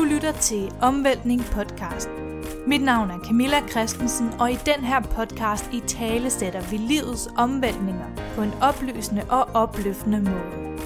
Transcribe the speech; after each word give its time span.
Du 0.00 0.04
lytter 0.04 0.32
til 0.32 0.72
Omvæltning 0.82 1.44
podcast. 1.44 2.10
Mit 2.66 2.82
navn 2.82 3.10
er 3.10 3.18
Camilla 3.18 3.68
Christensen, 3.68 4.30
og 4.38 4.52
i 4.52 4.58
den 4.66 4.84
her 4.84 5.00
podcast 5.00 5.64
i 5.72 5.80
tale 5.86 6.30
sætter 6.30 6.60
vi 6.60 6.76
livets 6.76 7.28
omvæltninger 7.36 8.06
på 8.34 8.42
en 8.42 8.52
oplysende 8.60 9.24
og 9.28 9.48
opløftende 9.54 10.20
måde. 10.20 10.78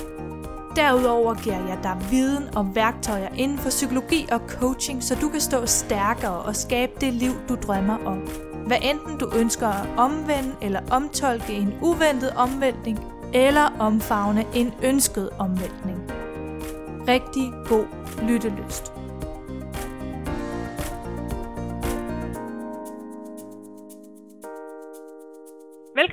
Derudover 0.77 1.35
giver 1.35 1.67
jeg 1.67 1.79
dig 1.83 1.97
viden 2.11 2.57
og 2.57 2.75
værktøjer 2.75 3.29
inden 3.29 3.59
for 3.59 3.69
psykologi 3.69 4.27
og 4.33 4.41
coaching, 4.49 5.03
så 5.03 5.15
du 5.21 5.29
kan 5.29 5.41
stå 5.41 5.67
stærkere 5.67 6.39
og 6.43 6.57
skabe 6.57 6.93
det 7.01 7.15
liv, 7.15 7.33
du 7.49 7.55
drømmer 7.55 7.99
om. 8.05 8.19
Hvad 8.67 8.79
enten 8.83 9.19
du 9.19 9.31
ønsker 9.37 9.69
at 9.69 9.89
omvende 9.97 10.55
eller 10.63 10.81
omtolke 10.91 11.53
en 11.53 11.75
uventet 11.83 12.31
omvæltning, 12.31 12.99
eller 13.35 13.77
omfavne 13.79 14.45
en 14.55 14.75
ønsket 14.83 15.31
omvæltning. 15.39 15.99
Rigtig 17.09 17.53
god 17.69 17.85
lyttelyst. 18.23 18.94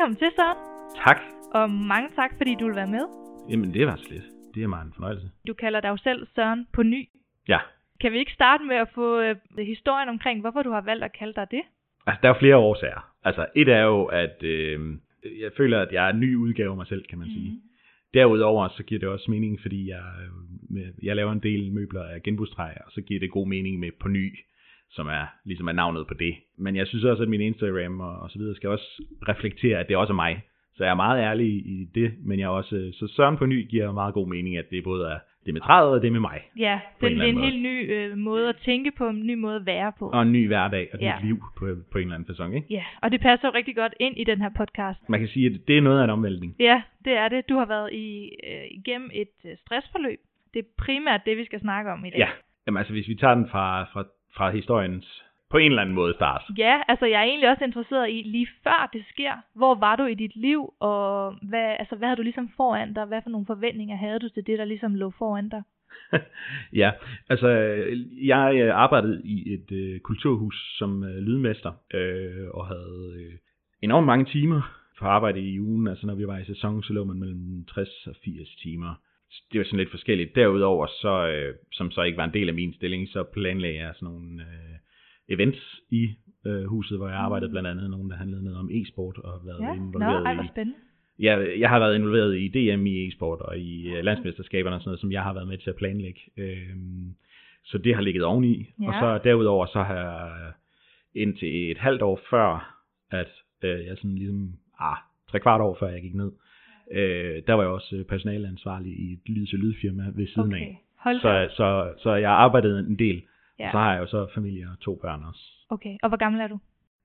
Velkommen 0.01 0.23
til, 0.23 0.31
så. 0.35 0.47
Tak. 1.05 1.19
Og 1.53 1.69
mange 1.69 2.09
tak, 2.15 2.31
fordi 2.37 2.55
du 2.59 2.65
vil 2.65 2.75
være 2.75 2.91
med. 2.97 3.05
Jamen, 3.49 3.73
det 3.73 3.87
var 3.87 3.95
slet. 3.95 4.23
Det 4.55 4.63
er 4.63 4.67
meget 4.67 4.85
en 4.85 4.93
fornøjelse. 4.93 5.31
Du 5.47 5.53
kalder 5.53 5.79
dig 5.81 5.89
jo 5.89 5.97
selv 5.97 6.27
Søren 6.35 6.67
på 6.73 6.83
ny. 6.83 7.09
Ja. 7.47 7.59
Kan 8.01 8.11
vi 8.11 8.17
ikke 8.17 8.31
starte 8.31 8.63
med 8.63 8.75
at 8.75 8.89
få 8.95 9.21
øh, 9.21 9.35
historien 9.57 10.09
omkring, 10.09 10.41
hvorfor 10.41 10.61
du 10.63 10.71
har 10.71 10.81
valgt 10.81 11.03
at 11.03 11.13
kalde 11.19 11.33
dig 11.33 11.47
det? 11.51 11.61
Altså, 12.07 12.19
der 12.23 12.29
er 12.29 12.39
flere 12.39 12.57
årsager. 12.57 13.11
Altså, 13.23 13.45
et 13.55 13.69
er 13.69 13.83
jo, 13.83 14.05
at 14.05 14.43
øh, 14.43 14.79
jeg 15.23 15.51
føler, 15.57 15.81
at 15.81 15.91
jeg 15.91 16.05
er 16.05 16.13
en 16.13 16.19
ny 16.19 16.35
udgave 16.35 16.71
af 16.71 16.77
mig 16.77 16.87
selv, 16.87 17.03
kan 17.09 17.17
man 17.19 17.27
mm. 17.27 17.33
sige. 17.33 17.61
Derudover 18.13 18.67
så 18.67 18.83
giver 18.83 18.99
det 18.99 19.09
også 19.09 19.31
mening, 19.31 19.61
fordi 19.61 19.89
jeg, 19.89 20.03
øh, 20.71 20.87
jeg 21.03 21.15
laver 21.15 21.31
en 21.31 21.43
del 21.43 21.71
møbler 21.71 22.03
af 22.03 22.23
genbrugstræ, 22.23 22.69
og 22.85 22.91
så 22.91 23.01
giver 23.01 23.19
det 23.19 23.31
god 23.31 23.47
mening 23.47 23.79
med 23.79 23.91
på 23.99 24.07
ny, 24.07 24.39
som 24.91 25.07
er 25.07 25.25
ligesom 25.45 25.67
er 25.67 25.71
navnet 25.71 26.07
på 26.07 26.13
det. 26.13 26.35
Men 26.57 26.75
jeg 26.75 26.87
synes 26.87 27.03
også, 27.03 27.23
at 27.23 27.29
min 27.29 27.41
Instagram 27.41 27.99
og, 28.01 28.15
og 28.19 28.29
så 28.29 28.39
videre 28.39 28.55
skal 28.55 28.69
også 28.69 29.03
reflektere, 29.27 29.79
at 29.79 29.87
det 29.87 29.97
også 29.97 30.13
er 30.13 30.15
mig. 30.15 30.41
Så 30.75 30.83
jeg 30.83 30.91
er 30.91 30.95
meget 30.95 31.21
ærlig 31.21 31.47
i 31.47 31.87
det, 31.95 32.13
men 32.25 32.39
jeg 32.39 32.45
er 32.45 32.49
også, 32.49 32.89
så 32.93 33.07
Søren 33.07 33.37
på 33.37 33.45
ny 33.45 33.67
giver 33.69 33.91
meget 33.91 34.13
god 34.13 34.27
mening, 34.27 34.57
at 34.57 34.65
det 34.69 34.83
både 34.83 35.07
er 35.11 35.19
det 35.45 35.53
med 35.53 35.61
træet 35.61 35.91
og 35.91 36.01
det 36.01 36.11
med 36.11 36.19
mig. 36.19 36.41
Ja, 36.57 36.79
det, 37.01 37.11
en 37.11 37.21
er 37.21 37.23
en 37.23 37.29
anden 37.29 37.43
helt 37.43 37.61
ny 37.61 37.93
øh, 37.93 38.17
måde 38.17 38.49
at 38.49 38.55
tænke 38.65 38.91
på, 38.97 39.07
en 39.09 39.27
ny 39.27 39.33
måde 39.33 39.55
at 39.55 39.65
være 39.65 39.91
på. 39.99 40.09
Og 40.09 40.21
en 40.21 40.31
ny 40.31 40.47
hverdag 40.47 40.89
og 40.93 40.99
et 40.99 41.05
Ja. 41.05 41.15
nyt 41.19 41.25
liv 41.25 41.37
på, 41.57 41.65
på 41.91 41.97
en 41.97 42.03
eller 42.03 42.15
anden 42.15 42.27
fasong, 42.27 42.55
ikke? 42.55 42.67
Ja, 42.73 42.83
og 43.01 43.11
det 43.11 43.21
passer 43.21 43.47
jo 43.47 43.51
rigtig 43.53 43.75
godt 43.75 43.93
ind 43.99 44.17
i 44.17 44.23
den 44.23 44.41
her 44.41 44.49
podcast. 44.57 45.09
Man 45.09 45.19
kan 45.19 45.29
sige, 45.29 45.45
at 45.45 45.53
det 45.67 45.77
er 45.77 45.81
noget 45.81 45.99
af 45.99 46.03
en 46.03 46.09
omvæltning. 46.09 46.55
Ja, 46.59 46.81
det 47.05 47.13
er 47.13 47.27
det. 47.27 47.49
Du 47.49 47.55
har 47.57 47.65
været 47.65 47.93
i, 47.93 48.29
øh, 48.47 48.63
igennem 48.71 49.09
et 49.13 49.35
øh, 49.45 49.51
stressforløb. 49.57 50.19
Det 50.53 50.59
er 50.59 50.69
primært 50.77 51.21
det, 51.25 51.37
vi 51.37 51.45
skal 51.45 51.59
snakke 51.59 51.91
om 51.91 52.05
i 52.05 52.09
dag. 52.09 52.17
Ja, 52.19 52.27
Jamen, 52.67 52.77
altså 52.77 52.93
hvis 52.93 53.07
vi 53.07 53.15
tager 53.15 53.35
den 53.35 53.49
fra, 53.49 53.83
fra, 53.83 54.03
fra 54.35 54.49
historiens 54.49 55.23
på 55.51 55.57
en 55.57 55.71
eller 55.71 55.81
anden 55.81 55.95
måde 55.95 56.13
start. 56.13 56.43
Ja, 56.57 56.81
altså 56.87 57.05
jeg 57.05 57.19
er 57.19 57.23
egentlig 57.23 57.49
også 57.49 57.63
interesseret 57.63 58.09
i, 58.09 58.21
lige 58.25 58.47
før 58.63 58.89
det 58.93 59.03
sker, 59.09 59.33
hvor 59.55 59.75
var 59.75 59.95
du 59.95 60.05
i 60.05 60.13
dit 60.13 60.35
liv, 60.35 60.73
og 60.79 61.35
hvad, 61.49 61.75
altså, 61.79 61.95
hvad 61.95 62.07
havde 62.07 62.17
du 62.17 62.21
ligesom 62.21 62.49
foran 62.57 62.93
dig? 62.93 63.05
Hvad 63.05 63.21
for 63.23 63.29
nogle 63.29 63.45
forventninger 63.45 63.95
havde 63.95 64.19
du 64.19 64.29
til 64.29 64.47
det, 64.47 64.59
der 64.59 64.65
ligesom 64.65 64.95
lå 64.95 65.09
foran 65.17 65.49
dig? 65.49 65.63
ja, 66.81 66.91
altså 67.29 67.47
jeg 68.23 68.61
øh, 68.61 68.75
arbejdede 68.75 69.21
i 69.23 69.53
et 69.53 69.71
øh, 69.71 69.99
kulturhus 69.99 70.75
som 70.77 71.03
øh, 71.03 71.17
lydmester, 71.17 71.71
øh, 71.93 72.47
og 72.53 72.67
havde 72.67 73.13
øh, 73.19 73.33
enormt 73.81 74.05
mange 74.05 74.25
timer 74.25 74.61
for 74.99 75.05
arbejde 75.05 75.39
i 75.39 75.59
ugen. 75.59 75.87
Altså 75.87 76.07
når 76.07 76.15
vi 76.15 76.27
var 76.27 76.37
i 76.37 76.45
sæson, 76.45 76.83
så 76.83 76.93
lå 76.93 77.03
man 77.03 77.19
mellem 77.19 77.65
60 77.65 78.07
og 78.07 78.15
80 78.25 78.55
timer. 78.55 78.95
Det 79.51 79.57
var 79.59 79.65
sådan 79.65 79.79
lidt 79.79 79.91
forskelligt. 79.91 80.35
Derudover, 80.35 80.87
så, 80.87 81.27
øh, 81.27 81.55
som 81.71 81.91
så 81.91 82.01
ikke 82.01 82.17
var 82.17 82.23
en 82.25 82.33
del 82.33 82.47
af 82.49 82.55
min 82.55 82.73
stilling, 82.73 83.07
så 83.09 83.23
planlagde 83.23 83.77
jeg 83.77 83.91
sådan 83.95 84.05
nogle 84.13 84.41
øh, 84.41 84.75
events 85.29 85.81
i 85.89 86.09
øh, 86.45 86.63
huset, 86.63 86.97
hvor 86.97 87.07
jeg 87.07 87.17
arbejdede 87.17 87.51
blandt 87.51 87.69
andet 87.69 87.89
nogen, 87.89 88.09
der 88.09 88.15
handlede 88.15 88.43
noget 88.43 88.59
om 88.59 88.69
e-sport 88.71 89.17
og 89.17 89.41
været 89.45 89.61
Ja, 89.61 89.73
involveret 89.73 90.25
ej, 90.25 90.43
i 90.43 90.47
spændende. 90.47 90.79
jeg, 91.19 91.53
jeg 91.59 91.69
har 91.69 91.79
været 91.79 91.95
involveret 91.95 92.37
i 92.37 92.47
DM 92.47 92.85
i 92.85 93.07
e-sport 93.07 93.39
og 93.39 93.57
i 93.57 93.89
øh, 93.89 94.03
landsmesterskaberne 94.03 94.75
og 94.75 94.81
sådan 94.81 94.89
noget, 94.89 94.99
som 94.99 95.11
jeg 95.11 95.23
har 95.23 95.33
været 95.33 95.47
med 95.47 95.57
til 95.57 95.69
at 95.69 95.75
planlægge. 95.75 96.19
Øhm, 96.37 97.15
så 97.63 97.77
det 97.77 97.95
har 97.95 98.01
ligget 98.01 98.23
oveni. 98.23 98.69
Ja. 98.81 98.87
Og 98.87 98.93
så 98.93 99.29
derudover, 99.29 99.65
så 99.65 99.83
har 99.83 99.95
jeg 99.95 100.51
indtil 101.15 101.71
et 101.71 101.77
halvt 101.77 102.01
år 102.01 102.19
før, 102.29 102.77
at 103.11 103.31
øh, 103.63 103.85
jeg 103.85 103.97
sådan 103.97 104.15
ligesom, 104.15 104.53
ah, 104.79 104.97
tre 105.31 105.39
kvart 105.39 105.61
år 105.61 105.77
før 105.79 105.87
jeg 105.87 106.01
gik 106.01 106.15
ned, 106.15 106.31
øh, 106.91 107.43
der 107.47 107.53
var 107.53 107.63
jeg 107.63 107.71
også 107.71 107.95
øh, 107.95 108.05
personaleansvarlig 108.05 108.91
i 108.99 109.13
et 109.13 109.19
lyd 109.29 109.47
til 109.47 109.59
lydfirma 109.59 110.03
ved 110.15 110.27
siden 110.27 110.53
Okay, 110.53 110.61
af. 110.61 110.83
hold 110.97 111.21
da. 111.21 111.47
Så, 111.49 111.55
så, 111.55 111.93
så 112.03 112.15
jeg 112.15 112.31
arbejdede 112.31 112.79
en 112.79 112.99
del. 112.99 113.21
Ja. 113.59 113.71
Så 113.71 113.77
har 113.77 113.91
jeg 113.93 114.01
jo 114.01 114.07
så 114.07 114.27
familie 114.33 114.67
og 114.71 114.79
to 114.79 114.95
børn 115.01 115.23
også. 115.23 115.41
Okay, 115.69 115.97
og 116.03 116.09
hvor 116.09 116.17
gammel 116.17 116.41
er 116.41 116.47
du? 116.47 116.59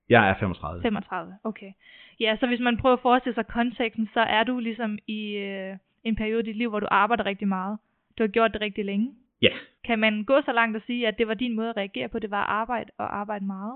Jeg 0.09 0.29
er 0.29 0.33
35. 0.39 0.81
35, 0.81 1.33
okay. 1.43 1.71
Ja, 2.19 2.37
så 2.39 2.47
hvis 2.47 2.59
man 2.59 2.77
prøver 2.77 2.93
at 2.95 3.01
forestille 3.01 3.33
sig 3.35 3.47
konteksten, 3.47 4.09
så 4.13 4.19
er 4.19 4.43
du 4.43 4.59
ligesom 4.59 4.97
i 5.07 5.33
øh, 5.35 5.77
en 6.03 6.15
periode 6.15 6.39
i 6.39 6.45
dit 6.45 6.55
liv, 6.57 6.69
hvor 6.69 6.79
du 6.79 6.87
arbejder 6.91 7.25
rigtig 7.25 7.47
meget. 7.47 7.77
Du 8.17 8.23
har 8.23 8.27
gjort 8.27 8.53
det 8.53 8.61
rigtig 8.61 8.85
længe. 8.85 9.11
Ja, 9.41 9.49
Kan 9.85 9.99
man 9.99 10.23
gå 10.23 10.41
så 10.45 10.51
langt 10.53 10.75
og 10.77 10.81
sige, 10.87 11.07
at 11.07 11.17
det 11.17 11.27
var 11.27 11.33
din 11.33 11.55
måde 11.55 11.69
at 11.69 11.77
reagere 11.77 12.07
på, 12.09 12.19
det 12.19 12.31
var 12.31 12.43
arbejde 12.43 12.89
og 12.97 13.17
arbejde 13.17 13.45
meget? 13.45 13.73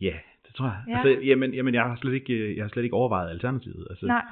ja, 0.00 0.14
det 0.46 0.54
tror 0.54 0.66
jeg. 0.66 0.82
Ja. 0.88 0.98
Altså, 1.08 1.22
jamen, 1.26 1.54
jamen, 1.54 1.74
jeg 1.74 1.82
har 1.82 1.96
slet 1.96 2.14
ikke, 2.14 2.32
øh, 2.34 2.56
jeg 2.56 2.64
har 2.64 2.68
slet 2.68 2.82
ikke 2.84 2.96
overvejet 2.96 3.30
alternativet. 3.30 3.86
Altså, 3.90 4.06
Nej. 4.06 4.22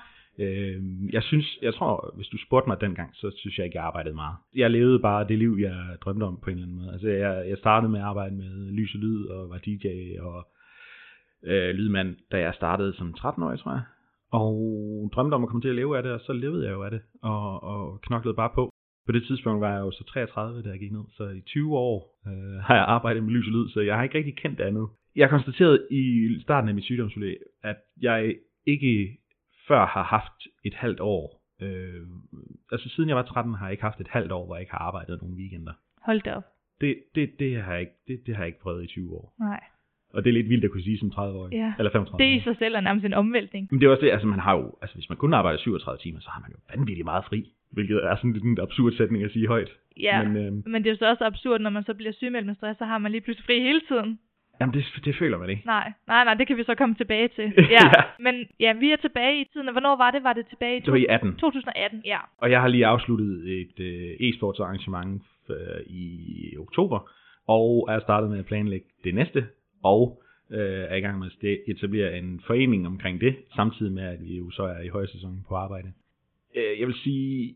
Øh, 0.43 0.83
jeg 1.13 1.23
synes, 1.23 1.59
jeg 1.63 1.75
tror, 1.75 2.13
hvis 2.17 2.27
du 2.27 2.39
spurgte 2.47 2.69
mig 2.69 2.81
dengang, 2.81 3.11
så 3.15 3.31
synes 3.37 3.59
jeg 3.59 3.65
ikke, 3.67 3.79
jeg 3.79 3.85
arbejdede 3.85 4.15
meget. 4.15 4.37
Jeg 4.55 4.71
levede 4.71 4.99
bare 4.99 5.29
det 5.29 5.39
liv, 5.39 5.57
jeg 5.61 5.97
drømte 6.01 6.25
om 6.25 6.39
på 6.43 6.51
en 6.51 6.57
eller 6.57 6.67
anden 6.67 6.79
måde. 6.79 6.93
Altså, 6.93 7.09
jeg, 7.09 7.49
jeg 7.49 7.59
startede 7.59 7.93
med 7.93 8.01
at 8.01 8.07
arbejde 8.07 8.35
med 8.35 8.73
lys 8.73 8.95
og 8.95 9.01
lyd, 9.01 9.27
og 9.27 9.51
var 9.51 9.59
DJ 9.59 9.87
og 10.21 10.47
øh, 11.45 11.71
lydmand, 11.75 12.17
da 12.33 12.39
jeg 12.39 12.55
startede 12.55 12.93
som 12.97 13.15
13-årig, 13.19 13.59
tror 13.59 13.73
jeg. 13.73 13.83
Og 14.33 14.57
drømte 15.15 15.35
om 15.35 15.43
at 15.43 15.49
komme 15.49 15.63
til 15.63 15.69
at 15.69 15.75
leve 15.75 15.97
af 15.97 16.03
det, 16.03 16.13
og 16.13 16.21
så 16.21 16.33
levede 16.33 16.65
jeg 16.67 16.73
jo 16.73 16.83
af 16.83 16.91
det, 16.91 17.01
og, 17.23 17.63
og 17.63 18.01
knoklede 18.01 18.35
bare 18.35 18.51
på. 18.55 18.71
På 19.07 19.13
det 19.13 19.25
tidspunkt 19.27 19.61
var 19.61 19.73
jeg 19.73 19.81
jo 19.81 19.91
så 19.91 20.05
33, 20.05 20.63
da 20.63 20.69
jeg 20.69 20.79
gik 20.79 20.93
ned, 20.93 21.05
så 21.17 21.29
i 21.29 21.41
20 21.41 21.77
år 21.77 22.19
øh, 22.27 22.59
har 22.67 22.75
jeg 22.75 22.85
arbejdet 22.85 23.25
med 23.25 23.33
lys 23.33 23.47
og 23.47 23.53
lyd, 23.53 23.69
så 23.69 23.81
jeg 23.81 23.97
har 23.97 24.03
ikke 24.03 24.19
rigtig 24.19 24.37
kendt 24.37 24.61
andet. 24.61 24.89
Jeg 25.17 25.31
konstaterede 25.31 25.87
i 25.91 26.29
starten 26.43 26.69
af 26.69 26.75
mit 26.75 26.85
sygdomsforløb, 26.85 27.39
at 27.63 27.77
jeg 28.01 28.35
ikke 28.67 29.19
før 29.69 29.87
har 29.87 30.03
haft 30.03 30.47
et 30.65 30.75
halvt 30.75 31.01
år. 31.01 31.43
Øh, 31.63 32.07
altså 32.73 32.89
siden 32.89 33.09
jeg 33.09 33.17
var 33.17 33.23
13 33.23 33.55
har 33.55 33.67
jeg 33.67 33.73
ikke 33.73 33.83
haft 33.83 34.01
et 34.01 34.09
halvt 34.09 34.33
år, 34.33 34.47
hvor 34.47 34.55
jeg 34.55 34.61
ikke 34.63 34.73
har 34.73 34.79
arbejdet 34.79 35.23
nogle 35.23 35.37
weekender. 35.37 35.73
Hold 36.03 36.21
da 36.21 36.35
op. 36.35 36.45
Det, 36.81 36.97
det, 37.15 37.31
det, 37.39 37.63
har 37.63 37.73
jeg 37.73 37.81
ikke, 37.81 37.93
det, 38.09 38.27
det 38.27 38.35
har 38.37 38.43
jeg 38.43 38.47
ikke 38.47 38.61
prøvet 38.61 38.85
i 38.85 38.87
20 38.87 39.13
år. 39.13 39.35
Nej. 39.41 39.61
Og 40.15 40.25
det 40.25 40.31
er 40.31 40.35
lidt 40.35 40.49
vildt 40.49 40.65
at 40.65 40.71
kunne 40.71 40.83
sige 40.83 40.99
som 40.99 41.13
30-årig. 41.15 41.53
Ja. 41.53 41.73
Eller 41.79 41.91
35 41.91 42.25
Det 42.25 42.41
i 42.41 42.45
sig 42.45 42.57
selv 42.59 42.75
er 42.75 42.81
nærmest 42.81 43.07
en 43.07 43.15
omvæltning. 43.15 43.69
Men 43.71 43.81
det 43.81 43.87
er 43.87 43.91
også 43.91 44.05
det, 44.05 44.11
altså 44.11 44.27
man 44.27 44.39
har 44.39 44.57
jo, 44.57 44.75
altså 44.83 44.97
hvis 44.97 45.09
man 45.09 45.19
kun 45.19 45.35
arbejder 45.35 45.59
37 45.59 45.99
timer, 45.99 46.21
så 46.21 46.31
har 46.31 46.41
man 46.41 46.51
jo 46.51 46.59
vanvittigt 46.75 47.05
meget 47.05 47.25
fri. 47.25 47.53
Hvilket 47.71 48.05
er 48.05 48.17
sådan 48.17 48.33
lidt 48.33 48.45
en 48.45 48.61
absurd 48.61 48.93
sætning 48.93 49.25
at 49.25 49.31
sige 49.31 49.47
højt. 49.47 49.71
Ja, 50.01 50.23
Men 50.23 50.33
men, 50.33 50.47
øh, 50.47 50.53
men 50.73 50.83
det 50.83 50.89
er 50.89 50.95
jo 50.95 50.99
så 50.99 51.09
også 51.09 51.25
absurd, 51.25 51.61
når 51.61 51.71
man 51.71 51.85
så 51.85 51.95
bliver 51.95 52.13
sygemeldt 52.13 52.47
med 52.47 52.55
stress, 52.55 52.79
så 52.79 52.85
har 52.85 52.99
man 52.99 53.13
lige 53.13 53.21
pludselig 53.21 53.47
fri 53.47 53.61
hele 53.61 53.81
tiden. 53.89 54.19
Jamen 54.63 54.75
det, 54.75 54.85
det 55.05 55.17
føler 55.17 55.39
man 55.39 55.51
ikke. 55.51 55.63
Nej, 55.67 55.93
nej, 56.07 56.25
nej, 56.25 56.35
det 56.35 56.47
kan 56.47 56.57
vi 56.57 56.65
så 56.65 56.75
komme 56.75 56.95
tilbage 56.95 57.29
til. 57.29 57.53
Ja, 57.77 57.85
Ja. 57.97 58.03
Men 58.19 58.35
ja, 58.61 58.73
vi 58.73 58.91
er 58.91 58.97
tilbage 58.97 59.41
i 59.41 59.45
tiden. 59.53 59.73
Hvornår 59.73 59.97
var 59.97 60.11
det? 60.11 60.23
Var 60.23 60.33
det 60.33 60.47
tilbage 60.47 60.77
i, 60.77 60.81
Det 60.81 60.93
var 60.93 60.99
i 60.99 61.07
18. 61.09 61.37
2018? 61.37 62.03
Ja. 62.05 62.19
Og 62.39 62.51
jeg 62.51 62.61
har 62.61 62.69
lige 62.69 62.87
afsluttet 62.87 63.61
et 63.61 63.81
øh, 63.81 64.29
e-sports 64.29 64.61
arrangement 64.63 65.23
øh, 65.51 65.81
i 65.87 66.57
oktober, 66.59 67.11
og 67.49 67.89
er 67.91 68.01
startet 68.01 68.31
med 68.31 68.39
at 68.39 68.47
planlægge 68.47 68.87
det 69.05 69.15
næste, 69.15 69.47
og 69.83 70.23
øh, 70.51 70.85
er 70.89 70.95
i 70.95 71.01
gang 71.01 71.19
med 71.19 71.27
at 71.43 71.59
etablere 71.67 72.19
en 72.19 72.41
forening 72.47 72.87
omkring 72.87 73.21
det, 73.21 73.37
samtidig 73.55 73.93
med, 73.93 74.03
at 74.03 74.19
vi 74.23 74.37
jo 74.37 74.51
så 74.51 74.63
er 74.63 74.81
i 74.81 74.89
højsæsonen 74.89 75.45
på 75.49 75.55
arbejde. 75.55 75.93
Øh, 76.57 76.81
jeg 76.81 76.87
vil 76.87 76.97
sige, 77.05 77.55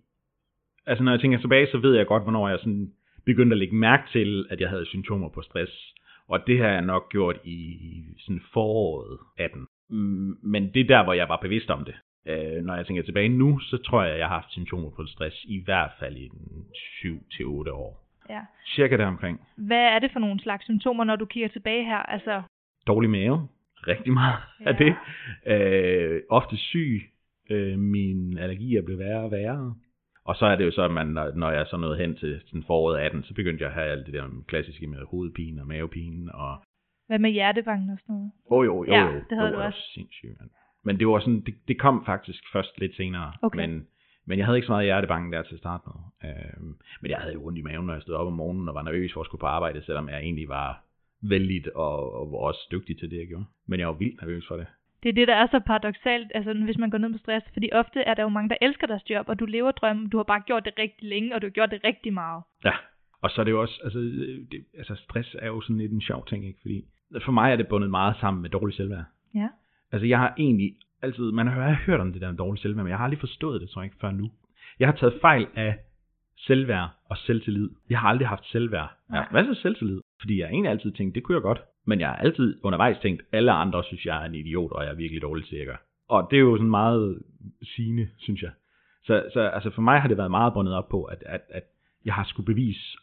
altså 0.87 1.05
når 1.05 1.13
jeg 1.13 1.21
tænker 1.21 1.39
tilbage, 1.39 1.67
så 1.67 1.79
ved 1.79 1.97
jeg 1.97 2.07
godt, 2.07 2.23
hvornår 2.23 2.49
jeg 2.49 2.59
sådan 2.59 2.93
begyndte 3.25 3.55
at 3.55 3.59
lægge 3.59 3.75
mærke 3.75 4.03
til, 4.13 4.47
at 4.51 4.61
jeg 4.61 4.69
havde 4.69 4.87
symptomer 4.87 5.29
på 5.29 5.43
stress. 5.43 5.95
Og 6.29 6.47
det 6.47 6.59
har 6.59 6.69
jeg 6.69 6.83
nok 6.83 7.11
gjort 7.13 7.37
i 7.45 7.79
sådan 8.19 8.41
foråret 8.53 9.19
18. 9.39 9.67
Mm, 9.91 10.39
Men 10.43 10.71
det 10.75 10.81
er 10.81 10.85
der, 10.87 11.05
hvor 11.05 11.13
jeg 11.13 11.29
var 11.29 11.37
bevidst 11.43 11.71
om 11.71 11.85
det. 11.85 11.95
Øh, 12.29 12.65
når 12.65 12.75
jeg 12.77 12.87
tænker 12.87 13.03
tilbage 13.03 13.29
nu, 13.29 13.59
så 13.59 13.77
tror 13.77 14.03
jeg, 14.03 14.19
jeg 14.19 14.29
har 14.29 14.35
haft 14.41 14.53
symptomer 14.53 14.91
på 14.91 15.07
stress 15.07 15.45
i 15.45 15.63
hvert 15.65 15.91
fald 15.99 16.17
i 16.17 16.29
7-8 17.05 17.71
år. 17.73 18.07
ja. 18.31 18.41
Cirka 18.77 18.97
deromkring. 18.97 19.41
Hvad 19.57 19.83
er 19.95 19.99
det 19.99 20.11
for 20.13 20.19
nogle 20.21 20.41
slags 20.41 20.65
symptomer, 20.65 21.05
når 21.05 21.17
du 21.17 21.25
kigger 21.25 21.49
tilbage 21.49 21.85
her? 21.85 21.97
Altså, 21.99 22.43
Dårlig 22.87 23.11
mave. 23.11 23.49
Rigtig 23.87 24.13
meget 24.13 24.37
Ja. 24.61 24.69
af 24.69 24.77
det. 24.77 24.95
Øh, 25.47 26.23
ofte 26.31 26.57
syg. 26.57 27.03
Øh, 27.51 27.79
min 27.79 28.39
allergi 28.39 28.77
er 28.77 28.83
blevet 28.83 28.99
værre 29.05 29.23
og 29.25 29.31
værre. 29.31 29.75
Og 30.29 30.37
så 30.37 30.47
er 30.47 30.57
det 30.57 30.65
jo 30.67 30.71
så, 30.71 30.83
at 30.83 30.91
man, 30.91 31.07
når, 31.35 31.51
jeg 31.51 31.67
så 31.67 31.77
nåede 31.77 31.99
hen 31.99 32.17
til 32.17 32.41
sådan 32.47 32.65
foråret 32.67 33.01
18, 33.01 33.23
så 33.25 33.35
begyndte 33.35 33.63
jeg 33.63 33.71
at 33.71 33.75
have 33.75 33.91
alt 33.95 34.07
det 34.07 34.15
der 34.15 34.29
klassiske 34.49 34.87
med 34.87 34.99
hovedpine 35.11 35.61
og 35.63 35.67
mavepine. 35.67 36.35
Og, 36.35 36.63
hvad 37.07 37.19
med 37.19 37.31
hjertebanken 37.31 37.91
og 37.91 37.99
sådan 38.01 38.15
noget? 38.15 38.31
oh, 38.51 38.67
jo, 38.67 38.85
jo, 38.85 38.93
Ja, 38.93 39.05
jo. 39.07 39.21
det 39.31 39.39
havde 39.39 39.51
jo, 39.51 39.57
du 39.57 39.63
også. 39.63 39.83
Sindssygt, 39.95 40.41
mand. 40.41 40.51
Men 40.85 40.99
det 40.99 41.09
var 41.09 41.21
sådan, 41.21 41.41
det, 41.47 41.55
det 41.69 41.79
kom 41.79 42.05
faktisk 42.07 42.43
først 42.53 42.79
lidt 42.79 42.97
senere. 42.97 43.33
Okay. 43.43 43.59
Men 43.59 43.87
Men 44.29 44.39
jeg 44.39 44.47
havde 44.47 44.59
ikke 44.59 44.67
så 44.67 44.73
meget 44.73 44.87
hjertebanken 44.87 45.33
der 45.33 45.43
til 45.43 45.55
at 45.55 45.59
starte 45.59 45.85
med. 45.87 46.31
Øh, 46.31 46.63
men 47.01 47.11
jeg 47.11 47.19
havde 47.19 47.35
jo 47.35 47.47
ondt 47.47 47.59
i 47.59 47.63
maven, 47.63 47.87
når 47.87 47.95
jeg 47.95 48.03
stod 48.03 48.15
op 48.15 48.27
om 48.27 48.33
morgenen 48.33 48.69
og 48.69 48.75
var 48.75 48.83
nervøs 48.83 49.13
for 49.13 49.21
at 49.21 49.27
skulle 49.27 49.41
på 49.41 49.47
arbejde, 49.47 49.85
selvom 49.85 50.09
jeg 50.09 50.19
egentlig 50.19 50.49
var 50.49 50.85
vældig 51.23 51.77
og, 51.77 52.13
og 52.15 52.33
var 52.33 52.39
også 52.39 52.69
dygtig 52.73 52.99
til 52.99 53.11
det, 53.11 53.19
jeg 53.19 53.27
gjorde. 53.27 53.45
Men 53.67 53.81
jeg 53.81 53.89
var 53.89 53.95
vildt 53.95 54.21
nervøs 54.21 54.45
for 54.49 54.57
det. 54.57 54.67
Det 55.03 55.09
er 55.09 55.13
det, 55.13 55.29
der 55.29 55.35
er 55.35 55.47
så 55.47 55.61
paradoxalt, 55.67 56.33
altså 56.35 56.53
hvis 56.53 56.79
man 56.79 56.91
går 56.91 56.99
ned 56.99 57.09
med 57.09 57.19
stress, 57.19 57.47
fordi 57.53 57.69
ofte 57.73 58.01
er 58.01 58.15
der 58.15 58.23
jo 58.23 58.29
mange, 58.29 58.49
der 58.49 58.57
elsker 58.61 58.87
deres 58.87 59.11
job, 59.11 59.29
og 59.29 59.41
du 59.41 59.47
lever 59.47 59.71
drømmen, 59.71 60.09
du 60.09 60.17
har 60.17 60.25
bare 60.25 60.41
gjort 60.47 60.65
det 60.65 60.73
rigtig 60.79 61.09
længe, 61.09 61.35
og 61.35 61.43
du 61.43 61.47
har 61.47 61.51
gjort 61.51 61.71
det 61.71 61.81
rigtig 61.85 62.13
meget. 62.13 62.43
Ja, 62.65 62.73
og 63.23 63.31
så 63.31 63.41
er 63.41 63.45
det 63.45 63.51
jo 63.51 63.61
også, 63.61 63.81
altså, 63.85 63.99
det, 64.51 64.65
altså 64.79 64.95
stress 64.95 65.37
er 65.39 65.47
jo 65.47 65.61
sådan 65.61 65.79
lidt 65.79 65.93
en 65.93 66.01
sjov 66.01 66.27
ting, 66.27 66.47
ikke? 66.47 66.59
Fordi 66.63 66.85
for 67.25 67.33
mig 67.33 67.53
er 67.53 67.57
det 67.57 67.69
bundet 67.69 67.91
meget 67.91 68.17
sammen 68.21 68.43
med 68.43 68.51
dårlig 68.51 68.77
selvværd. 68.77 69.05
Ja. 69.35 69.49
Altså 69.93 70.07
jeg 70.07 70.19
har 70.19 70.35
egentlig 70.39 70.75
altid, 71.03 71.33
man 71.33 71.47
har 71.47 71.73
hørt 71.87 72.01
om 72.01 72.13
det 72.13 72.21
der 72.21 72.31
med 72.31 72.39
dårlig 72.39 72.63
selvværd, 72.63 72.85
men 72.85 72.91
jeg 72.91 72.99
har 72.99 73.05
aldrig 73.05 73.21
forstået 73.21 73.61
det, 73.61 73.71
tror 73.71 73.83
jeg 73.83 73.87
ikke, 73.87 74.01
før 74.01 74.11
nu. 74.11 74.31
Jeg 74.79 74.89
har 74.89 74.95
taget 74.95 75.19
fejl 75.21 75.47
af 75.55 75.79
selvværd 76.37 76.89
og 77.05 77.17
selvtillid. 77.17 77.71
Jeg 77.91 77.99
har 77.99 78.09
aldrig 78.09 78.29
haft 78.29 78.47
selvværd. 78.47 78.91
Jeg 79.11 79.19
har 79.19 79.29
masser 79.33 79.51
af 79.51 79.57
selvtillid, 79.57 80.01
fordi 80.21 80.41
jeg 80.41 80.49
egentlig 80.49 80.71
altid 80.71 80.93
tænkt, 80.93 81.15
det 81.15 81.23
kunne 81.23 81.35
jeg 81.35 81.43
godt. 81.43 81.61
Men 81.87 82.01
jeg 82.01 82.09
har 82.09 82.17
altid 82.17 82.59
undervejs 82.63 82.99
tænkt, 82.99 83.23
alle 83.33 83.53
andre 83.53 83.85
synes, 83.85 84.07
jeg 84.07 84.23
er 84.23 84.27
en 84.27 84.35
idiot, 84.35 84.73
og 84.73 84.85
jeg 84.85 84.91
er 84.91 84.97
virkelig 84.97 85.23
dårlig 85.23 85.47
til 85.47 85.57
at 85.57 85.67
gøre. 85.67 85.77
Og 86.09 86.29
det 86.31 86.37
er 86.37 86.41
jo 86.41 86.57
sådan 86.57 86.71
meget 86.71 87.23
sigende, 87.63 88.09
synes 88.19 88.43
jeg. 88.43 88.51
Så, 89.05 89.25
så 89.33 89.41
altså 89.41 89.71
for 89.71 89.83
mig 89.83 90.01
har 90.01 90.09
det 90.09 90.17
været 90.17 90.31
meget 90.31 90.53
bundet 90.55 90.75
op 90.75 90.89
på, 90.89 91.05
at, 91.05 91.23
at, 91.27 91.41
at 91.49 91.63
jeg 92.05 92.15
har 92.15 92.25
skulle 92.25 92.47
bevise, 92.47 92.99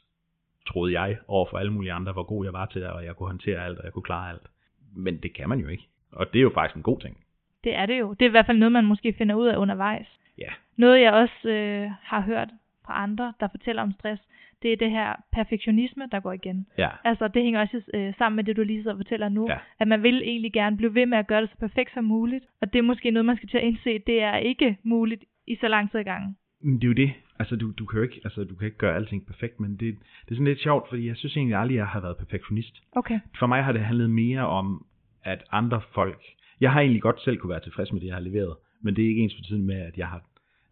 troede 0.68 1.00
jeg, 1.00 1.18
over 1.28 1.46
for 1.50 1.58
alle 1.58 1.74
mulige 1.74 1.94
andre, 1.94 2.12
hvor 2.14 2.24
god 2.24 2.46
jeg 2.46 2.54
var 2.54 2.66
til 2.66 2.82
det, 2.82 2.90
og 2.90 3.06
jeg 3.06 3.16
kunne 3.16 3.30
håndtere 3.30 3.66
alt, 3.66 3.80
og 3.80 3.86
jeg 3.86 3.94
kunne 3.94 4.04
klare 4.04 4.30
alt. 4.30 4.48
Men 4.96 5.18
det 5.18 5.34
kan 5.34 5.50
man 5.50 5.60
jo 5.60 5.68
ikke. 5.68 5.88
Og 6.12 6.34
det 6.34 6.40
er 6.40 6.44
jo 6.44 6.52
faktisk 6.54 6.76
en 6.76 6.84
god 6.84 7.00
ting. 7.00 7.18
Det 7.64 7.76
er 7.76 7.86
det 7.86 8.00
jo. 8.00 8.14
Det 8.14 8.22
er 8.22 8.30
i 8.30 8.32
hvert 8.32 8.46
fald 8.46 8.58
noget, 8.58 8.72
man 8.72 8.86
måske 8.86 9.14
finder 9.18 9.36
ud 9.36 9.48
af 9.48 9.58
undervejs. 9.58 10.08
Ja. 10.38 10.52
Noget 10.78 11.02
jeg 11.02 11.14
også 11.14 11.50
øh, 11.50 11.92
har 12.02 12.22
hørt 12.22 12.50
fra 12.86 13.04
andre, 13.04 13.34
der 13.40 13.48
fortæller 13.48 13.82
om 13.82 13.92
stress, 13.92 14.22
det 14.64 14.74
er 14.74 14.78
det 14.78 14.92
her 14.92 15.16
perfektionisme, 15.32 16.04
der 16.12 16.20
går 16.20 16.32
igen. 16.32 16.66
Ja. 16.78 16.90
Altså 17.04 17.28
det 17.28 17.44
hænger 17.44 17.62
også 17.62 17.82
øh, 17.94 18.14
sammen 18.18 18.36
med 18.36 18.44
det, 18.44 18.58
du 18.58 18.64
lige 18.64 18.84
så 18.84 18.96
fortæller 18.96 19.30
nu, 19.30 19.48
Ja. 19.50 19.58
at 19.80 19.88
man 19.88 20.04
vil 20.04 20.22
egentlig 20.24 20.54
gerne 20.54 20.78
blive 20.78 20.96
ved 20.96 21.06
med 21.06 21.18
at 21.18 21.28
gøre 21.28 21.42
det 21.42 21.50
så 21.50 21.58
perfekt 21.58 21.94
som 21.94 22.04
muligt, 22.04 22.46
og 22.62 22.74
det 22.74 22.80
er 22.80 22.84
måske 22.84 23.12
noget, 23.12 23.26
man 23.26 23.38
skal 23.38 23.50
til 23.50 23.58
at 23.58 23.64
indse, 23.64 24.00
det 24.08 24.22
er 24.22 24.36
ikke 24.38 24.78
muligt 24.84 25.24
i 25.48 25.56
så 25.56 25.68
lang 25.68 25.92
tid 25.92 26.00
ad 26.00 26.04
gangen. 26.06 26.38
Men 26.62 26.76
det 26.76 26.84
er 26.84 26.88
jo 26.88 26.94
det. 26.94 27.14
Altså, 27.40 27.56
du, 27.56 27.72
du 27.72 27.86
kan 27.86 27.98
jo 27.98 28.04
ikke, 28.04 28.22
altså, 28.24 28.44
du 28.44 28.56
kan 28.56 28.66
ikke 28.66 28.78
gøre 28.78 28.96
alting 28.96 29.26
perfekt, 29.26 29.60
men 29.60 29.72
det, 29.72 29.80
det 30.26 30.32
er 30.32 30.36
sådan 30.36 30.46
lidt 30.46 30.60
sjovt, 30.60 30.90
fordi 30.90 31.08
jeg 31.08 31.18
synes 31.18 31.38
egentlig 31.38 31.58
aldrig, 31.58 31.76
jeg 31.76 31.88
har 31.88 32.00
været 32.00 32.18
perfektionist. 32.18 32.82
Okay. 32.92 33.20
For 33.40 33.48
mig 33.48 33.64
har 33.64 33.72
det 33.72 33.82
handlet 33.82 34.10
mere 34.10 34.48
om, 34.48 34.86
at 35.24 35.44
andre 35.52 35.82
folk... 35.94 36.22
Jeg 36.62 36.72
har 36.72 36.80
egentlig 36.82 37.02
godt 37.02 37.22
selv 37.22 37.38
kunne 37.38 37.50
være 37.50 37.60
tilfreds 37.60 37.92
med 37.92 38.02
det, 38.02 38.08
jeg 38.08 38.16
har 38.16 38.22
leveret, 38.22 38.56
men 38.82 38.96
det 38.96 39.04
er 39.06 39.10
ikke 39.10 39.22
ens 39.22 39.34
betydende 39.36 39.66
med, 39.66 39.76
at 39.76 39.98
jeg 39.98 40.08
har... 40.08 40.22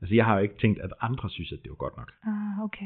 Altså, 0.01 0.15
jeg 0.15 0.25
har 0.25 0.35
jo 0.35 0.41
ikke 0.41 0.57
tænkt, 0.61 0.79
at 0.79 0.89
andre 1.01 1.29
synes, 1.29 1.51
at 1.51 1.59
det 1.63 1.69
var 1.69 1.75
godt 1.75 1.97
nok. 1.97 2.11
Ah, 2.23 2.63
okay. 2.63 2.85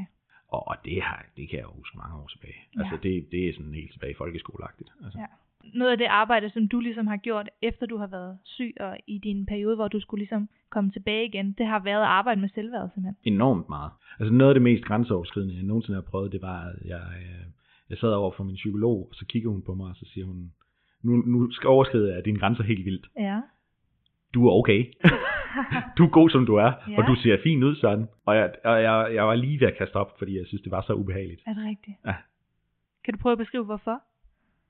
Og, 0.56 0.68
og 0.68 0.76
det, 0.86 1.02
har, 1.02 1.26
det 1.38 1.50
kan 1.50 1.58
jeg 1.60 1.66
jo 1.70 1.74
huske 1.82 1.98
mange 1.98 2.16
år 2.22 2.28
tilbage. 2.28 2.60
Ja. 2.76 2.80
Altså, 2.82 2.96
det, 3.04 3.32
det 3.32 3.50
er 3.50 3.54
sådan 3.54 3.74
helt 3.74 3.92
tilbage 3.92 4.16
folkeskoleagtigt. 4.18 4.90
Altså. 5.04 5.20
Ja. 5.20 5.26
Noget 5.74 5.92
af 5.92 5.98
det 5.98 6.06
arbejde, 6.06 6.50
som 6.50 6.68
du 6.68 6.80
ligesom 6.80 7.08
har 7.08 7.18
gjort, 7.18 7.50
efter 7.62 7.86
du 7.86 7.98
har 7.98 8.08
været 8.08 8.38
syg, 8.44 8.74
og 8.80 8.98
i 9.08 9.18
din 9.18 9.46
periode, 9.46 9.76
hvor 9.76 9.88
du 9.88 10.00
skulle 10.00 10.22
ligesom 10.22 10.50
komme 10.70 10.92
tilbage 10.92 11.26
igen, 11.26 11.52
det 11.58 11.66
har 11.66 11.80
været 11.80 12.02
at 12.02 12.14
arbejde 12.20 12.42
med 12.42 12.50
selvværd 12.50 12.90
simpelthen. 12.94 13.34
enormt 13.34 13.70
meget. 13.70 13.92
Altså 14.20 14.34
noget 14.34 14.50
af 14.52 14.56
det 14.56 14.62
mest 14.62 14.84
grænseoverskridende, 14.86 15.56
jeg 15.56 15.64
nogensinde 15.64 15.96
har 15.96 16.10
prøvet, 16.12 16.32
det 16.32 16.42
var, 16.42 16.62
at 16.62 16.76
jeg, 16.86 17.04
øh, 17.22 17.46
jeg 17.90 17.98
sad 17.98 18.10
over 18.10 18.32
for 18.38 18.44
min 18.44 18.56
psykolog, 18.56 19.08
og 19.10 19.16
så 19.16 19.26
kigger 19.26 19.50
hun 19.50 19.62
på 19.62 19.74
mig, 19.76 19.90
og 19.90 19.96
så 19.96 20.06
siger 20.14 20.26
hun, 20.26 20.52
nu, 21.04 21.12
nu 21.16 21.52
skal 21.52 21.68
overskride 21.68 22.14
jeg 22.14 22.26
dine 22.26 22.40
grænser 22.40 22.64
helt 22.64 22.86
vildt. 22.86 23.08
Ja. 23.20 23.42
Du 24.34 24.48
er 24.48 24.52
okay. 24.52 24.86
du 25.98 26.04
er 26.06 26.10
god, 26.10 26.30
som 26.30 26.46
du 26.46 26.56
er, 26.56 26.72
Ja. 26.90 26.98
og 26.98 27.08
du 27.08 27.16
ser 27.16 27.38
fin 27.44 27.64
ud 27.64 27.76
sådan. 27.76 28.08
Og, 28.26 28.36
jeg, 28.36 28.54
og 28.64 28.84
jeg, 28.84 29.12
jeg 29.14 29.24
var 29.28 29.36
lige 29.36 29.60
ved 29.60 29.68
at 29.68 29.78
kaste 29.78 29.96
op, 29.96 30.12
fordi 30.18 30.38
jeg 30.38 30.46
synes, 30.48 30.62
det 30.62 30.72
var 30.72 30.82
så 30.82 30.94
ubehageligt. 30.94 31.42
Er 31.48 31.54
det 31.54 31.64
rigtigt? 31.66 31.98
Ja. 32.06 32.14
Kan 33.06 33.14
du 33.14 33.20
prøve 33.20 33.32
at 33.32 33.38
beskrive, 33.38 33.64
hvorfor? 33.66 34.02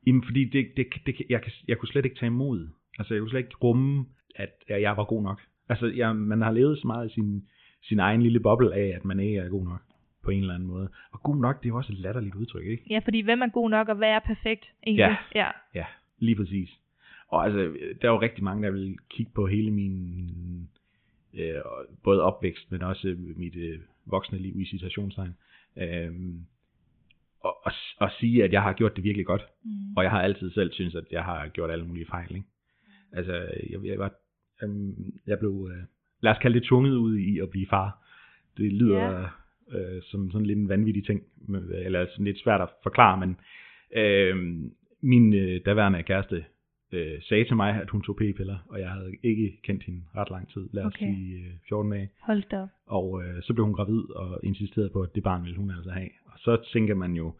Jamen, 0.07 0.23
fordi 0.23 0.43
det, 0.45 0.67
det, 0.77 0.87
det, 1.05 1.15
jeg, 1.29 1.41
jeg 1.67 1.77
kunne 1.77 1.89
slet 1.89 2.05
ikke 2.05 2.17
tage 2.19 2.27
imod. 2.27 2.69
Altså, 2.99 3.13
jeg 3.13 3.21
kunne 3.21 3.29
slet 3.29 3.39
ikke 3.39 3.55
rumme, 3.63 4.05
at 4.35 4.49
jeg, 4.69 4.81
jeg 4.81 4.97
var 4.97 5.03
god 5.03 5.23
nok. 5.23 5.41
Altså, 5.69 5.87
jeg, 5.95 6.15
man 6.15 6.41
har 6.41 6.51
levet 6.51 6.77
så 6.77 6.87
meget 6.87 7.09
i 7.09 7.13
sin, 7.13 7.43
sin 7.81 7.99
egen 7.99 8.21
lille 8.21 8.39
boble 8.39 8.73
af, 8.73 8.93
at 8.95 9.05
man 9.05 9.19
ikke 9.19 9.37
er 9.37 9.49
god 9.49 9.65
nok 9.65 9.81
på 10.23 10.31
en 10.31 10.39
eller 10.41 10.53
anden 10.53 10.67
måde. 10.69 10.89
Og 11.11 11.23
god 11.23 11.35
nok, 11.37 11.59
det 11.59 11.65
er 11.65 11.69
jo 11.69 11.77
også 11.77 11.93
et 11.93 11.99
latterligt 11.99 12.35
udtryk, 12.35 12.65
ikke? 12.65 12.83
Ja, 12.89 12.99
fordi 13.03 13.21
hvem 13.21 13.41
er 13.41 13.47
god 13.47 13.69
nok, 13.69 13.89
og 13.89 13.95
hvad 13.95 14.09
er 14.09 14.19
perfekt 14.19 14.71
egentlig? 14.87 15.17
Ja. 15.35 15.41
ja. 15.45 15.51
Ja, 15.73 15.85
lige 16.19 16.35
præcis. 16.35 16.69
Og 17.27 17.45
altså, 17.45 17.59
der 18.01 18.07
er 18.07 18.13
jo 18.13 18.21
rigtig 18.21 18.43
mange, 18.43 18.63
der 18.63 18.71
vil 18.71 18.97
kigge 19.09 19.31
på 19.35 19.47
hele 19.47 19.71
min 19.71 20.69
øh, 21.33 21.61
både 22.03 22.21
opvækst, 22.21 22.71
men 22.71 22.81
også 22.81 23.15
mit 23.17 23.55
øh, 23.55 23.79
voksne 24.05 24.37
liv 24.37 24.59
i 24.59 24.65
citationstegn. 24.65 25.35
Øh, 25.77 26.11
og, 27.39 27.65
og, 27.65 27.71
og 27.97 28.09
sige, 28.19 28.43
at 28.43 28.53
jeg 28.53 28.61
har 28.61 28.73
gjort 28.73 28.95
det 28.95 29.03
virkelig 29.03 29.25
godt. 29.25 29.45
Mm. 29.63 29.97
Og 29.97 30.03
jeg 30.03 30.11
har 30.11 30.21
altid 30.21 30.51
selv 30.51 30.71
synes, 30.71 30.95
at 30.95 31.05
jeg 31.11 31.23
har 31.23 31.47
gjort 31.47 31.71
alle 31.71 31.85
mulige 31.85 32.07
fejl. 32.09 32.35
Ikke? 32.35 32.47
Altså, 33.11 33.33
jeg, 33.69 33.85
jeg, 33.85 33.99
var, 33.99 34.13
øhm, 34.63 35.13
jeg 35.27 35.39
blev, 35.39 35.69
øh, 35.71 35.83
lad 36.21 36.31
os 36.31 36.37
kalde 36.41 36.59
det 36.59 36.67
tvunget 36.67 36.95
ud 36.95 37.17
i 37.17 37.39
at 37.39 37.49
blive 37.49 37.67
far. 37.69 38.05
Det 38.57 38.73
lyder 38.73 39.29
øh, 39.71 40.01
som 40.03 40.31
sådan 40.31 40.47
lidt 40.47 40.59
en 40.59 40.69
vanvittig 40.69 41.05
ting, 41.05 41.23
eller 41.71 42.05
sådan 42.11 42.25
lidt 42.25 42.39
svært 42.39 42.61
at 42.61 42.69
forklare, 42.83 43.17
men 43.17 43.37
øh, 43.95 44.35
min 45.01 45.33
øh, 45.33 45.61
daværende 45.65 46.03
kæreste 46.03 46.45
øh, 46.91 47.21
sagde 47.21 47.45
til 47.45 47.55
mig, 47.55 47.81
at 47.81 47.89
hun 47.89 48.01
tog 48.01 48.15
p-piller, 48.15 48.57
og 48.69 48.79
jeg 48.79 48.89
havde 48.89 49.11
ikke 49.23 49.59
kendt 49.63 49.83
hende 49.83 50.01
ret 50.15 50.29
lang 50.29 50.53
tid, 50.53 50.69
lad 50.73 50.83
os 50.83 50.93
Okay. 50.95 51.05
sige 51.05 51.37
øh, 51.37 51.53
14 51.69 51.91
dage. 51.91 52.09
Hold 52.21 52.43
da 52.51 52.61
op. 52.61 52.69
Og 52.85 53.23
øh, 53.23 53.43
så 53.43 53.53
blev 53.53 53.65
hun 53.65 53.73
gravid 53.73 54.03
og 54.15 54.39
insisterede 54.43 54.89
på, 54.89 55.01
at 55.01 55.15
det 55.15 55.23
barn 55.23 55.43
ville 55.43 55.57
hun 55.57 55.71
altså 55.71 55.91
have. 55.91 56.09
Og 56.25 56.39
så 56.39 56.69
tænker 56.73 56.95
man 56.95 57.13
jo, 57.13 57.35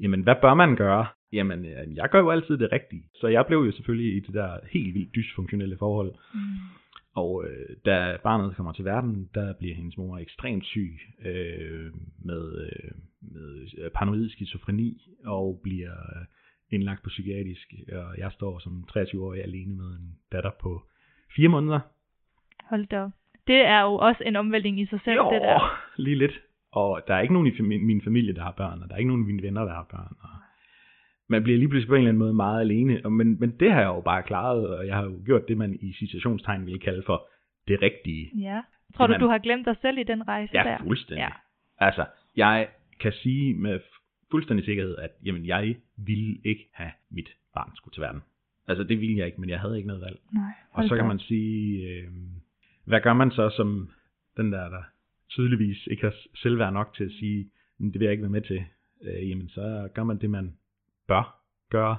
jamen 0.00 0.22
hvad 0.22 0.34
bør 0.42 0.54
man 0.54 0.76
gøre? 0.76 1.06
Jamen, 1.32 1.64
øh, 1.64 1.96
jeg 1.96 2.08
gør 2.10 2.18
jo 2.18 2.30
altid 2.30 2.58
det 2.58 2.72
rigtige. 2.72 3.04
Så 3.14 3.26
jeg 3.28 3.46
blev 3.46 3.58
jo 3.58 3.72
selvfølgelig 3.72 4.16
i 4.16 4.20
det 4.20 4.34
der 4.34 4.58
helt 4.72 4.94
vildt 4.94 5.14
dysfunktionelle 5.14 5.76
forhold. 5.78 6.12
Mm. 6.34 6.40
Og 7.14 7.44
øh, 7.48 7.76
da 7.84 8.16
barnet 8.22 8.56
kommer 8.56 8.72
til 8.72 8.84
verden, 8.84 9.30
der 9.34 9.52
bliver 9.52 9.74
hendes 9.74 9.96
mor 9.96 10.18
ekstremt 10.18 10.64
syg 10.64 11.00
øh, 11.24 11.92
med, 12.24 12.66
øh, 12.66 12.90
med 13.20 13.68
øh, 13.78 13.90
paranoid 13.90 14.30
skizofreni 14.30 15.10
og 15.24 15.60
bliver 15.62 15.92
øh, 15.92 16.24
indlagt 16.74 17.02
på 17.02 17.08
psykiatrisk. 17.08 17.74
Og 17.92 18.18
jeg 18.18 18.32
står 18.32 18.58
som 18.58 18.84
23-årig 18.96 19.42
alene 19.42 19.76
med 19.76 19.84
en 19.86 20.14
datter 20.32 20.50
på 20.60 20.82
fire 21.36 21.48
måneder. 21.48 21.80
Hold 22.70 22.86
da 22.86 23.00
op. 23.02 23.10
Det 23.46 23.56
er 23.56 23.80
jo 23.82 23.94
også 23.94 24.22
en 24.26 24.36
omvæltning 24.36 24.80
i 24.80 24.86
sig 24.86 25.00
selv, 25.04 25.18
det 25.18 25.40
der. 25.42 25.80
lige 25.96 26.18
lidt. 26.18 26.40
Og 26.72 27.00
der 27.08 27.14
er 27.14 27.20
ikke 27.20 27.34
nogen 27.34 27.46
i 27.46 27.60
min 27.78 28.02
familie, 28.02 28.34
der 28.34 28.42
har 28.42 28.50
børn, 28.52 28.82
og 28.82 28.88
der 28.88 28.94
er 28.94 28.98
ikke 28.98 29.08
nogen 29.08 29.22
af 29.22 29.26
mine 29.26 29.42
venner, 29.42 29.64
der 29.64 29.72
har 29.74 29.86
børn. 29.90 30.16
Og 30.20 30.28
man 31.28 31.42
bliver 31.42 31.58
lige 31.58 31.68
pludselig 31.68 31.88
på 31.88 31.94
en 31.94 31.98
eller 31.98 32.08
anden 32.08 32.18
måde 32.18 32.34
meget 32.34 32.60
alene. 32.60 33.00
Men, 33.10 33.40
men 33.40 33.50
det 33.60 33.72
har 33.72 33.80
jeg 33.80 33.86
jo 33.86 34.00
bare 34.00 34.22
klaret, 34.22 34.78
og 34.78 34.86
jeg 34.86 34.94
har 34.96 35.04
jo 35.04 35.20
gjort 35.26 35.48
det, 35.48 35.56
man 35.58 35.78
i 35.80 35.92
citationstegn 35.92 36.66
ville 36.66 36.78
kalde 36.80 37.02
for 37.06 37.28
det 37.68 37.82
rigtige. 37.82 38.30
Ja. 38.40 38.60
Tror 38.96 39.06
du, 39.06 39.12
Jamen- 39.12 39.24
du 39.24 39.30
har 39.30 39.38
glemt 39.38 39.66
dig 39.66 39.76
selv 39.82 39.98
i 39.98 40.02
den 40.02 40.28
rejse 40.28 40.50
Ja, 40.54 40.62
der? 40.62 40.78
fuldstændig. 40.78 41.20
Ja. 41.22 41.28
Altså, 41.78 42.04
jeg 42.36 42.68
kan 43.00 43.12
sige 43.12 43.54
med 43.54 43.80
fuldstændig 44.34 44.64
sikkerhed, 44.64 44.96
at 44.96 45.10
jamen, 45.24 45.46
jeg 45.46 45.76
ville 45.96 46.36
ikke 46.44 46.68
have 46.72 46.90
mit 47.10 47.28
barn 47.54 47.70
skulle 47.74 47.94
til 47.94 48.00
verden. 48.00 48.22
Altså, 48.68 48.84
det 48.84 49.00
ville 49.00 49.16
jeg 49.18 49.26
ikke, 49.26 49.40
men 49.40 49.50
jeg 49.50 49.60
havde 49.60 49.76
ikke 49.76 49.86
noget 49.86 50.02
valg. 50.02 50.18
Nej, 50.32 50.52
Og 50.70 50.84
så 50.88 50.96
kan 50.96 51.06
man 51.06 51.18
sige, 51.18 51.88
øh, 51.88 52.08
hvad 52.84 53.00
gør 53.00 53.12
man 53.12 53.30
så 53.30 53.50
som 53.50 53.90
den 54.36 54.52
der, 54.52 54.68
der 54.68 54.82
tydeligvis 55.28 55.86
ikke 55.86 56.02
har 56.02 56.14
selvværd 56.34 56.72
nok 56.72 56.94
til 56.96 57.04
at 57.04 57.10
sige, 57.10 57.50
"Men 57.78 57.92
det 57.92 58.00
vil 58.00 58.04
jeg 58.04 58.12
ikke 58.12 58.22
være 58.22 58.30
med 58.38 58.40
til. 58.42 58.64
Øh, 59.04 59.30
jamen 59.30 59.48
så 59.48 59.88
gør 59.94 60.04
man 60.04 60.18
det, 60.18 60.30
man 60.30 60.56
bør 61.08 61.40
gøre. 61.70 61.96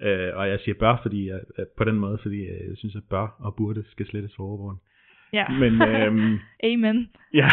Øh, 0.00 0.36
og 0.36 0.48
jeg 0.48 0.60
siger 0.60 0.74
bør, 0.78 0.96
fordi 1.02 1.28
jeg, 1.28 1.40
øh, 1.58 1.66
på 1.76 1.84
den 1.84 1.98
måde, 1.98 2.18
fordi 2.18 2.40
øh, 2.40 2.68
jeg 2.68 2.76
synes, 2.76 2.96
at 2.96 3.04
bør 3.10 3.26
og 3.38 3.56
burde 3.56 3.84
skal 3.90 4.06
slettes 4.06 4.34
for 4.36 4.44
overvågen. 4.44 4.78
Ja. 5.32 5.48
Men 5.48 5.82
øhm, 5.82 6.38
Amen. 6.72 7.10
ja, 7.34 7.48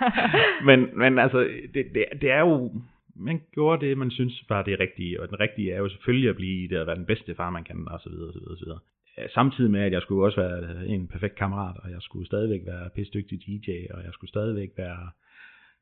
men, 0.68 0.98
men 0.98 1.18
altså, 1.18 1.38
det, 1.74 1.84
det, 1.94 2.04
det 2.20 2.30
er 2.30 2.40
jo, 2.40 2.72
man 3.16 3.40
gjorde 3.54 3.86
det, 3.86 3.98
man 3.98 4.10
synes 4.10 4.44
var 4.48 4.62
det 4.62 4.80
rigtige, 4.80 5.20
og 5.22 5.28
den 5.28 5.40
rigtige 5.40 5.72
er 5.72 5.78
jo 5.78 5.88
selvfølgelig 5.88 6.30
at 6.30 6.36
blive 6.36 6.64
i 6.64 6.66
det, 6.66 6.76
at 6.76 6.86
være 6.86 6.96
den 6.96 7.06
bedste 7.06 7.34
far, 7.34 7.50
man 7.50 7.64
kan, 7.64 7.88
og 7.88 8.00
så 8.00 8.08
videre, 8.10 8.28
og 8.28 8.32
så 8.32 8.38
videre, 8.38 8.52
og 8.54 8.58
så 8.58 8.64
videre. 8.64 8.78
Øh, 9.18 9.28
Samtidig 9.34 9.70
med, 9.70 9.80
at 9.80 9.92
jeg 9.92 10.02
skulle 10.02 10.24
også 10.24 10.40
være 10.40 10.86
en 10.86 11.08
perfekt 11.08 11.34
kammerat, 11.34 11.76
og 11.82 11.90
jeg 11.90 11.98
skulle 12.00 12.26
stadigvæk 12.26 12.60
være 12.66 12.90
pisdygtig 12.94 13.38
DJ, 13.46 13.70
og 13.94 14.02
jeg 14.04 14.12
skulle 14.12 14.28
stadigvæk 14.30 14.70
være 14.76 15.10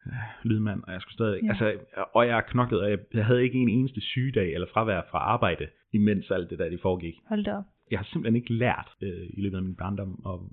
øh, 0.06 0.12
lydmand, 0.44 0.82
og 0.86 0.92
jeg 0.92 1.00
skulle 1.00 1.14
stadigvæk, 1.14 1.42
Ja. 1.42 1.46
ja. 1.46 1.52
altså, 1.52 1.84
og 2.14 2.26
jeg 2.26 2.44
knoklede, 2.48 2.82
og 2.82 2.90
jeg, 2.90 2.98
jeg 3.14 3.26
havde 3.26 3.42
ikke 3.42 3.58
en 3.58 3.68
eneste 3.68 4.00
sygedag 4.00 4.54
eller 4.54 4.66
fravær 4.72 5.00
fra 5.10 5.18
arbejde, 5.18 5.66
imens 5.92 6.30
alt 6.30 6.50
det 6.50 6.58
der, 6.58 6.68
det 6.68 6.80
foregik 6.80 7.14
Hold 7.28 7.44
da 7.44 7.52
op. 7.56 7.64
jeg 7.90 7.98
har 7.98 8.04
simpelthen 8.04 8.36
ikke 8.36 8.54
lært 8.54 8.90
øh, 9.02 9.26
i 9.36 9.40
løbet 9.40 9.56
af 9.56 9.62
min 9.62 9.76
barndom 9.76 10.24
og 10.24 10.50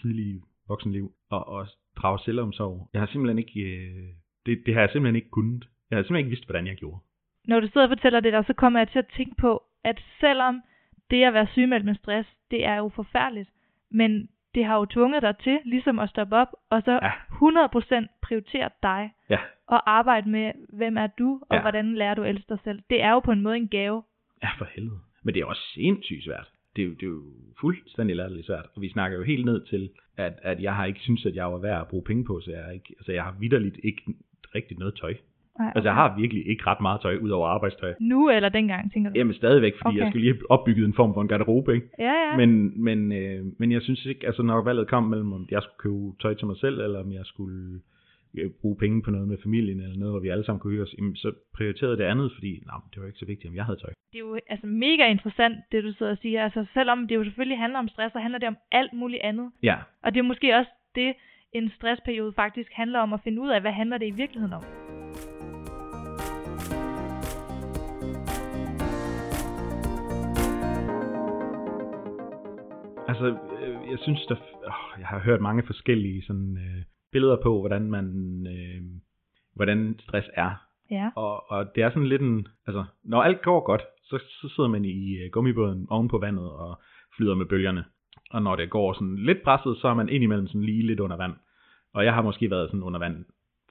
tidlige 0.00 0.40
voksenliv 0.68 1.12
at, 1.32 1.44
at 1.60 1.66
drage 1.96 2.18
selvomsorg. 2.24 2.90
Jeg 2.92 3.00
har 3.00 3.06
simpelthen 3.06 3.38
ikke, 3.38 3.60
øh, 3.60 4.08
det, 4.46 4.62
det 4.66 4.74
har 4.74 4.80
jeg 4.80 4.90
simpelthen 4.92 5.16
ikke 5.16 5.30
kunnet. 5.30 5.64
Jeg 5.90 5.96
har 5.98 6.02
simpelthen 6.02 6.16
ikke 6.26 6.28
vidst, 6.36 6.46
hvordan 6.46 6.66
jeg 6.66 6.76
gjorde. 6.76 6.98
Når 7.44 7.60
du 7.60 7.66
sidder 7.66 7.82
og 7.86 7.90
fortæller 7.96 8.20
det 8.20 8.32
der, 8.32 8.42
så 8.42 8.52
kommer 8.52 8.80
jeg 8.80 8.88
til 8.88 8.98
at 8.98 9.12
tænke 9.16 9.34
på, 9.36 9.62
at 9.84 10.00
selvom 10.20 10.62
det 11.10 11.24
at 11.24 11.34
være 11.34 11.46
sygemeldt 11.52 11.84
med 11.84 11.94
stress, 11.94 12.28
det 12.50 12.64
er 12.66 12.76
jo 12.76 12.88
forfærdeligt, 12.88 13.50
men 13.90 14.28
det 14.54 14.64
har 14.64 14.76
jo 14.78 14.84
tvunget 14.84 15.22
dig 15.22 15.34
til 15.44 15.58
ligesom 15.64 15.98
at 15.98 16.08
stoppe 16.10 16.36
op, 16.36 16.48
og 16.70 16.82
så 16.84 16.92
Ja. 17.02 17.10
100% 17.10 18.06
prioritere 18.22 18.70
dig, 18.82 19.10
Ja, 19.30 19.38
og 19.66 19.90
arbejde 19.90 20.28
med, 20.30 20.52
hvem 20.68 20.96
er 20.96 21.06
du, 21.06 21.40
og 21.50 21.56
Ja. 21.56 21.60
hvordan 21.60 21.94
lærer 21.94 22.14
du 22.14 22.22
elske 22.22 22.46
dig 22.48 22.58
selv. 22.64 22.82
Det 22.90 23.02
er 23.02 23.10
jo 23.12 23.20
på 23.20 23.32
en 23.32 23.40
måde 23.40 23.56
en 23.56 23.68
gave. 23.68 24.02
ja 24.42 24.48
for 24.58 24.64
helvede. 24.74 24.98
Men 25.24 25.34
det 25.34 25.40
er 25.40 25.44
også 25.46 25.62
sindssygt 25.74 26.24
svært. 26.24 26.48
Det 26.76 26.82
er, 26.82 26.86
jo, 26.86 26.92
det 26.94 27.02
er 27.02 27.06
jo 27.06 27.22
fuldstændig 27.60 28.16
latterligt 28.16 28.46
svært. 28.46 28.66
Og 28.74 28.82
vi 28.82 28.88
snakker 28.90 29.18
jo 29.18 29.24
helt 29.24 29.44
ned 29.44 29.66
til, 29.66 29.90
at, 30.16 30.32
at 30.42 30.62
jeg 30.62 30.76
har 30.76 30.84
ikke 30.84 31.00
synes 31.00 31.26
at 31.26 31.34
jeg 31.34 31.52
var 31.52 31.58
værd 31.58 31.80
at 31.80 31.88
bruge 31.88 32.04
penge 32.04 32.24
på, 32.24 32.40
så 32.40 32.50
jeg, 32.50 32.74
ikke, 32.74 32.94
altså 32.98 33.12
jeg 33.12 33.24
har 33.24 33.36
vidderligt 33.40 33.78
ikke 33.84 34.02
rigtig 34.54 34.78
noget 34.78 34.94
tøj. 34.94 35.14
Nej, 35.60 35.72
Altså 35.74 35.88
jeg 35.88 35.94
har 35.94 36.16
virkelig 36.22 36.42
ikke 36.48 36.62
ret 36.66 36.80
meget 36.80 37.00
tøj, 37.00 37.16
ud 37.24 37.30
over 37.30 37.46
arbejdstøj. 37.48 37.94
Nu 38.00 38.30
eller 38.30 38.48
dengang, 38.48 38.92
tænker 38.92 39.10
du? 39.10 39.18
Jamen 39.18 39.34
stadigvæk, 39.34 39.74
fordi 39.82 39.94
okay. 39.94 39.98
Jeg 40.00 40.10
skulle 40.10 40.24
lige 40.26 40.34
have 40.34 40.50
opbygget 40.50 40.84
en 40.86 40.94
form 40.94 41.14
for 41.14 41.22
en 41.22 41.28
garderobe, 41.28 41.74
ikke? 41.74 41.86
Ja, 41.98 42.14
ja. 42.26 42.36
Men, 42.36 42.50
men, 42.84 43.12
øh, 43.12 43.44
men 43.58 43.72
jeg 43.72 43.82
synes 43.82 44.06
ikke, 44.06 44.26
altså 44.26 44.42
når 44.42 44.62
valget 44.64 44.88
kom 44.88 45.02
mellem, 45.02 45.32
om 45.32 45.46
jeg 45.50 45.62
skulle 45.62 45.78
købe 45.84 46.12
tøj 46.22 46.34
til 46.34 46.46
mig 46.46 46.56
selv, 46.56 46.80
eller 46.80 47.00
om 47.04 47.12
jeg 47.12 47.24
skulle 47.24 47.80
øh, 48.38 48.50
bruge 48.60 48.76
penge 48.76 49.02
på 49.02 49.10
noget 49.10 49.28
med 49.28 49.38
familien, 49.42 49.80
eller 49.80 49.98
noget, 49.98 50.12
hvor 50.12 50.20
vi 50.20 50.28
alle 50.28 50.44
sammen 50.44 50.60
kunne 50.60 50.70
hygge 50.70 50.82
os, 50.82 50.94
jamen, 50.98 51.16
så 51.16 51.32
prioriterede 51.56 51.96
det 51.96 52.04
andet, 52.04 52.32
fordi 52.34 52.62
nej, 52.66 52.76
det 52.94 53.00
var 53.00 53.06
ikke 53.06 53.18
så 53.18 53.26
vigtigt, 53.26 53.50
om 53.50 53.56
jeg 53.56 53.64
havde 53.64 53.78
tøj. 53.78 53.92
det 54.12 54.18
er 54.18 54.24
jo 54.28 54.38
altså 54.48 54.66
mega 54.66 55.04
interessant, 55.10 55.56
det 55.72 55.84
du 55.84 55.92
sidder 55.92 56.12
og 56.12 56.18
siger. 56.22 56.44
Altså 56.44 56.64
selvom 56.74 57.08
det 57.08 57.14
jo 57.14 57.24
selvfølgelig 57.24 57.58
handler 57.58 57.78
om 57.78 57.88
stress, 57.88 58.12
så 58.12 58.18
handler 58.18 58.38
det 58.38 58.48
om 58.48 58.56
alt 58.72 58.92
muligt 58.92 59.22
andet. 59.22 59.50
Ja, 59.62 59.76
Og 60.04 60.14
det 60.14 60.18
er 60.20 60.24
måske 60.32 60.56
også 60.56 60.70
det, 60.94 61.12
en 61.52 61.70
stressperiode 61.76 62.32
faktisk 62.32 62.70
handler 62.72 62.98
om 62.98 63.12
at 63.12 63.20
finde 63.24 63.42
ud 63.42 63.48
af, 63.48 63.60
hvad 63.60 63.72
handler 63.72 63.98
det 63.98 64.06
i 64.06 64.10
virkeligheden 64.10 64.54
om. 64.54 64.64
Altså 73.10 73.26
øh, 73.60 73.90
jeg 73.90 73.98
synes, 73.98 74.20
der, 74.26 74.36
åh, 74.66 75.00
jeg 75.00 75.06
har 75.06 75.18
hørt 75.18 75.40
mange 75.40 75.62
forskellige 75.66 76.22
sådan, 76.22 76.56
øh, 76.56 76.82
billeder 77.12 77.36
på, 77.42 77.60
hvordan 77.60 77.90
man, 77.90 78.06
øh, 78.46 78.82
hvordan 79.54 79.96
stress 79.98 80.28
er. 80.34 80.50
Ja. 80.90 81.10
Og, 81.16 81.50
og 81.50 81.74
det 81.74 81.82
er 81.82 81.90
sådan 81.90 82.08
lidt 82.08 82.22
en, 82.22 82.48
altså 82.66 82.84
når 83.04 83.22
alt 83.22 83.42
går 83.42 83.60
godt, 83.60 83.82
så, 84.04 84.18
så 84.40 84.48
sidder 84.54 84.68
man 84.68 84.84
i 84.84 85.16
øh, 85.18 85.30
gummibåden 85.30 85.86
oven 85.90 86.08
på 86.08 86.18
vandet 86.18 86.50
og 86.50 86.80
flyder 87.16 87.34
med 87.34 87.46
bølgerne. 87.46 87.84
Og 88.30 88.42
når 88.42 88.56
det 88.56 88.70
går 88.70 88.92
sådan 88.92 89.16
lidt 89.16 89.42
presset, 89.42 89.76
så 89.76 89.88
er 89.88 89.94
man 89.94 90.08
indimellem 90.08 90.46
sådan 90.46 90.64
lige 90.64 90.86
lidt 90.86 91.00
under 91.00 91.16
vand. 91.16 91.34
Og 91.92 92.04
jeg 92.04 92.14
har 92.14 92.22
måske 92.22 92.50
været 92.50 92.68
sådan 92.68 92.82
under 92.82 92.98
vand 92.98 93.24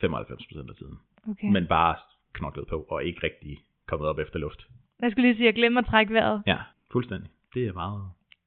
95% 0.04 0.70
af 0.70 0.76
tiden. 0.76 0.98
Okay. 1.30 1.52
Men 1.52 1.68
bare 1.68 1.96
knoklet 2.34 2.68
på 2.68 2.86
og 2.90 3.04
ikke 3.04 3.20
rigtig 3.24 3.58
kommet 3.88 4.10
op 4.10 4.20
efter 4.20 4.40
luft. 4.40 4.68
Jeg 5.02 5.12
skulle 5.12 5.28
lige 5.28 5.36
sige, 5.36 5.48
at 5.48 5.54
jeg 5.54 5.56
glemmer 5.56 5.82
at 5.82 5.88
trække 5.88 6.14
vejret. 6.14 6.44
Ja, 6.48 6.58
fuldstændig. 6.92 7.30
Det 7.54 7.68
er 7.68 7.74
meget 7.74 8.02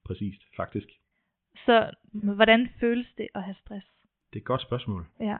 præcist, 0.04 0.42
faktisk. 0.56 0.86
Så 1.66 1.90
hvordan 2.12 2.68
føles 2.80 3.06
det 3.18 3.28
at 3.34 3.42
have 3.42 3.54
stress? 3.64 3.86
Det 4.32 4.38
er 4.38 4.40
et 4.40 4.44
godt 4.44 4.62
spørgsmål. 4.62 5.06
Ja. 5.20 5.36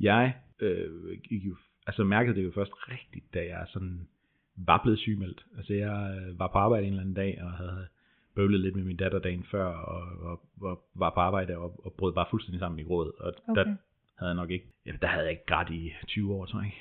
Jeg 0.00 0.34
øh, 0.60 1.18
gik 1.28 1.44
jo, 1.44 1.56
altså 1.86 2.04
mærkede 2.04 2.36
det 2.36 2.44
jo 2.44 2.52
først 2.54 2.72
rigtigt, 2.88 3.34
da 3.34 3.38
jeg 3.44 3.66
sådan 3.68 4.08
var 4.56 4.80
blevet 4.82 4.98
sygemeldt. 4.98 5.46
Altså 5.56 5.74
jeg 5.74 6.18
øh, 6.20 6.38
var 6.38 6.46
på 6.48 6.58
arbejde 6.58 6.86
en 6.86 6.92
eller 6.92 7.00
anden 7.02 7.14
dag, 7.14 7.42
og 7.42 7.52
havde 7.52 7.88
bøvlet 8.34 8.60
lidt 8.60 8.76
med 8.76 8.84
min 8.84 8.96
datter 8.96 9.18
dagen 9.18 9.44
før, 9.44 9.64
og, 9.64 10.02
og, 10.30 10.40
og 10.60 10.84
var 10.94 11.10
på 11.10 11.20
arbejde 11.20 11.56
og, 11.58 11.80
og 11.86 11.92
brød 11.92 12.12
bare 12.12 12.26
fuldstændig 12.30 12.60
sammen 12.60 12.78
i 12.78 12.82
grådet. 12.82 13.12
Og 13.18 13.34
Okay. 13.48 13.60
der 13.60 13.76
havde 14.18 14.30
jeg 14.30 14.34
nok 14.34 14.50
ikke, 14.50 14.66
ja, 14.86 14.92
der 15.02 15.06
havde 15.08 15.22
jeg 15.24 15.30
ikke 15.30 15.46
grædt 15.46 15.70
i 15.70 15.92
20 16.06 16.34
år, 16.34 16.46
tror 16.46 16.60
jeg. 16.60 16.72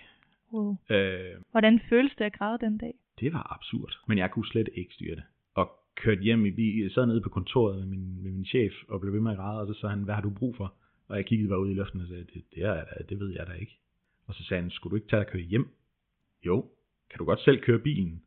Wow. 0.53 0.77
Øh, 0.89 1.41
Hvordan 1.51 1.79
føles 1.89 2.11
det 2.17 2.25
at 2.25 2.33
græde 2.33 2.57
den 2.57 2.77
dag? 2.77 2.93
det 3.19 3.33
var 3.33 3.53
absurd, 3.53 3.93
men 4.07 4.17
jeg 4.17 4.31
kunne 4.31 4.45
slet 4.45 4.69
ikke 4.73 4.93
styre 4.93 5.15
det. 5.15 5.23
Kørte 6.03 6.21
hjem 6.21 6.45
i 6.45 6.51
bil, 6.51 6.91
sad 6.91 7.05
nede 7.05 7.21
på 7.21 7.29
kontoret 7.29 7.77
med 7.79 7.87
min, 7.87 8.23
med 8.23 8.31
min 8.31 8.45
chef, 8.45 8.73
og 8.87 9.01
blev 9.01 9.13
ved 9.13 9.19
med 9.19 9.31
at 9.31 9.37
græde, 9.37 9.61
og 9.61 9.67
så 9.67 9.79
sagde 9.79 9.95
han, 9.95 10.03
hvad 10.03 10.15
har 10.15 10.21
du 10.21 10.29
brug 10.29 10.55
for? 10.55 10.73
Og 11.07 11.17
jeg 11.17 11.25
kiggede 11.25 11.49
bare 11.49 11.59
ud 11.59 11.69
i 11.69 11.73
luften 11.73 12.01
og 12.01 12.07
sagde, 12.07 12.25
det, 12.33 12.43
det, 12.55 12.63
er, 12.63 12.83
det 13.09 13.19
ved 13.19 13.29
jeg 13.29 13.47
da 13.47 13.53
ikke. 13.53 13.77
Og 14.27 14.33
så 14.33 14.43
sagde 14.43 14.61
han, 14.61 14.71
skulle 14.71 14.91
du 14.91 14.95
ikke 14.95 15.07
tage 15.07 15.19
og 15.19 15.27
køre 15.27 15.41
hjem? 15.41 15.67
Jo, 16.45 16.65
kan 17.09 17.17
du 17.19 17.25
godt 17.25 17.41
selv 17.41 17.61
køre 17.61 17.79
bilen? 17.79 18.21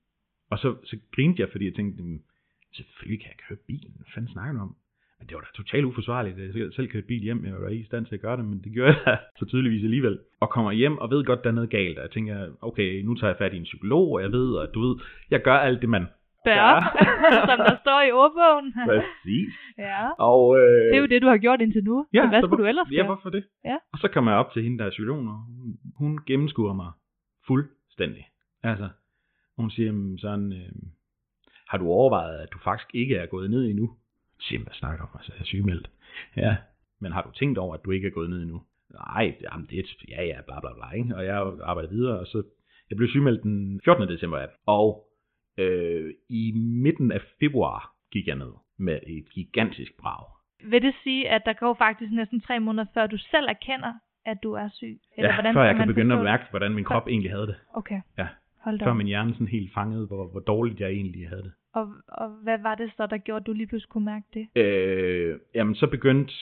Og 0.51 0.59
så, 0.59 0.77
så 0.85 0.97
grinte 1.15 1.41
jeg, 1.43 1.49
fordi 1.53 1.65
jeg 1.65 1.75
tænkte, 1.75 2.03
selvfølgelig 2.73 3.21
kan 3.21 3.31
jeg 3.31 3.39
køre 3.49 3.59
bilen. 3.67 3.93
Hvad 3.97 4.07
fanden 4.15 4.33
snakker 4.33 4.53
du 4.53 4.61
om? 4.61 4.77
Men 5.19 5.29
det 5.29 5.35
var 5.35 5.41
da 5.41 5.47
totalt 5.55 5.85
uforsvarligt, 5.85 6.39
at 6.39 6.57
jeg 6.57 6.73
selv 6.73 6.89
kørte 6.89 7.07
bil 7.07 7.23
hjem. 7.23 7.45
Jeg 7.45 7.61
var 7.61 7.69
ikke 7.69 7.83
i 7.83 7.87
stand 7.87 8.07
til 8.07 8.15
at 8.15 8.21
gøre 8.21 8.37
det, 8.37 8.45
men 8.45 8.63
det 8.65 8.73
gjorde 8.73 8.95
jeg 9.07 9.21
så 9.39 9.45
tydeligvis 9.45 9.85
alligevel. 9.85 10.19
Og 10.41 10.51
kommer 10.51 10.73
hjem 10.73 10.99
og 10.99 11.11
ved 11.11 11.25
godt, 11.25 11.45
der 11.45 11.51
er 11.51 11.55
noget 11.55 11.71
galt. 11.71 11.99
Og 11.99 12.03
jeg 12.03 12.11
tænker, 12.11 12.49
okay, 12.61 13.03
nu 13.03 13.15
tager 13.15 13.31
jeg 13.31 13.39
fat 13.39 13.55
i 13.55 13.57
en 13.57 13.63
psykolog, 13.63 14.13
og 14.13 14.23
jeg 14.23 14.33
ved, 14.33 14.59
at 14.63 14.71
du 14.75 14.81
ved, 14.81 14.97
jeg 15.31 15.43
gør 15.43 15.55
alt 15.55 15.81
det, 15.81 15.89
man 15.89 16.07
Bør, 16.45 16.53
Ja. 16.55 16.81
som 17.49 17.59
der 17.69 17.77
står 17.85 18.01
i 18.09 18.13
ordbogen. 18.13 18.75
Præcis. 18.89 19.53
ja. 19.79 20.03
Og, 20.19 20.59
øh, 20.59 20.85
Det 20.91 20.95
er 20.97 21.01
jo 21.01 21.07
det, 21.07 21.23
du 21.23 21.27
har 21.29 21.39
gjort 21.39 21.61
indtil 21.61 21.85
nu. 21.85 22.07
så 22.15 22.27
hvad 22.29 22.41
så 22.41 22.47
skulle 22.47 22.49
hvor- 22.49 22.57
du 22.57 22.65
ellers 22.67 22.89
Ja, 22.91 22.97
gøre? 22.97 23.07
hvorfor 23.07 23.31
det? 23.31 23.45
Ja. 23.65 23.77
Og 23.93 23.99
så 23.99 24.09
kommer 24.09 24.31
jeg 24.33 24.39
op 24.39 24.53
til 24.53 24.63
hende, 24.63 24.79
der 24.79 24.85
er 24.85 24.91
psykologen, 24.91 25.29
og 25.29 25.35
hun, 25.35 25.77
hun 25.97 26.19
gennemskuer 26.27 26.73
mig 26.73 26.91
fuldstændig. 27.47 28.25
Altså, 28.63 28.89
hun 29.57 29.71
siger, 29.71 29.87
"Jamen, 29.87 30.19
sådan, 30.19 30.53
øh, 30.53 30.73
har 31.69 31.79
du 31.79 31.87
overvejet, 31.89 32.39
at 32.39 32.49
du 32.53 32.59
faktisk 32.59 32.91
ikke 32.95 33.17
er 33.17 33.27
gået 33.27 33.51
ned 33.51 33.65
endnu? 33.71 33.91
Jeg 34.39 34.43
siger, 34.45 34.63
hvad 34.63 34.73
snakker 34.73 35.03
om? 35.05 35.11
Altså, 35.15 35.33
jeg 35.35 35.41
er 35.41 35.45
sygemeldt. 35.45 35.91
Ja, 36.37 36.57
men 37.01 37.13
har 37.13 37.23
du 37.23 37.31
tænkt 37.31 37.59
over, 37.59 37.75
at 37.75 37.85
du 37.85 37.91
ikke 37.91 38.07
er 38.07 38.11
gået 38.11 38.31
ned 38.31 38.43
endnu? 38.43 38.63
Nej, 38.93 39.35
jamen, 39.43 39.67
det 39.71 39.79
er, 39.79 39.83
ja, 40.09 40.25
ja, 40.25 40.41
bla, 40.47 40.61
bla, 40.61 40.71
bla, 40.75 40.91
ikke? 40.99 41.17
Og 41.17 41.25
jeg 41.25 41.37
arbejder 41.63 41.89
videre, 41.91 42.19
og 42.19 42.27
så, 42.27 42.43
jeg 42.91 42.97
blev 42.97 43.09
sygemeldt 43.09 43.43
den 43.43 43.81
14. 43.85 44.09
december, 44.09 44.39
ja. 44.39 44.47
og 44.67 45.05
øh, 45.59 46.15
i 46.29 46.53
midten 46.57 47.13
af 47.13 47.21
februar 47.41 47.93
gik 48.13 48.27
jeg 48.27 48.37
ned 48.37 48.53
med 48.79 48.99
et 49.07 49.25
gigantisk 49.35 49.93
brag. 50.01 50.25
Vil 50.65 50.83
det 50.83 50.95
sige, 51.03 51.29
at 51.29 51.43
der 51.47 51.53
går 51.53 51.75
faktisk 51.75 52.13
næsten 52.13 52.41
tre 52.41 52.61
måneder, 52.61 52.87
før 52.95 53.07
du 53.07 53.19
selv 53.19 53.47
erkender, 53.49 53.93
at 54.27 54.39
du 54.43 54.53
er 54.53 54.69
syg? 54.73 55.01
ja, 55.19 55.35
hvordan 55.35 55.55
før 55.55 55.65
jeg 55.65 55.77
kan 55.77 55.89
begynde 55.89 56.15
at 56.15 56.25
mærke, 56.25 56.45
hvordan 56.51 56.73
min 56.73 56.85
krop 56.85 57.09
egentlig 57.09 57.31
havde 57.31 57.47
det. 57.47 57.57
Okay, 57.75 58.01
Ja, 58.19 58.27
hold 58.61 58.79
da 58.79 58.85
før 58.85 58.93
min 58.93 59.07
hjerne 59.07 59.33
sådan 59.33 59.49
helt 59.49 59.75
fangede, 59.75 60.07
hvor, 60.07 60.27
hvor 60.27 60.41
dårligt 60.41 60.81
jeg 60.81 60.91
egentlig 60.91 61.29
havde 61.29 61.43
det. 61.43 61.53
Og, 61.75 61.89
og 62.09 62.29
hvad 62.29 62.59
var 62.59 62.75
det 62.75 62.93
så, 62.97 63.07
der 63.07 63.19
gjorde, 63.19 63.43
at 63.43 63.47
du 63.47 63.53
lige 63.53 63.67
pludselig 63.67 63.91
kunne 63.91 64.05
mærke 64.05 64.27
det? 64.35 64.63
Øh, 64.63 65.39
jamen, 65.55 65.75
så 65.75 65.87
begyndte 65.87 66.35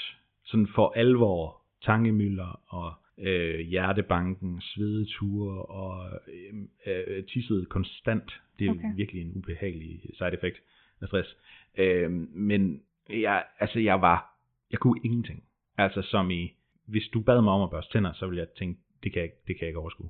sådan 0.45 0.69
for 0.75 0.93
alvor 0.97 1.61
tankemøller 1.83 2.61
og 2.69 2.93
øh, 3.21 3.61
hjertebanken, 3.61 4.61
svedeture 4.61 5.63
og 5.63 6.11
øh, 6.29 6.55
øh, 6.87 7.25
tissede 7.25 7.65
konstant. 7.65 8.41
Det 8.59 8.67
er 8.67 8.71
Okay. 8.71 8.95
virkelig 8.97 9.23
en 9.23 9.33
ubehagelig 9.37 10.01
side 10.19 10.33
effect 10.35 10.57
af 11.01 11.09
stress. 11.09 11.37
Øh, 11.79 12.11
men 12.35 12.81
jeg, 13.11 13.45
altså, 13.61 13.79
jeg 13.81 14.01
var, 14.01 14.35
jeg 14.71 14.79
kunne 14.79 15.01
ingenting. 15.05 15.43
Altså 15.79 16.03
som 16.03 16.31
i, 16.31 16.53
hvis 16.87 17.09
du 17.09 17.21
bad 17.21 17.43
mig 17.43 17.53
om 17.53 17.63
at 17.63 17.71
børste 17.71 17.93
tænder, 17.99 18.13
så 18.13 18.27
ville 18.27 18.39
jeg 18.41 18.49
tænke, 18.59 18.81
det 19.03 19.13
kan 19.13 19.21
jeg, 19.21 19.25
ikke- 19.25 19.37
det 19.47 19.57
kan 19.57 19.61
jeg 19.61 19.69
ikke 19.69 19.79
overskue. 19.81 20.09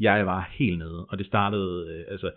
Jeg 0.00 0.26
var 0.26 0.48
helt 0.52 0.78
nede, 0.78 1.06
og 1.06 1.18
det 1.18 1.26
startede, 1.26 1.94
øh, 1.94 2.04
altså, 2.12 2.30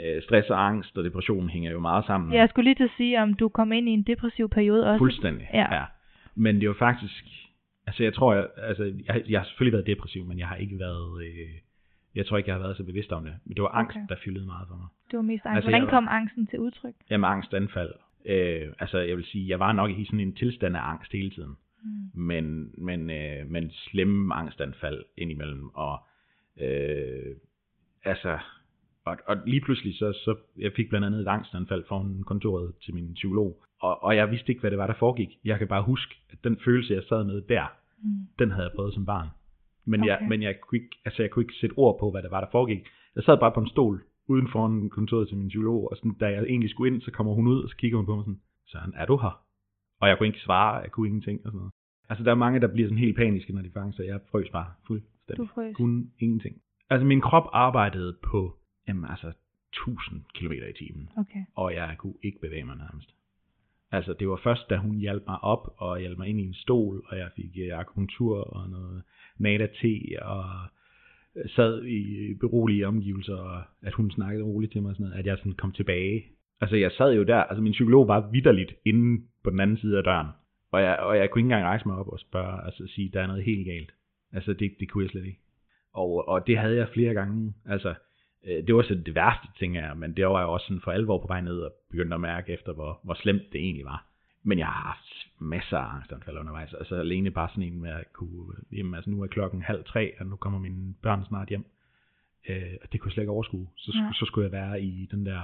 øh, 0.00 0.22
stress 0.22 0.50
og 0.50 0.66
angst 0.66 0.98
og 0.98 1.04
depression 1.04 1.48
hænger 1.48 1.70
jo 1.70 1.80
meget 1.80 2.04
sammen. 2.06 2.32
Jeg 2.32 2.48
skulle 2.48 2.64
lige 2.64 2.74
til 2.74 2.84
at 2.84 2.90
sige, 2.96 3.22
om 3.22 3.34
du 3.34 3.48
kom 3.48 3.72
ind 3.72 3.88
i 3.88 3.92
en 3.92 4.02
depressiv 4.02 4.48
periode 4.48 4.86
også. 4.90 4.98
Fuldstændig, 4.98 5.48
Ja. 5.54 5.74
ja. 5.74 5.84
Men 6.34 6.60
det 6.60 6.68
var 6.68 6.74
faktisk, 6.74 7.24
altså 7.86 8.02
jeg 8.02 8.14
tror, 8.14 8.34
jeg, 8.34 8.48
altså 8.56 8.84
jeg, 9.06 9.22
jeg 9.28 9.40
har 9.40 9.44
selvfølgelig 9.44 9.72
været 9.72 9.86
depressiv, 9.86 10.24
men 10.24 10.38
jeg 10.38 10.48
har 10.48 10.56
ikke 10.56 10.78
været, 10.78 11.24
øh, 11.24 11.54
jeg 12.14 12.26
tror 12.26 12.36
ikke, 12.36 12.48
jeg 12.48 12.54
har 12.54 12.62
været 12.62 12.76
så 12.76 12.84
bevidst 12.84 13.12
om 13.12 13.24
det. 13.24 13.34
Men 13.44 13.54
det 13.54 13.62
var 13.62 13.68
angst, 13.68 13.96
Okay. 13.96 14.06
der 14.08 14.16
fyldede 14.24 14.46
meget 14.46 14.68
for 14.68 14.76
mig. 14.76 14.86
Det 15.10 15.16
var 15.16 15.22
mest 15.22 15.46
angst. 15.46 15.56
Altså, 15.56 15.70
Hvordan 15.70 15.88
kom 15.88 16.06
angsten 16.10 16.46
til 16.46 16.58
udtryk? 16.58 16.94
Jamen 17.10 17.30
angstanfald. 17.30 17.92
Øh, 18.26 18.72
altså 18.78 18.98
jeg 18.98 19.16
vil 19.16 19.24
sige, 19.24 19.48
jeg 19.48 19.60
var 19.60 19.72
nok 19.72 19.90
i 19.90 20.04
sådan 20.04 20.20
en 20.20 20.34
tilstand 20.34 20.76
af 20.76 20.80
angst 20.80 21.12
hele 21.12 21.30
tiden. 21.30 21.54
Mm. 21.82 22.20
Men, 22.20 22.70
men, 22.78 23.10
øh, 23.10 23.50
men 23.50 23.70
slemme 23.70 24.34
angstanfald 24.34 25.04
indimellem. 25.16 25.70
Og 25.74 25.98
øh, 26.60 27.36
altså, 28.04 28.38
og, 29.04 29.16
og 29.26 29.36
lige 29.46 29.60
pludselig 29.60 29.94
så, 29.98 30.12
så, 30.12 30.36
jeg 30.58 30.72
fik 30.76 30.88
blandt 30.88 31.06
andet 31.06 31.20
et 31.20 31.28
angstanfald 31.28 31.84
foran 31.88 32.22
kontoret 32.26 32.72
til 32.84 32.94
min 32.94 33.14
psykolog. 33.14 33.64
Og, 33.86 34.02
og 34.06 34.16
jeg 34.16 34.30
vidste 34.30 34.48
ikke, 34.48 34.60
hvad 34.60 34.70
det 34.70 34.78
var, 34.78 34.86
der 34.86 34.94
foregik. 35.04 35.30
Jeg 35.44 35.58
kan 35.58 35.68
bare 35.68 35.82
huske, 35.82 36.14
at 36.32 36.38
den 36.44 36.56
følelse, 36.64 36.94
jeg 36.94 37.02
sad 37.08 37.24
med 37.24 37.42
der, 37.54 37.66
Mm. 37.98 38.10
den 38.38 38.50
havde 38.50 38.66
jeg 38.68 38.72
prøvet 38.76 38.94
som 38.94 39.06
barn. 39.06 39.28
Men, 39.84 40.00
okay. 40.00 40.08
jeg, 40.10 40.26
men 40.28 40.42
jeg, 40.42 40.54
kunne 40.60 40.78
ikke, 40.78 40.96
altså 41.04 41.22
jeg 41.22 41.30
kunne 41.30 41.42
ikke 41.42 41.54
sætte 41.60 41.74
ord 41.78 41.96
på, 42.00 42.10
hvad 42.10 42.22
det 42.22 42.30
var, 42.30 42.40
der 42.40 42.48
foregik. 42.52 42.82
Jeg 43.16 43.22
sad 43.24 43.36
bare 43.40 43.52
på 43.52 43.60
en 43.60 43.68
stol 43.68 44.02
uden 44.26 44.48
foran 44.48 44.90
kontoret 44.90 45.28
til 45.28 45.36
min 45.36 45.48
psykolog, 45.48 45.90
og 45.90 45.96
sådan, 45.96 46.12
da 46.20 46.26
jeg 46.26 46.42
egentlig 46.42 46.70
skulle 46.70 46.94
ind, 46.94 47.02
så 47.02 47.10
kommer 47.10 47.32
hun 47.34 47.46
ud, 47.46 47.62
og 47.62 47.68
så 47.68 47.76
kigger 47.76 47.96
hun 47.98 48.06
på 48.06 48.14
mig 48.16 48.24
sådan, 48.24 48.40
Søren, 48.66 48.92
er 48.96 49.06
du 49.06 49.16
her? 49.16 49.42
Og 50.00 50.08
jeg 50.08 50.18
kunne 50.18 50.26
ikke 50.26 50.40
svare, 50.40 50.74
jeg 50.76 50.90
kunne 50.90 51.06
ingenting 51.08 51.38
og 51.44 51.50
sådan 51.50 51.58
noget. 51.58 51.72
Altså 52.08 52.24
der 52.24 52.30
er 52.30 52.34
mange, 52.44 52.60
der 52.60 52.66
bliver 52.74 52.88
sådan 52.88 52.98
helt 53.06 53.16
paniske, 53.16 53.52
når 53.54 53.62
de 53.62 53.70
fanger 53.70 53.92
sig. 53.92 54.06
Jeg 54.06 54.20
frøs 54.30 54.50
bare 54.50 54.70
fuldstændig. 54.86 55.36
Du 55.36 55.46
frøs. 55.54 55.76
Kunne 55.76 56.06
ingenting. 56.18 56.56
Altså 56.90 57.06
min 57.06 57.20
krop 57.20 57.46
arbejdede 57.52 58.16
på, 58.22 58.56
jamen 58.88 59.04
altså 59.10 59.32
1000 59.72 60.22
km 60.34 60.52
i 60.52 60.72
timen 60.84 61.08
Okay. 61.16 61.42
og 61.54 61.74
jeg 61.74 61.94
kunne 61.98 62.14
ikke 62.22 62.40
bevæge 62.40 62.64
mig 62.64 62.76
nærmest. 62.76 63.10
Altså, 63.92 64.12
det 64.12 64.28
var 64.28 64.40
først, 64.44 64.70
da 64.70 64.76
hun 64.76 64.96
hjalp 64.96 65.22
mig 65.26 65.44
op, 65.44 65.74
og 65.76 66.00
hjalp 66.00 66.18
mig 66.18 66.28
ind 66.28 66.40
i 66.40 66.46
en 66.46 66.54
stol, 66.54 67.02
og 67.06 67.18
jeg 67.18 67.30
fik 67.36 67.50
uh, 67.72 67.78
akupunktur 67.78 68.40
og 68.40 68.70
noget 68.70 69.02
nada-te, 69.38 70.22
og 70.22 70.44
øh, 71.36 71.50
sad 71.50 71.84
i 71.84 72.34
berolige 72.40 72.86
omgivelser, 72.86 73.36
og 73.36 73.62
at 73.82 73.92
hun 73.92 74.10
snakkede 74.10 74.44
roligt 74.44 74.72
til 74.72 74.82
mig, 74.82 74.90
og 74.90 74.94
sådan 74.96 75.06
noget, 75.06 75.18
at 75.18 75.26
jeg 75.26 75.38
sådan 75.38 75.52
kom 75.52 75.72
tilbage. 75.72 76.24
Altså, 76.60 76.76
jeg 76.76 76.92
sad 76.92 77.14
jo 77.14 77.22
der, 77.22 77.36
altså 77.36 77.62
min 77.62 77.72
psykolog 77.72 78.08
var 78.08 78.30
vidderligt 78.32 78.74
inde 78.84 79.22
på 79.44 79.50
den 79.50 79.60
anden 79.60 79.76
side 79.76 79.98
af 79.98 80.04
døren, 80.04 80.26
Og 80.70 80.80
jeg, 80.82 80.98
og 80.98 81.16
jeg 81.16 81.30
kunne 81.30 81.40
ikke 81.40 81.46
engang 81.46 81.64
rejse 81.64 81.88
mig 81.88 81.96
op 81.96 82.08
og 82.08 82.20
spørge, 82.20 82.64
altså 82.64 82.86
sige, 82.86 83.10
der 83.12 83.22
er 83.22 83.26
noget 83.26 83.44
helt 83.44 83.66
galt. 83.66 83.92
Altså 84.32 84.52
det, 84.52 84.72
det 84.80 84.88
kunne 84.88 85.04
jeg 85.04 85.10
slet 85.10 85.26
ikke. 85.26 85.38
Og, 85.92 86.28
og 86.28 86.46
det 86.46 86.58
havde 86.58 86.76
jeg 86.76 86.88
flere 86.88 87.14
gange. 87.14 87.54
Altså, 87.66 87.94
det 88.46 88.74
var 88.74 88.82
så 88.82 88.94
det 88.94 89.14
værste, 89.14 89.48
ting 89.58 89.74
jeg, 89.74 89.92
men 89.96 90.16
det 90.16 90.26
var 90.26 90.38
jeg 90.38 90.48
også 90.48 90.66
sådan 90.66 90.80
for 90.80 90.90
alvor 90.90 91.18
på 91.18 91.26
vej 91.26 91.40
ned 91.40 91.58
og 91.60 91.72
begyndte 91.90 92.14
at 92.14 92.20
mærke 92.20 92.52
efter, 92.52 92.72
hvor, 92.72 93.00
hvor 93.02 93.14
slemt 93.14 93.52
det 93.52 93.60
egentlig 93.60 93.84
var. 93.84 94.06
Men 94.42 94.58
jeg 94.58 94.66
har 94.66 94.82
haft 94.82 95.26
masser 95.38 95.78
af 95.78 95.94
angstanfald 95.94 96.38
undervejs. 96.38 96.74
Altså 96.74 96.94
alene 96.94 97.30
bare 97.30 97.48
sådan 97.48 97.62
en 97.62 97.80
med 97.80 97.90
at 97.90 98.12
kunne, 98.12 98.54
jamen 98.72 98.94
altså 98.94 99.10
nu 99.10 99.22
er 99.22 99.26
klokken 99.26 99.62
halv 99.62 99.84
tre, 99.84 100.12
og 100.20 100.26
nu 100.26 100.36
kommer 100.36 100.58
mine 100.58 100.94
børn 101.02 101.24
snart 101.28 101.48
hjem. 101.48 101.64
Øh, 102.48 102.74
og 102.82 102.92
det 102.92 103.00
kunne 103.00 103.08
jeg 103.08 103.12
slet 103.12 103.22
ikke 103.22 103.32
overskue. 103.32 103.68
Så, 103.76 103.92
ja. 103.94 104.10
så 104.14 104.24
skulle 104.24 104.44
jeg 104.44 104.52
være 104.52 104.82
i 104.82 105.08
den 105.10 105.26
der 105.26 105.40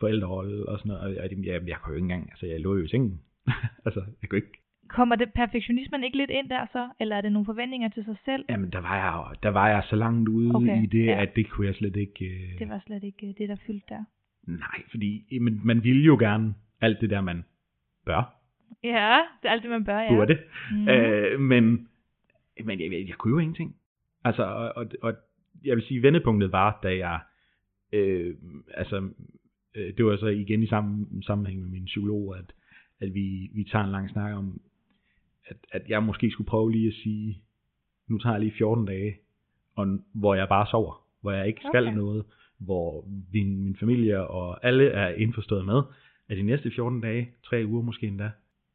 forældrerolle 0.00 0.68
og 0.68 0.78
sådan 0.78 0.88
noget. 0.88 1.02
Og 1.04 1.14
jeg, 1.14 1.44
jeg, 1.44 1.68
jeg 1.68 1.78
kunne 1.82 1.92
jo 1.92 1.96
ikke 1.96 2.04
engang, 2.04 2.30
altså 2.30 2.46
jeg 2.46 2.60
lå 2.60 2.76
jo 2.76 2.84
i 2.84 2.88
sengen. 2.88 3.20
altså, 3.86 4.04
jeg 4.22 4.28
kunne 4.28 4.38
ikke 4.38 4.62
Kommer 4.88 5.16
det 5.16 5.32
perfektionismen 5.32 6.04
ikke 6.04 6.16
lidt 6.16 6.30
ind 6.30 6.48
der 6.48 6.66
så, 6.72 6.88
eller 7.00 7.16
er 7.16 7.20
det 7.20 7.32
nogle 7.32 7.46
forventninger 7.46 7.88
til 7.88 8.04
sig 8.04 8.16
selv? 8.24 8.44
Jamen, 8.48 8.70
der 8.70 8.80
var 8.80 8.96
jeg, 8.96 9.36
der 9.42 9.48
var 9.48 9.68
jeg 9.68 9.82
så 9.90 9.96
langt 9.96 10.28
ude 10.28 10.54
okay, 10.54 10.82
i 10.82 10.86
det, 10.86 11.06
ja. 11.06 11.22
at 11.22 11.36
det 11.36 11.50
kunne 11.50 11.66
jeg 11.66 11.74
slet 11.74 11.96
ikke... 11.96 12.24
Uh... 12.24 12.58
Det 12.58 12.68
var 12.68 12.82
slet 12.86 13.04
ikke 13.04 13.26
uh, 13.26 13.32
det, 13.38 13.48
der 13.48 13.56
fyldte 13.66 13.86
der. 13.88 14.04
Nej, 14.46 14.82
fordi 14.90 15.38
men, 15.40 15.60
man 15.64 15.84
ville 15.84 16.02
jo 16.02 16.16
gerne 16.18 16.54
alt 16.80 17.00
det 17.00 17.10
der, 17.10 17.20
man 17.20 17.44
bør. 18.06 18.34
Ja, 18.84 19.20
det 19.42 19.48
er 19.48 19.52
alt 19.52 19.62
det, 19.62 19.70
man 19.70 19.84
bør, 19.84 19.98
ja. 19.98 20.14
Burde. 20.14 20.38
Mm. 20.72 20.82
Uh, 20.82 21.40
men 21.40 21.88
men 22.64 22.80
jeg, 22.80 22.92
jeg, 22.92 23.08
jeg 23.08 23.16
kunne 23.18 23.32
jo 23.32 23.38
ingenting. 23.38 23.76
Altså, 24.24 24.42
og, 24.42 24.72
og, 24.76 24.86
og 25.02 25.14
jeg 25.64 25.76
vil 25.76 25.84
sige, 25.84 26.02
vendepunktet 26.02 26.52
var, 26.52 26.80
da 26.82 26.96
jeg... 26.96 27.20
Øh, 27.92 28.34
altså, 28.74 29.08
øh, 29.74 29.92
det 29.96 30.04
var 30.04 30.16
så 30.16 30.26
igen 30.26 30.62
i 30.62 30.66
samme 30.66 31.06
sammenhæng 31.22 31.60
med 31.60 31.70
min 31.70 31.84
psykolog, 31.84 32.36
at, 32.38 32.52
at 33.00 33.14
vi, 33.14 33.50
vi 33.54 33.64
tager 33.64 33.84
en 33.84 33.90
lang 33.90 34.10
snak 34.10 34.34
om, 34.34 34.60
at, 35.48 35.56
at 35.72 35.82
jeg 35.88 36.02
måske 36.02 36.30
skulle 36.30 36.48
prøve 36.48 36.72
lige 36.72 36.88
at 36.88 36.94
sige, 36.94 37.42
nu 38.08 38.18
tager 38.18 38.34
jeg 38.34 38.40
lige 38.40 38.54
14 38.58 38.86
dage, 38.86 39.16
og, 39.76 39.98
hvor 40.12 40.34
jeg 40.34 40.48
bare 40.48 40.66
sover, 40.66 41.04
hvor 41.20 41.32
jeg 41.32 41.46
ikke 41.46 41.60
skal 41.60 41.86
okay. 41.86 41.96
noget, 41.96 42.24
hvor 42.58 43.04
min, 43.32 43.64
min 43.64 43.76
familie 43.76 44.26
og 44.26 44.66
alle 44.66 44.88
er 44.88 45.08
indforstået 45.08 45.66
med, 45.66 45.82
at 46.28 46.36
de 46.36 46.42
næste 46.42 46.70
14 46.70 47.00
dage, 47.00 47.28
tre 47.44 47.64
uger 47.66 47.82
måske 47.82 48.06
endda, 48.06 48.30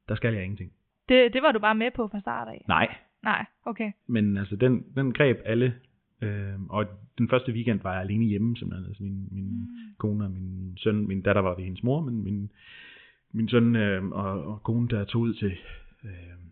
der 0.10 0.16
skal 0.16 0.34
jeg 0.34 0.44
ingenting. 0.44 0.72
Det, 1.10 1.34
det 1.34 1.42
var 1.42 1.52
du 1.52 1.60
bare 1.60 1.76
med 1.76 1.92
på 1.96 2.08
fra 2.08 2.20
start 2.20 2.48
af? 2.48 2.66
Nej. 2.68 2.96
Nej, 3.24 3.46
okay. 3.66 3.92
Men 4.08 4.38
altså, 4.38 4.56
den, 4.56 4.86
den 4.96 5.14
greb 5.14 5.38
alle, 5.46 5.74
øh, 6.22 6.62
og 6.70 6.86
den 7.18 7.30
første 7.30 7.52
weekend 7.52 7.80
var 7.84 7.94
jeg 7.94 8.02
alene 8.02 8.26
hjemme, 8.26 8.58
simpelthen. 8.58 8.88
Altså 8.88 9.04
min, 9.04 9.28
min 9.32 9.46
mm. 9.46 9.68
kone 9.98 10.26
og 10.26 10.32
min 10.32 10.78
søn, 10.78 11.08
min 11.08 11.22
datter 11.22 11.42
var 11.42 11.56
ved 11.56 11.64
hendes 11.64 11.84
mor, 11.84 12.02
men 12.02 12.24
min, 12.24 12.52
min 13.32 13.50
søn 13.50 13.76
øh, 13.76 14.06
og, 14.06 14.46
og 14.46 14.64
kone, 14.64 14.88
der 14.88 15.06
tog 15.06 15.22
ud 15.22 15.34
til 15.34 15.52
øh, 16.04 16.43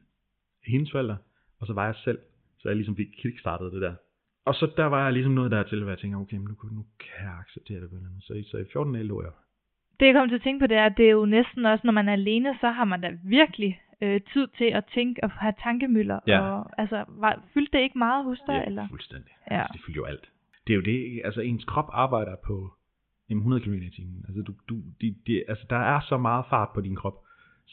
hendes 0.66 0.92
forældre, 0.92 1.18
og 1.60 1.68
så 1.68 1.74
var 1.74 1.86
jeg 1.86 1.96
selv. 1.96 2.20
Så 2.60 2.70
jeg 2.70 2.76
ligesom 2.76 2.96
fik 2.96 3.08
kickstartet 3.18 3.72
det 3.74 3.82
der. 3.82 3.96
Og 4.46 4.56
så 4.56 4.72
der 4.78 4.86
var 4.86 5.04
jeg 5.04 5.14
ligesom 5.14 5.32
noget 5.32 5.52
der 5.52 5.64
til, 5.64 5.82
hvor 5.82 5.92
jeg 5.92 6.00
tænkte, 6.00 6.18
okay, 6.18 6.38
nu, 6.38 6.56
nu 6.72 6.86
kan 7.00 7.26
jeg 7.28 7.36
acceptere 7.40 7.82
det 7.82 7.90
Så, 8.20 8.44
så 8.52 8.58
i 8.58 8.66
14 8.72 8.94
dage 8.94 9.06
lå 9.06 9.22
jeg. 9.22 9.32
Det 10.00 10.06
jeg 10.06 10.16
kom 10.16 10.30
til 10.30 10.36
at 10.36 10.42
tænke 10.42 10.60
på, 10.60 10.68
det 10.68 10.78
er, 10.78 10.86
at 10.86 10.98
det 10.98 11.06
er 11.06 11.12
jo 11.12 11.26
næsten 11.26 11.66
også, 11.66 11.82
når 11.88 11.94
man 11.94 12.10
er 12.10 12.14
alene, 12.14 12.58
så 12.62 12.70
har 12.70 12.86
man 12.86 13.02
da 13.02 13.18
virkelig 13.24 13.82
øh, 14.02 14.22
tid 14.34 14.48
til 14.58 14.66
at 14.66 14.86
tænke 14.94 15.24
og 15.24 15.32
have 15.32 15.54
tankemøller. 15.64 16.20
Ja. 16.28 16.40
Og, 16.42 16.70
altså, 16.78 17.06
var, 17.08 17.44
fyldte 17.54 17.78
det 17.78 17.84
ikke 17.84 17.98
meget 17.98 18.26
hos 18.26 18.40
dig? 18.48 18.54
Ja, 18.54 18.66
eller? 18.66 18.88
fuldstændig. 18.90 19.32
Ja. 19.52 19.60
Altså, 19.60 19.74
det 19.74 19.82
fyldte 19.86 19.98
jo 19.98 20.06
alt. 20.06 20.30
Det 20.68 20.74
er 20.74 20.78
jo 20.78 20.82
det, 20.82 21.22
altså 21.26 21.42
ens 21.42 21.64
krop 21.64 21.90
arbejder 21.94 22.36
på 22.46 22.74
100 23.30 23.64
km 23.64 23.74
i 23.74 23.90
timen. 23.90 24.26
Altså, 24.28 24.42
du, 24.42 24.54
du, 24.70 24.76
de, 25.02 25.16
de, 25.28 25.44
altså, 25.48 25.66
der 25.70 25.76
er 25.76 26.00
så 26.00 26.18
meget 26.18 26.46
fart 26.50 26.70
på 26.74 26.82
din 26.82 26.96
krop, 26.96 27.18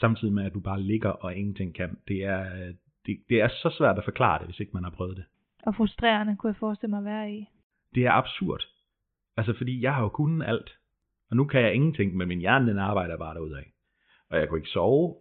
samtidig 0.01 0.35
med, 0.35 0.45
at 0.45 0.55
du 0.55 0.61
bare 0.61 0.81
ligger 0.83 1.11
og 1.11 1.35
ingenting 1.35 1.75
kan. 1.75 1.99
Det 2.09 2.25
er, 2.25 2.73
det, 3.07 3.19
det 3.29 3.41
er 3.41 3.49
så 3.49 3.75
svært 3.79 3.99
at 3.99 4.05
forklare 4.05 4.39
det, 4.39 4.47
hvis 4.47 4.61
ikke 4.61 4.73
man 4.75 4.85
har 4.85 4.91
prøvet 4.91 5.17
det. 5.17 5.25
Og 5.63 5.75
frustrerende 5.75 6.37
kunne 6.37 6.51
jeg 6.51 6.57
forestille 6.57 6.91
mig 6.91 6.99
at 6.99 7.05
være 7.05 7.33
i. 7.33 7.47
Det 7.95 8.07
er 8.07 8.13
absurd. 8.13 8.63
Altså, 9.37 9.55
fordi 9.57 9.83
jeg 9.83 9.95
har 9.95 10.03
jo 10.03 10.09
kunnet 10.09 10.47
alt. 10.47 10.79
Og 11.31 11.37
nu 11.37 11.45
kan 11.45 11.61
jeg 11.61 11.75
ingenting, 11.75 12.17
men 12.17 12.29
min 12.29 12.39
hjerne 12.39 12.71
den 12.71 12.79
arbejder 12.79 13.17
bare 13.17 13.35
derudad. 13.35 13.63
Og 14.31 14.39
jeg 14.39 14.49
kunne 14.49 14.59
ikke 14.59 14.71
sove, 14.71 15.17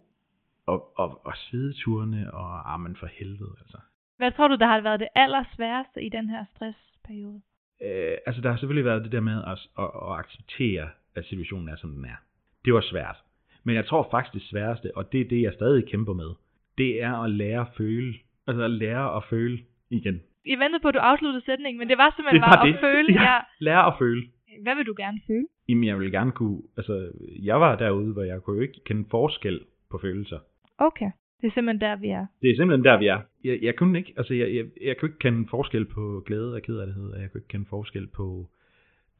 og, 0.66 0.98
og, 0.98 1.26
og 1.26 1.32
svedeturene, 1.36 2.34
og 2.34 2.74
ah, 2.74 2.80
men 2.80 2.96
for 2.96 3.06
helvede, 3.06 3.54
altså. 3.60 3.78
Hvad 4.16 4.32
tror 4.32 4.48
du, 4.48 4.56
der 4.56 4.66
har 4.66 4.80
været 4.80 5.00
det 5.00 5.08
allersværeste 5.14 6.02
i 6.02 6.08
den 6.08 6.30
her 6.30 6.44
stressperiode? 6.54 7.40
Øh, 7.82 8.16
altså, 8.26 8.42
der 8.42 8.50
har 8.50 8.56
selvfølgelig 8.56 8.84
været 8.84 9.04
det 9.04 9.12
der 9.12 9.20
med 9.20 9.42
at, 9.46 9.58
at, 9.78 9.90
at 10.02 10.18
acceptere, 10.18 10.88
at 11.14 11.24
situationen 11.24 11.68
er, 11.68 11.76
som 11.76 11.90
den 11.94 12.04
er. 12.04 12.16
Det 12.64 12.74
var 12.74 12.80
svært. 12.80 13.16
Men 13.64 13.76
jeg 13.76 13.86
tror 13.86 14.08
faktisk 14.10 14.34
det 14.34 14.42
sværeste, 14.42 14.96
og 14.96 15.12
det 15.12 15.20
er 15.20 15.28
det, 15.28 15.42
jeg 15.42 15.52
stadig 15.52 15.84
kæmper 15.90 16.12
med, 16.12 16.30
det 16.78 17.02
er 17.02 17.12
at 17.24 17.30
lære 17.30 17.60
at 17.60 17.66
føle. 17.76 18.14
Altså 18.46 18.62
at 18.64 18.70
lære 18.70 19.16
at 19.16 19.22
føle 19.30 19.58
igen. 19.90 20.20
Jeg 20.46 20.58
ventede 20.58 20.82
på, 20.82 20.88
at 20.88 20.94
du 20.94 20.98
afsluttede 20.98 21.44
sætningen, 21.44 21.78
men 21.78 21.88
det 21.88 21.98
var 21.98 22.14
simpelthen 22.16 22.42
det 22.42 22.48
var 22.48 22.56
bare 22.56 22.66
det. 22.66 22.74
at 22.74 22.80
føle. 22.80 23.22
Ja, 23.22 23.38
lære 23.58 23.86
at 23.86 23.94
føle. 23.98 24.22
Hvad 24.62 24.74
vil 24.76 24.86
du 24.86 24.94
gerne 24.96 25.20
føle? 25.26 25.46
Jamen, 25.68 25.84
jeg 25.84 25.98
vil 25.98 26.12
gerne 26.12 26.32
kunne... 26.32 26.62
Altså, 26.76 27.10
jeg 27.42 27.60
var 27.60 27.76
derude, 27.76 28.12
hvor 28.12 28.22
jeg 28.22 28.42
kunne 28.42 28.56
jo 28.56 28.62
ikke 28.62 28.80
kende 28.84 29.04
forskel 29.10 29.60
på 29.90 29.98
følelser. 29.98 30.38
Okay. 30.78 31.10
Det 31.40 31.46
er 31.46 31.50
simpelthen 31.54 31.80
der, 31.80 31.96
vi 31.96 32.08
er. 32.08 32.26
Det 32.42 32.50
er 32.50 32.56
simpelthen 32.56 32.84
der, 32.84 32.98
vi 32.98 33.06
er. 33.06 33.20
Jeg, 33.44 33.58
jeg 33.62 33.76
kunne 33.76 33.98
ikke, 33.98 34.14
altså 34.16 34.34
jeg, 34.34 34.54
jeg, 34.54 34.64
jeg 34.82 34.96
kunne 34.96 35.08
ikke 35.08 35.18
kende 35.18 35.48
forskel 35.50 35.84
på 35.84 36.22
glæde 36.26 36.54
og 36.54 36.62
kederlighed, 36.62 37.10
og 37.10 37.20
jeg 37.20 37.30
kunne 37.30 37.40
ikke 37.40 37.48
kende 37.48 37.66
forskel 37.68 38.06
på 38.06 38.46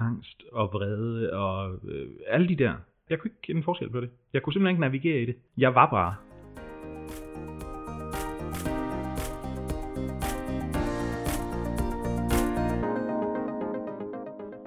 angst 0.01 0.42
og 0.53 0.70
vrede 0.72 1.33
og 1.33 1.81
øh, 1.88 2.09
alle 2.27 2.48
de 2.48 2.57
der. 2.57 2.74
Jeg 3.11 3.18
kunne 3.18 3.31
ikke 3.31 3.42
kende 3.42 3.62
forskel 3.62 3.90
på 3.90 4.01
det. 4.01 4.11
Jeg 4.33 4.42
kunne 4.42 4.53
simpelthen 4.53 4.75
ikke 4.75 4.81
navigere 4.81 5.23
i 5.23 5.27
det. 5.27 5.37
Jeg 5.57 5.75
var 5.75 5.90
bare. 5.90 6.14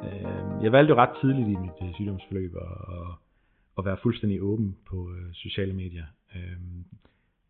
Øh, 0.06 0.64
jeg 0.64 0.72
valgte 0.72 0.92
jo 0.92 0.98
ret 0.98 1.18
tidligt 1.22 1.48
i 1.48 1.56
mit 1.56 1.78
øh, 1.82 1.94
sygdomsforløb 1.96 2.56
at, 2.56 2.62
at, 3.78 3.86
være 3.86 3.98
fuldstændig 4.04 4.42
åben 4.42 4.78
på 4.90 5.12
øh, 5.14 5.34
sociale 5.34 5.74
medier. 5.74 6.06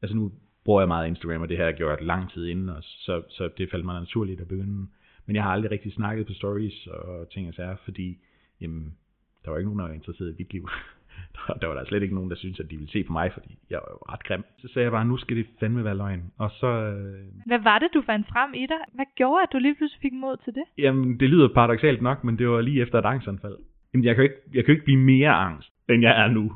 Altså 0.02 0.16
nu 0.16 0.32
bruger 0.66 0.82
jeg 0.82 0.88
meget 0.88 1.08
Instagram, 1.08 1.42
og 1.42 1.50
det 1.50 1.58
har 1.58 1.66
jeg 1.66 1.74
gjort 1.74 2.02
lang 2.02 2.32
tid 2.32 2.46
inden 2.48 2.70
og 2.70 2.84
så, 2.84 3.24
så 3.30 3.50
det 3.58 3.72
faldt 3.72 3.86
mig 3.86 4.00
naturligt 4.00 4.42
at 4.42 4.48
begynde. 4.48 4.88
Men 5.26 5.36
jeg 5.36 5.44
har 5.44 5.52
aldrig 5.52 5.72
rigtig 5.72 5.94
snakket 5.94 6.28
på 6.28 6.34
stories 6.34 6.88
og 6.88 7.30
ting 7.30 7.48
og 7.48 7.54
sager, 7.54 7.76
fordi 7.86 8.18
jamen, 8.62 8.98
der 9.44 9.52
var 9.52 9.58
ikke 9.58 9.70
nogen, 9.70 9.80
der 9.80 9.88
var 9.88 9.94
interesseret 9.94 10.30
i 10.30 10.44
dit 10.44 10.54
liv. 10.54 10.70
der 11.62 11.68
var 11.68 11.76
der 11.76 11.86
slet 11.86 12.04
ikke 12.04 12.16
nogen, 12.16 12.30
der 12.30 12.36
syntes, 12.36 12.60
at 12.60 12.72
de 12.72 12.76
ville 12.76 12.92
se 12.92 13.04
på 13.04 13.14
mig, 13.14 13.34
fordi 13.34 13.58
jeg 13.70 13.80
var 13.84 13.92
jo 13.92 13.98
ret 14.14 14.24
grim. 14.24 14.44
Så 14.58 14.68
sagde 14.68 14.84
jeg 14.84 14.92
bare, 14.92 15.06
nu 15.06 15.18
skal 15.18 15.38
det 15.38 15.46
fandme 15.60 15.84
være 15.84 15.98
løgn. 15.98 16.24
Og 16.38 16.52
så... 16.52 16.68
Øh... 16.68 17.26
Hvad 17.46 17.60
var 17.60 17.80
det, 17.80 17.90
du 17.94 18.02
fandt 18.02 18.28
frem 18.28 18.54
i 18.54 18.66
dig? 18.66 18.82
Hvad 18.94 19.06
gjorde, 19.16 19.44
at 19.44 19.50
du 19.54 19.58
lige 19.58 19.76
pludselig 19.76 20.02
fik 20.02 20.14
mod 20.14 20.38
til 20.44 20.54
det? 20.54 20.64
Jamen, 20.78 21.20
det 21.20 21.30
lyder 21.30 21.48
paradoxalt 21.48 22.02
nok, 22.02 22.24
men 22.24 22.38
det 22.38 22.50
var 22.50 22.62
lige 22.62 22.82
efter 22.82 23.00
et 23.00 23.06
angstanfald. 23.06 23.58
Jamen, 23.94 24.06
jeg 24.06 24.16
kan 24.16 24.24
ikke, 24.24 24.36
jeg 24.54 24.66
kan 24.66 24.72
ikke 24.72 24.86
blive 24.86 25.00
mere 25.00 25.32
angst, 25.32 25.70
end 25.90 26.02
jeg 26.02 26.24
er 26.24 26.28
nu 26.28 26.52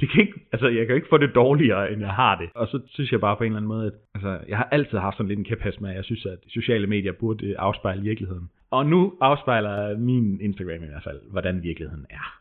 det 0.00 0.10
kan 0.10 0.20
ikke, 0.20 0.40
altså, 0.52 0.68
jeg 0.68 0.86
kan 0.86 0.96
ikke 0.96 1.08
få 1.10 1.18
det 1.18 1.34
dårligere, 1.34 1.92
end 1.92 2.00
jeg 2.00 2.10
har 2.10 2.34
det. 2.36 2.48
Og 2.54 2.68
så 2.68 2.80
synes 2.86 3.12
jeg 3.12 3.20
bare 3.20 3.36
på 3.36 3.44
en 3.44 3.46
eller 3.46 3.56
anden 3.56 3.68
måde, 3.68 3.86
at 3.86 3.92
altså, 4.14 4.40
jeg 4.48 4.56
har 4.56 4.68
altid 4.72 4.98
haft 4.98 5.16
sådan 5.16 5.28
lidt 5.28 5.38
en 5.38 5.44
kæphest 5.44 5.80
med, 5.80 5.90
at 5.90 5.96
jeg 5.96 6.04
synes, 6.04 6.26
at 6.26 6.38
sociale 6.48 6.86
medier 6.86 7.12
burde 7.12 7.46
øh, 7.46 7.54
afspejle 7.58 8.02
virkeligheden. 8.02 8.50
Og 8.70 8.86
nu 8.86 9.14
afspejler 9.20 9.98
min 9.98 10.40
Instagram 10.40 10.82
i 10.84 10.86
hvert 10.86 11.04
fald, 11.04 11.20
hvordan 11.30 11.62
virkeligheden 11.62 12.06
er. 12.10 12.40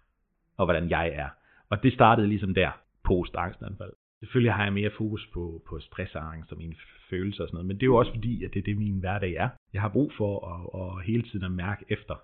Og 0.57 0.65
hvordan 0.65 0.89
jeg 0.89 1.11
er. 1.15 1.29
Og 1.69 1.83
det 1.83 1.93
startede 1.93 2.27
ligesom 2.27 2.53
der, 2.53 2.71
post 3.03 3.35
angstanfald. 3.35 3.91
Selvfølgelig 4.19 4.53
har 4.53 4.63
jeg 4.63 4.73
mere 4.73 4.91
fokus 4.97 5.29
på, 5.33 5.61
på 5.69 5.79
stress 5.79 6.15
og 6.15 6.33
angst 6.33 6.51
og 6.51 6.57
mine 6.57 6.75
følelser 7.09 7.43
og 7.43 7.47
sådan 7.47 7.55
noget, 7.55 7.67
men 7.67 7.75
det 7.75 7.83
er 7.83 7.87
jo 7.93 7.95
også 7.95 8.13
fordi, 8.13 8.43
at 8.43 8.53
det 8.53 8.59
er 8.59 8.63
det, 8.63 8.77
min 8.77 8.99
hverdag 8.99 9.33
er. 9.33 9.49
Jeg 9.73 9.81
har 9.81 9.89
brug 9.89 10.11
for 10.17 10.33
at, 10.53 10.61
at 10.81 11.05
hele 11.05 11.23
tiden 11.23 11.45
at 11.45 11.51
mærke 11.51 11.85
efter. 11.89 12.15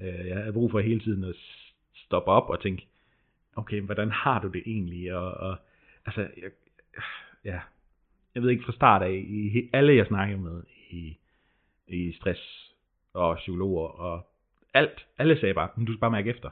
Øh, 0.00 0.26
jeg 0.28 0.44
har 0.44 0.52
brug 0.52 0.70
for 0.70 0.80
hele 0.80 1.00
tiden 1.00 1.24
at 1.24 1.34
stoppe 1.94 2.30
op 2.30 2.50
og 2.50 2.60
tænke, 2.60 2.86
okay, 3.58 3.80
hvordan 3.80 4.10
har 4.10 4.40
du 4.40 4.48
det 4.48 4.62
egentlig? 4.66 5.14
Og, 5.14 5.32
og 5.34 5.56
altså, 6.06 6.20
jeg, 6.20 6.50
ja, 7.44 7.60
jeg 8.34 8.42
ved 8.42 8.50
ikke 8.50 8.64
fra 8.64 8.72
start 8.72 9.02
af, 9.02 9.24
i 9.28 9.70
alle 9.72 9.96
jeg 9.96 10.06
snakker 10.06 10.36
med 10.36 10.62
i, 10.90 11.16
i 11.88 12.12
stress 12.12 12.74
og 13.14 13.36
psykologer 13.36 13.88
og 13.88 14.26
alt, 14.74 15.06
alle 15.18 15.40
sagde 15.40 15.54
bare, 15.54 15.68
du 15.76 15.92
skal 15.92 16.00
bare 16.00 16.10
mærke 16.10 16.30
efter. 16.30 16.50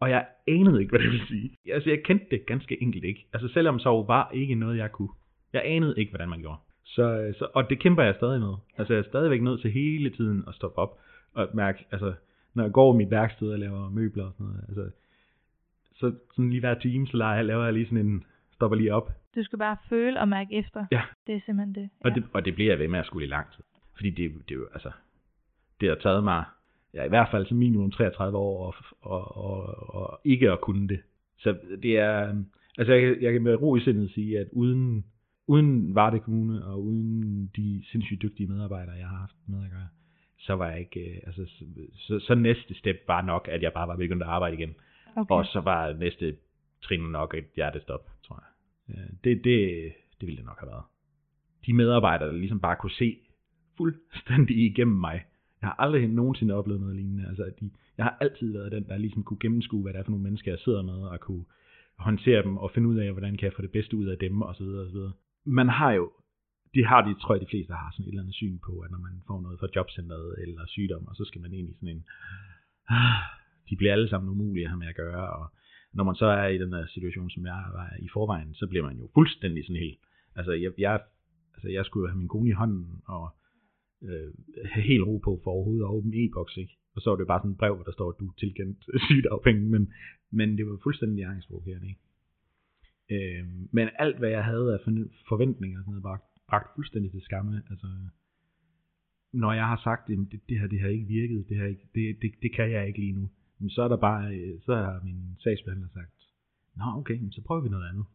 Og 0.00 0.10
jeg 0.10 0.26
anede 0.48 0.80
ikke, 0.80 0.90
hvad 0.90 1.00
det 1.00 1.10
ville 1.10 1.26
sige. 1.26 1.56
Altså, 1.72 1.90
jeg 1.90 2.02
kendte 2.02 2.26
det 2.30 2.46
ganske 2.46 2.82
enkelt 2.82 3.04
ikke. 3.04 3.26
Altså, 3.32 3.48
selvom 3.48 3.78
så 3.78 4.02
var 4.02 4.30
ikke 4.34 4.54
noget, 4.54 4.78
jeg 4.78 4.92
kunne. 4.92 5.08
Jeg 5.52 5.62
anede 5.64 5.94
ikke, 5.96 6.10
hvordan 6.10 6.28
man 6.28 6.40
gjorde. 6.40 6.58
Så, 6.84 7.34
så, 7.38 7.48
og 7.54 7.70
det 7.70 7.78
kæmper 7.78 8.02
jeg 8.02 8.14
stadig 8.14 8.40
med. 8.40 8.54
Altså, 8.78 8.92
jeg 8.92 9.00
er 9.00 9.08
stadigvæk 9.08 9.42
nødt 9.42 9.60
til 9.60 9.70
hele 9.70 10.10
tiden 10.10 10.44
at 10.48 10.54
stoppe 10.54 10.78
op 10.78 10.98
og 11.34 11.48
mærke, 11.54 11.86
altså, 11.90 12.14
når 12.54 12.64
jeg 12.64 12.72
går 12.72 12.94
i 12.94 12.96
mit 12.96 13.10
værksted 13.10 13.52
og 13.52 13.58
laver 13.58 13.90
møbler 13.90 14.24
og 14.24 14.32
sådan 14.32 14.46
noget, 14.46 14.64
altså, 14.68 14.90
så 15.98 16.14
sådan 16.34 16.50
lige 16.50 16.60
hver 16.60 16.74
time, 16.74 17.06
så 17.06 17.16
laver 17.16 17.64
jeg 17.64 17.72
lige 17.72 17.86
sådan 17.86 18.06
en, 18.06 18.24
stopper 18.52 18.76
lige 18.76 18.94
op. 18.94 19.10
Du 19.34 19.42
skal 19.42 19.58
bare 19.58 19.76
føle 19.88 20.20
og 20.20 20.28
mærke 20.28 20.54
efter. 20.54 20.86
Ja. 20.92 21.02
Det 21.26 21.34
er 21.34 21.40
simpelthen 21.46 21.74
det. 21.74 21.90
Ja. 22.04 22.08
Og, 22.08 22.14
det 22.14 22.24
og 22.32 22.44
det 22.44 22.54
bliver 22.54 22.72
jeg 22.72 22.78
ved 22.78 22.88
med 22.88 22.98
at 22.98 23.06
skulle 23.06 23.26
i 23.26 23.30
lang 23.30 23.46
tid. 23.52 23.64
Fordi 23.96 24.10
det, 24.10 24.32
det 24.48 24.54
er 24.54 24.58
jo, 24.58 24.68
altså, 24.72 24.90
det 25.80 25.88
har 25.88 25.96
taget 25.96 26.24
mig, 26.24 26.44
ja, 26.94 27.04
i 27.04 27.08
hvert 27.08 27.28
fald 27.30 27.46
som 27.46 27.56
minimum 27.56 27.90
33 27.90 28.38
år, 28.38 28.66
og, 28.66 28.74
og, 29.00 29.36
og, 29.36 29.94
og 29.94 30.20
ikke 30.24 30.50
at 30.50 30.60
kunne 30.60 30.88
det. 30.88 31.00
Så 31.38 31.56
det 31.82 31.98
er, 31.98 32.34
Altså, 32.78 32.94
jeg, 32.94 33.16
jeg 33.20 33.32
kan 33.32 33.42
med 33.42 33.54
ro 33.54 33.76
i 33.76 33.80
sindet 33.80 34.10
sige, 34.10 34.38
at 34.38 34.48
uden, 34.52 35.04
uden 35.46 35.94
Varde 35.94 36.18
Kommune 36.18 36.64
og 36.64 36.82
uden 36.82 37.50
de 37.56 37.82
sindssygt 37.92 38.22
dygtige 38.22 38.46
medarbejdere, 38.46 38.94
jeg 38.94 39.08
har 39.08 39.16
haft 39.16 39.36
med 39.46 39.64
at 39.64 39.70
gøre, 39.70 39.88
så 40.38 40.54
var 40.54 40.70
jeg 40.70 40.80
ikke, 40.80 41.00
øh, 41.00 41.16
altså, 41.26 41.46
så, 41.46 41.64
så, 41.94 42.18
så 42.18 42.34
næste 42.34 42.74
step 42.74 42.96
var 43.06 43.22
nok, 43.22 43.48
at 43.52 43.62
jeg 43.62 43.72
bare 43.72 43.88
var 43.88 43.96
begyndt 43.96 44.22
at 44.22 44.28
arbejde 44.28 44.56
igen. 44.56 44.74
Okay. 45.16 45.34
Og 45.34 45.46
så 45.46 45.60
var 45.60 45.92
næste 45.92 46.36
trin 46.82 47.00
nok 47.00 47.34
et 47.34 47.46
hjertestop, 47.56 48.10
tror 48.22 48.42
jeg. 48.42 48.52
Det, 49.24 49.44
det, 49.44 49.92
det 50.20 50.26
ville 50.26 50.36
det 50.36 50.44
nok 50.44 50.60
have 50.60 50.70
været. 50.70 50.84
De 51.66 51.72
medarbejdere, 51.72 52.28
der 52.28 52.34
ligesom 52.36 52.60
bare 52.60 52.76
kunne 52.76 52.90
se 52.90 53.18
fuldstændig 53.76 54.56
igennem 54.56 54.96
mig. 54.96 55.24
Jeg 55.60 55.68
har 55.68 55.76
aldrig 55.78 56.08
nogensinde 56.08 56.54
oplevet 56.54 56.80
noget 56.80 56.96
lignende. 56.96 57.28
Altså, 57.28 57.52
de, 57.60 57.70
jeg 57.98 58.04
har 58.04 58.16
altid 58.20 58.52
været 58.52 58.72
den, 58.72 58.84
der 58.88 58.96
ligesom 58.96 59.22
kunne 59.22 59.38
gennemskue, 59.40 59.82
hvad 59.82 59.92
det 59.92 59.98
er 59.98 60.04
for 60.04 60.10
nogle 60.10 60.22
mennesker, 60.22 60.52
jeg 60.52 60.58
sidder 60.58 60.82
med, 60.82 60.94
og 60.94 61.20
kunne 61.20 61.44
håndtere 61.98 62.42
dem, 62.42 62.56
og 62.56 62.70
finde 62.70 62.88
ud 62.88 62.96
af, 62.96 63.12
hvordan 63.12 63.36
kan 63.36 63.44
jeg 63.44 63.52
få 63.52 63.62
det 63.62 63.70
bedste 63.70 63.96
ud 63.96 64.06
af 64.06 64.18
dem, 64.18 64.42
og 64.42 64.54
så 64.54 64.64
videre, 64.64 64.84
og 64.84 64.90
så 64.90 64.96
videre. 64.96 65.12
Man 65.44 65.68
har 65.68 65.92
jo, 65.92 66.12
det 66.74 66.86
har 66.86 67.00
de, 67.06 67.14
tror 67.20 67.34
jeg, 67.34 67.40
de 67.40 67.50
fleste 67.50 67.72
har 67.72 67.90
sådan 67.92 68.04
et 68.04 68.08
eller 68.08 68.22
andet 68.22 68.34
syn 68.34 68.58
på, 68.66 68.72
at 68.78 68.90
når 68.90 68.98
man 68.98 69.22
får 69.26 69.40
noget 69.40 69.60
fra 69.60 69.68
jobcenteret 69.76 70.34
eller 70.42 70.66
sygdom, 70.66 71.06
og 71.06 71.16
så 71.16 71.24
skal 71.24 71.40
man 71.40 71.52
ind 71.52 71.68
i 71.68 71.74
sådan 71.74 71.88
en, 71.88 72.04
ah, 72.88 73.22
de 73.70 73.76
bliver 73.76 73.92
alle 73.92 74.08
sammen 74.08 74.30
umulige 74.30 74.64
at 74.64 74.70
have 74.70 74.78
med 74.78 74.86
at 74.86 74.96
gøre, 74.96 75.30
og 75.38 75.46
når 75.92 76.04
man 76.04 76.14
så 76.14 76.26
er 76.26 76.46
i 76.46 76.58
den 76.58 76.72
der 76.72 76.86
situation, 76.86 77.30
som 77.30 77.46
jeg 77.46 77.64
var 77.72 77.88
i 77.98 78.08
forvejen, 78.12 78.54
så 78.54 78.66
bliver 78.66 78.84
man 78.84 78.96
jo 78.96 79.10
fuldstændig 79.14 79.64
sådan 79.64 79.82
helt, 79.82 80.00
altså 80.34 80.52
jeg, 80.52 80.72
jeg, 80.78 81.00
altså 81.54 81.68
jeg 81.68 81.84
skulle 81.84 82.04
jo 82.04 82.08
have 82.08 82.18
min 82.18 82.28
kone 82.28 82.48
i 82.48 82.58
hånden, 82.60 82.86
og 83.06 83.24
øh, 84.02 84.30
have 84.72 84.82
helt 84.82 85.04
ro 85.08 85.18
på 85.18 85.40
for 85.44 85.50
overhovedet 85.50 85.84
at 85.84 85.94
åbne 85.96 86.16
e-boks, 86.16 86.56
ikke? 86.56 86.74
Og 86.94 87.02
så 87.02 87.10
var 87.10 87.16
det 87.16 87.26
bare 87.26 87.40
sådan 87.40 87.50
et 87.50 87.58
brev, 87.58 87.74
hvor 87.74 87.84
der 87.84 87.92
står, 87.92 88.08
at 88.12 88.18
du 88.20 88.26
er 88.28 88.34
tilkendt 88.38 88.78
sygedagpenge, 89.06 89.62
men, 89.74 89.92
men 90.30 90.58
det 90.58 90.66
var 90.66 90.78
fuldstændig 90.82 91.24
angstprovokerende, 91.24 91.88
ikke? 91.88 92.00
Øh, 93.14 93.46
men 93.72 93.88
alt, 93.98 94.18
hvad 94.18 94.30
jeg 94.30 94.44
havde 94.44 94.74
af 94.74 94.80
forventninger, 94.84 95.24
forventninger, 95.28 95.78
sådan 95.80 95.90
noget, 95.90 96.02
bare 96.02 96.18
bragt 96.48 96.74
fuldstændig 96.74 97.10
til 97.12 97.22
skamme. 97.22 97.62
Altså, 97.70 97.86
når 99.32 99.52
jeg 99.52 99.66
har 99.66 99.80
sagt, 99.84 100.10
at 100.10 100.18
det, 100.32 100.40
det 100.48 100.60
her 100.60 100.66
det 100.66 100.80
har 100.80 100.88
ikke 100.88 101.06
virket, 101.06 101.48
det, 101.48 101.56
her 101.56 101.66
ikke, 101.66 101.86
det, 101.94 102.16
det, 102.22 102.30
det 102.42 102.52
kan 102.54 102.70
jeg 102.70 102.86
ikke 102.86 102.98
lige 102.98 103.12
nu, 103.12 103.30
så 103.68 103.82
er 103.82 103.88
der 103.88 103.96
bare, 103.96 104.34
øh, 104.34 104.60
så 104.66 104.74
har 104.74 105.00
min 105.04 105.20
sagsbehandler 105.42 105.88
sagt, 105.94 106.16
Nå 106.76 106.84
okay, 107.00 107.18
så 107.30 107.40
prøver 107.46 107.62
vi 107.62 107.68
noget 107.68 107.88
andet. 107.90 108.06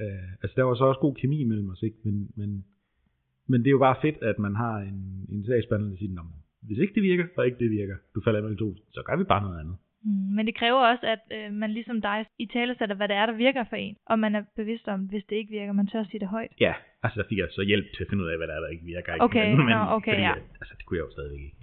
Øh, 0.00 0.30
altså 0.42 0.54
der 0.56 0.62
var 0.62 0.74
så 0.74 0.84
også 0.84 1.00
god 1.00 1.14
kemi 1.14 1.44
mellem 1.44 1.70
os, 1.70 1.82
ikke? 1.82 1.96
Men, 2.04 2.30
men, 2.36 2.64
men 3.46 3.60
det 3.60 3.66
er 3.66 3.76
jo 3.78 3.86
bare 3.88 4.02
fedt, 4.02 4.22
at 4.22 4.38
man 4.38 4.54
har 4.54 4.76
en, 4.78 5.26
en 5.28 5.44
sagsbehandler, 5.44 5.90
der 5.90 5.96
siger, 5.96 6.22
hvis 6.66 6.78
ikke 6.78 6.94
det 6.94 7.02
virker, 7.02 7.26
og 7.36 7.46
ikke 7.46 7.58
det 7.58 7.70
virker, 7.70 7.96
du 8.14 8.20
falder 8.24 8.40
imellem 8.40 8.58
to, 8.58 8.74
så 8.90 9.02
gør 9.06 9.16
vi 9.16 9.24
bare 9.24 9.42
noget 9.42 9.60
andet. 9.60 9.76
Mm, 10.04 10.30
men 10.36 10.46
det 10.46 10.54
kræver 10.54 10.80
også, 10.92 11.06
at 11.14 11.22
øh, 11.36 11.52
man 11.52 11.70
ligesom 11.70 12.00
dig 12.00 12.26
i 12.38 12.46
tale 12.46 12.74
sætter, 12.78 12.96
hvad 12.96 13.08
det 13.08 13.16
er, 13.16 13.26
der 13.26 13.36
virker 13.46 13.64
for 13.64 13.76
en. 13.76 13.96
Og 14.06 14.18
man 14.18 14.34
er 14.34 14.42
bevidst 14.56 14.88
om, 14.88 15.00
hvis 15.00 15.24
det 15.28 15.36
ikke 15.36 15.50
virker, 15.50 15.72
man 15.72 15.86
tør 15.86 16.04
sige 16.04 16.20
det 16.20 16.28
højt. 16.28 16.52
Ja, 16.60 16.74
altså 17.02 17.16
der 17.20 17.28
fik 17.28 17.38
jeg 17.38 17.48
så 17.50 17.62
hjælp 17.62 17.86
til 17.94 18.04
at 18.04 18.08
finde 18.10 18.24
ud 18.24 18.28
af, 18.28 18.36
hvad 18.36 18.46
der 18.48 18.54
er, 18.54 18.60
der 18.60 18.68
ikke 18.68 18.84
virker. 18.84 19.14
Ikke? 19.14 19.24
Okay, 19.24 19.46
men, 19.56 19.66
nå, 19.66 19.80
okay, 19.96 20.12
fordi, 20.12 20.22
ja. 20.22 20.34
Altså 20.60 20.74
det 20.78 20.84
kunne 20.86 20.98
jeg 20.98 21.04
jo 21.08 21.10
stadigvæk 21.10 21.40
ikke. 21.40 21.59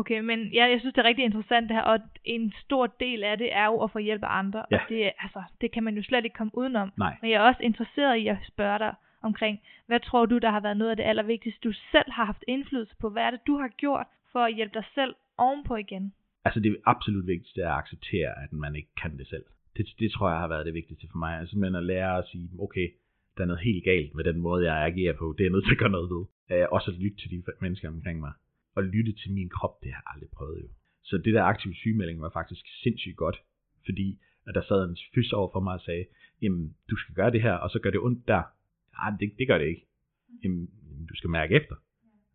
Okay, 0.00 0.20
men 0.20 0.38
ja, 0.58 0.64
jeg 0.72 0.80
synes, 0.80 0.94
det 0.94 1.02
er 1.02 1.08
rigtig 1.08 1.24
interessant 1.24 1.68
det 1.68 1.76
her, 1.76 1.82
og 1.82 1.98
en 2.24 2.52
stor 2.64 2.86
del 2.86 3.24
af 3.24 3.38
det 3.38 3.52
er 3.52 3.66
jo 3.66 3.76
at 3.84 3.90
få 3.90 3.98
hjælp 3.98 4.22
af 4.22 4.38
andre. 4.42 4.64
Ja. 4.70 4.76
Og 4.76 4.80
det, 4.88 5.12
altså, 5.24 5.42
det 5.60 5.72
kan 5.72 5.82
man 5.84 5.96
jo 5.96 6.02
slet 6.02 6.24
ikke 6.24 6.36
komme 6.36 6.58
udenom. 6.60 6.92
Nej. 6.98 7.16
Men 7.22 7.30
jeg 7.30 7.36
er 7.36 7.48
også 7.50 7.62
interesseret 7.62 8.16
i 8.16 8.26
at 8.28 8.36
spørge 8.52 8.78
dig 8.78 8.94
omkring, 9.22 9.60
hvad 9.86 10.00
tror 10.00 10.26
du, 10.26 10.38
der 10.38 10.50
har 10.50 10.60
været 10.60 10.76
noget 10.76 10.90
af 10.90 10.96
det 10.96 11.04
allervigtigste, 11.04 11.60
du 11.68 11.72
selv 11.92 12.10
har 12.12 12.24
haft 12.24 12.44
indflydelse 12.48 12.94
på? 13.00 13.10
Hvad 13.10 13.22
er 13.22 13.30
det, 13.30 13.40
du 13.46 13.56
har 13.56 13.68
gjort 13.68 14.06
for 14.32 14.40
at 14.44 14.54
hjælpe 14.54 14.74
dig 14.74 14.84
selv 14.94 15.14
ovenpå 15.38 15.76
igen? 15.76 16.12
Altså 16.44 16.60
det 16.60 16.76
absolut 16.86 17.26
vigtigste 17.26 17.60
er 17.60 17.70
at 17.72 17.78
acceptere, 17.78 18.42
at 18.44 18.52
man 18.52 18.76
ikke 18.76 18.94
kan 19.02 19.18
det 19.18 19.26
selv. 19.26 19.44
Det, 19.76 19.86
det 19.98 20.12
tror 20.12 20.30
jeg 20.30 20.38
har 20.38 20.48
været 20.48 20.66
det 20.66 20.74
vigtigste 20.74 21.06
for 21.10 21.18
mig. 21.18 21.38
Altså 21.38 21.50
simpelthen 21.50 21.82
at 21.82 21.84
lære 21.92 22.18
at 22.18 22.26
sige, 22.26 22.48
okay, 22.60 22.88
der 23.36 23.42
er 23.42 23.46
noget 23.46 23.62
helt 23.62 23.84
galt 23.84 24.14
med 24.14 24.24
den 24.24 24.40
måde, 24.40 24.72
jeg 24.72 24.84
agerer 24.86 25.16
på. 25.18 25.34
Det 25.38 25.40
er 25.40 25.48
jeg 25.48 25.52
nødt 25.52 25.64
til 25.64 25.76
at 25.76 25.78
gøre 25.78 25.96
noget 25.96 26.10
ved. 26.14 26.24
Øh, 26.52 26.66
også 26.72 26.90
at 26.90 26.96
lytte 26.96 27.16
til 27.16 27.30
de 27.30 27.42
mennesker 27.60 27.88
omkring 27.88 28.20
mig. 28.20 28.32
Og 28.76 28.82
lytte 28.84 29.12
til 29.12 29.32
min 29.32 29.48
krop, 29.48 29.82
det 29.82 29.92
har 29.92 30.02
jeg 30.02 30.12
aldrig 30.14 30.30
prøvet 30.30 30.62
jo. 30.62 30.68
Så 31.02 31.18
det 31.24 31.34
der 31.34 31.42
aktive 31.42 31.74
sygemelding 31.74 32.20
var 32.20 32.30
faktisk 32.30 32.64
sindssygt 32.82 33.16
godt. 33.16 33.36
Fordi 33.84 34.18
at 34.46 34.54
der 34.54 34.62
sad 34.62 34.84
en 34.84 34.96
fys 35.14 35.32
over 35.32 35.48
for 35.52 35.60
mig 35.60 35.74
og 35.74 35.80
sagde, 35.80 36.04
jamen 36.42 36.74
du 36.90 36.96
skal 36.96 37.14
gøre 37.14 37.30
det 37.30 37.42
her, 37.42 37.52
og 37.52 37.70
så 37.70 37.78
gør 37.78 37.90
det 37.90 38.00
ondt 38.00 38.28
der. 38.28 38.42
Nej, 38.98 39.10
det, 39.20 39.32
det 39.38 39.46
gør 39.48 39.58
det 39.58 39.66
ikke. 39.66 39.86
Jamen, 40.44 40.68
jamen, 40.90 41.06
du 41.06 41.14
skal 41.14 41.30
mærke 41.30 41.54
efter. 41.54 41.74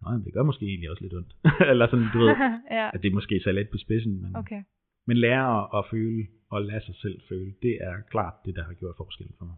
Nej, 0.03 0.17
det 0.25 0.33
gør 0.33 0.43
måske 0.43 0.65
egentlig 0.65 0.89
også 0.91 1.03
lidt 1.03 1.13
ondt. 1.13 1.35
Eller 1.71 1.87
sådan, 1.87 2.09
du 2.13 2.19
ved, 2.19 2.35
ja, 2.77 2.89
at 2.93 3.03
det 3.03 3.13
måske 3.13 3.39
så 3.43 3.51
lidt 3.51 3.69
på 3.69 3.77
spidsen, 3.77 4.21
men, 4.21 4.35
okay. 4.35 4.61
men 5.07 5.17
lære 5.17 5.61
at, 5.61 5.67
at 5.77 5.83
føle 5.91 6.27
og 6.49 6.61
lade 6.61 6.85
sig 6.85 6.95
selv 6.95 7.21
føle, 7.29 7.53
det 7.61 7.73
er 7.81 7.93
klart 8.09 8.33
det, 8.45 8.55
der 8.55 8.63
har 8.63 8.73
gjort 8.73 8.95
forskellen 8.97 9.35
for 9.37 9.45
mig. 9.45 9.55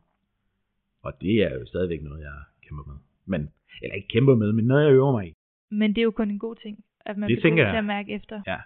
Og 1.01 1.13
det 1.21 1.35
er 1.43 1.53
jo 1.59 1.65
stadigvæk 1.65 2.01
noget, 2.03 2.21
jeg 2.21 2.37
kæmper 2.65 2.83
med. 2.91 2.97
Men, 3.25 3.41
eller 3.81 3.95
ikke 3.95 4.07
kæmper 4.07 4.35
med, 4.35 4.53
men 4.53 4.65
noget, 4.65 4.85
jeg 4.85 4.93
øver 4.93 5.11
mig 5.11 5.27
i. 5.27 5.33
Men 5.71 5.89
det 5.95 5.97
er 5.97 6.03
jo 6.03 6.11
kun 6.11 6.29
en 6.31 6.39
god 6.39 6.55
ting, 6.55 6.83
at 7.05 7.17
man 7.17 7.29
Det 7.29 7.39
bliver 7.41 7.55
jeg. 7.63 7.71
til 7.73 7.77
at 7.77 7.85
mærke 7.85 8.13
efter. 8.13 8.41
Ja. 8.47 8.57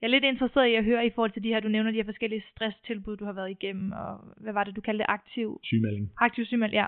Jeg 0.00 0.06
er 0.08 0.14
lidt 0.16 0.24
interesseret 0.24 0.68
i 0.68 0.74
at 0.74 0.84
høre 0.84 1.06
i 1.06 1.10
forhold 1.14 1.30
til 1.32 1.42
de 1.42 1.48
her, 1.48 1.60
du 1.60 1.68
nævner 1.68 1.90
de 1.90 1.96
her 1.96 2.04
forskellige 2.04 2.44
stresstilbud, 2.52 3.16
du 3.16 3.24
har 3.24 3.32
været 3.32 3.50
igennem, 3.50 3.92
og 3.92 4.20
hvad 4.36 4.52
var 4.52 4.64
det, 4.64 4.76
du 4.76 4.80
kaldte 4.80 4.98
det? 5.02 5.06
Aktiv, 5.08 5.60
Sygemelding. 5.62 6.10
aktiv 6.20 6.44
sygemeld, 6.44 6.72
ja. 6.72 6.86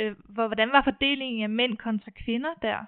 Øh, 0.00 0.14
hvor- 0.34 0.46
hvordan 0.46 0.68
var 0.72 0.82
fordelingen 0.84 1.42
af 1.42 1.48
mænd 1.50 1.76
kontra 1.76 2.10
kvinder 2.24 2.52
der? 2.62 2.78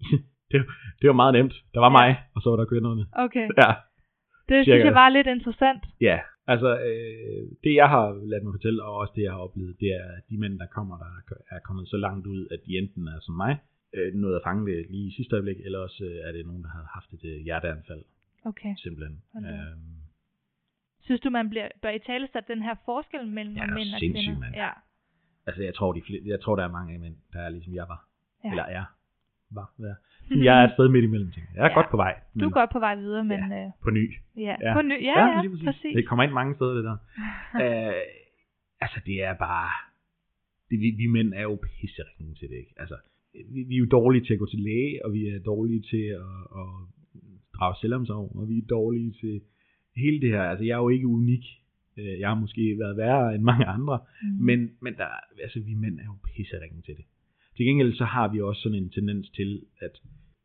det, 0.50 0.58
det 1.00 1.06
var 1.08 1.12
meget 1.22 1.34
nemt. 1.34 1.54
Der 1.74 1.80
var 1.80 1.90
Ja. 1.92 1.98
mig, 2.00 2.10
og 2.34 2.42
så 2.42 2.50
var 2.50 2.56
der 2.56 2.64
kvinderne. 2.64 3.06
Okay, 3.12 3.46
Ja, 3.62 3.70
det 4.48 4.54
synes 4.54 4.66
cirka. 4.66 4.84
jeg 4.84 4.94
var 4.94 5.08
lidt 5.08 5.26
interessant. 5.26 5.82
ja. 6.00 6.18
Altså, 6.46 6.70
øh, 6.88 7.42
det 7.64 7.74
jeg 7.74 7.88
har 7.88 8.06
ladet 8.30 8.44
mig 8.44 8.52
fortælle, 8.58 8.82
og 8.84 8.92
også 8.96 9.12
det 9.16 9.22
jeg 9.22 9.32
har 9.32 9.38
oplevet, 9.38 9.80
det 9.80 9.88
er, 9.88 10.08
de 10.30 10.38
mænd, 10.38 10.58
der 10.58 10.66
kommer, 10.66 10.98
der 10.98 11.10
er 11.56 11.60
kommet 11.60 11.88
så 11.88 11.96
langt 11.96 12.26
ud, 12.26 12.48
at 12.54 12.60
de 12.66 12.78
enten 12.78 13.08
er 13.08 13.20
som 13.20 13.34
mig, 13.34 13.58
øh, 13.94 14.14
nåede 14.14 14.36
at 14.36 14.42
fange 14.44 14.72
det 14.72 14.86
lige 14.90 15.06
i 15.08 15.14
sidste 15.16 15.34
øjeblik, 15.36 15.56
eller 15.64 15.78
også 15.78 16.04
øh, 16.04 16.28
er 16.28 16.32
det 16.32 16.46
nogen, 16.46 16.62
der 16.62 16.68
har 16.68 16.84
haft 16.94 17.12
et 17.12 17.24
øh, 17.24 17.40
hjerteanfald, 17.44 18.04
Okay. 18.44 18.74
simpelthen. 18.76 19.22
Op. 19.36 19.42
Øhm, 19.42 19.80
Synes 21.00 21.20
du, 21.20 21.30
man 21.30 21.50
bliver, 21.50 21.68
bør 21.82 21.90
i 21.90 21.98
tale 21.98 22.28
den 22.48 22.62
her 22.62 22.74
forskel 22.84 23.26
mellem 23.26 23.54
Ja, 23.56 23.66
mænd 23.66 23.88
og 23.94 23.98
kvinder? 24.00 24.38
mand. 24.38 24.54
Ja. 24.54 24.70
Altså, 25.46 25.62
jeg 25.62 25.74
tror, 25.74 25.92
de 25.92 26.02
flere, 26.06 26.22
jeg 26.26 26.40
tror, 26.40 26.56
der 26.56 26.64
er 26.64 26.72
mange 26.72 26.98
mænd, 26.98 27.16
der 27.32 27.40
er 27.40 27.48
ligesom 27.48 27.74
jeg 27.74 27.86
var. 27.88 28.08
Ja. 28.44 28.48
Ja. 28.48 28.52
Eller 28.52 28.64
er. 28.64 28.84
Var. 29.50 29.72
Ja. 29.78 29.94
Jeg 30.44 30.60
er 30.60 30.64
et 30.68 30.72
sted 30.72 30.88
midt 30.88 31.04
imellem 31.04 31.30
ting. 31.30 31.46
Jeg 31.54 31.60
er 31.60 31.64
Ja. 31.64 31.68
ja. 31.68 31.74
godt 31.74 31.90
på 31.90 31.96
vej. 31.96 32.20
Du 32.40 32.44
er 32.46 32.50
godt 32.50 32.70
på 32.70 32.78
vej 32.78 32.94
videre, 32.94 33.24
men 33.24 33.40
ja, 33.52 33.64
øh, 33.66 33.70
På 33.82 33.90
ny. 33.90 34.14
ja. 34.36 34.56
Ja. 34.60 34.72
på 34.74 34.82
ny, 34.82 35.02
ja, 35.02 35.26
ja, 35.26 35.40
lige 35.42 35.50
præcis. 35.50 35.64
præcis. 35.66 35.94
Det 35.96 36.08
kommer 36.08 36.22
ind 36.24 36.32
mange 36.32 36.54
steder, 36.54 36.74
det 36.74 36.84
der. 36.84 36.96
øh, 37.62 38.02
altså, 38.80 39.00
det 39.06 39.22
er 39.22 39.34
bare... 39.34 39.70
Det, 40.70 40.80
vi, 40.80 40.90
vi 40.96 41.06
mænd 41.06 41.34
er 41.34 41.42
jo 41.42 41.58
pisseringe 41.62 42.34
til 42.34 42.48
det, 42.48 42.56
ikke? 42.56 42.74
Altså, 42.76 42.96
vi, 43.54 43.60
vi 43.68 43.74
er 43.74 43.78
jo 43.78 43.86
dårlige 43.98 44.24
til 44.24 44.32
at 44.32 44.38
gå 44.38 44.46
til 44.46 44.58
læge, 44.60 45.04
og 45.04 45.12
vi 45.12 45.26
er 45.28 45.38
dårlige 45.38 45.82
til 45.90 46.04
at, 46.24 46.38
at 46.60 46.68
drage 47.56 47.76
selvomsorg, 47.80 48.36
og 48.36 48.48
vi 48.48 48.58
er 48.58 48.66
dårlige 48.70 49.12
til 49.20 49.40
hele 49.96 50.20
det 50.20 50.28
her. 50.30 50.42
Altså, 50.42 50.64
jeg 50.64 50.72
er 50.74 50.82
jo 50.82 50.88
ikke 50.88 51.06
unik. 51.06 51.44
Øh, 51.98 52.20
Jeg 52.20 52.28
har 52.28 52.40
måske 52.40 52.76
været 52.78 52.96
værre 52.96 53.34
end 53.34 53.42
mange 53.42 53.64
andre, 53.64 53.98
Mm. 54.22 54.44
Men, 54.44 54.70
men 54.82 54.92
der, 54.94 55.06
altså, 55.42 55.60
vi 55.60 55.74
mænd 55.74 55.98
er 56.00 56.04
jo 56.04 56.14
pisseringe 56.36 56.82
til 56.82 56.94
det. 56.96 57.04
Til 57.56 57.66
gengæld 57.66 57.92
så 57.94 58.04
har 58.04 58.32
vi 58.32 58.40
også 58.40 58.60
sådan 58.62 58.78
en 58.78 58.90
tendens 58.90 59.30
til, 59.30 59.62
at, 59.80 59.94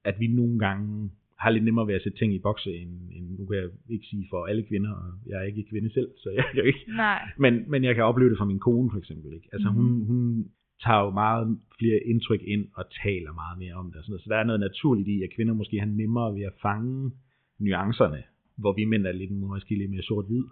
at 0.03 0.15
vi 0.19 0.27
nogle 0.27 0.59
gange 0.59 1.11
har 1.39 1.49
lidt 1.49 1.63
nemmere 1.63 1.87
ved 1.87 1.93
at 1.95 2.01
sætte 2.03 2.17
ting 2.17 2.33
i 2.33 2.39
bokse, 2.39 2.71
end, 2.77 2.91
end 3.15 3.25
nu 3.39 3.45
kan 3.45 3.57
jeg 3.57 3.69
ikke 3.89 4.05
sige 4.05 4.25
for 4.29 4.45
alle 4.45 4.63
kvinder, 4.63 4.91
og 4.91 5.13
jeg 5.27 5.37
er 5.39 5.43
ikke 5.43 5.63
kvinde 5.71 5.93
selv, 5.93 6.07
så 6.17 6.29
jeg 6.29 6.45
kan 6.53 6.65
ikke. 6.65 6.79
Nej. 6.95 7.19
Men, 7.39 7.69
men 7.71 7.83
jeg 7.83 7.95
kan 7.95 8.03
opleve 8.03 8.29
det 8.29 8.37
fra 8.37 8.45
min 8.45 8.59
kone 8.59 8.91
for 8.91 8.97
eksempel. 8.97 9.33
Ikke? 9.33 9.47
Altså 9.53 9.69
Mhm. 9.69 9.77
hun, 9.77 10.05
hun 10.05 10.45
tager 10.83 11.01
jo 11.03 11.09
meget 11.09 11.59
flere 11.79 11.99
indtryk 12.11 12.41
ind 12.41 12.67
og 12.75 12.85
taler 13.03 13.33
meget 13.33 13.57
mere 13.57 13.73
om 13.73 13.85
det. 13.91 13.95
Og 13.97 14.03
sådan 14.03 14.11
noget. 14.11 14.23
Så 14.23 14.29
der 14.29 14.37
er 14.37 14.43
noget 14.43 14.59
naturligt 14.59 15.07
i, 15.07 15.23
at 15.23 15.33
kvinder 15.35 15.53
måske 15.53 15.79
har 15.79 15.85
nemmere 15.85 16.35
ved 16.35 16.41
at 16.41 16.53
fange 16.61 17.11
nuancerne, 17.59 18.23
hvor 18.55 18.73
vi 18.73 18.85
mænd 18.85 19.07
er 19.07 19.11
lidt, 19.11 19.31
måske 19.31 19.75
lidt 19.75 19.91
mere 19.91 20.03
sort-hvid. 20.03 20.43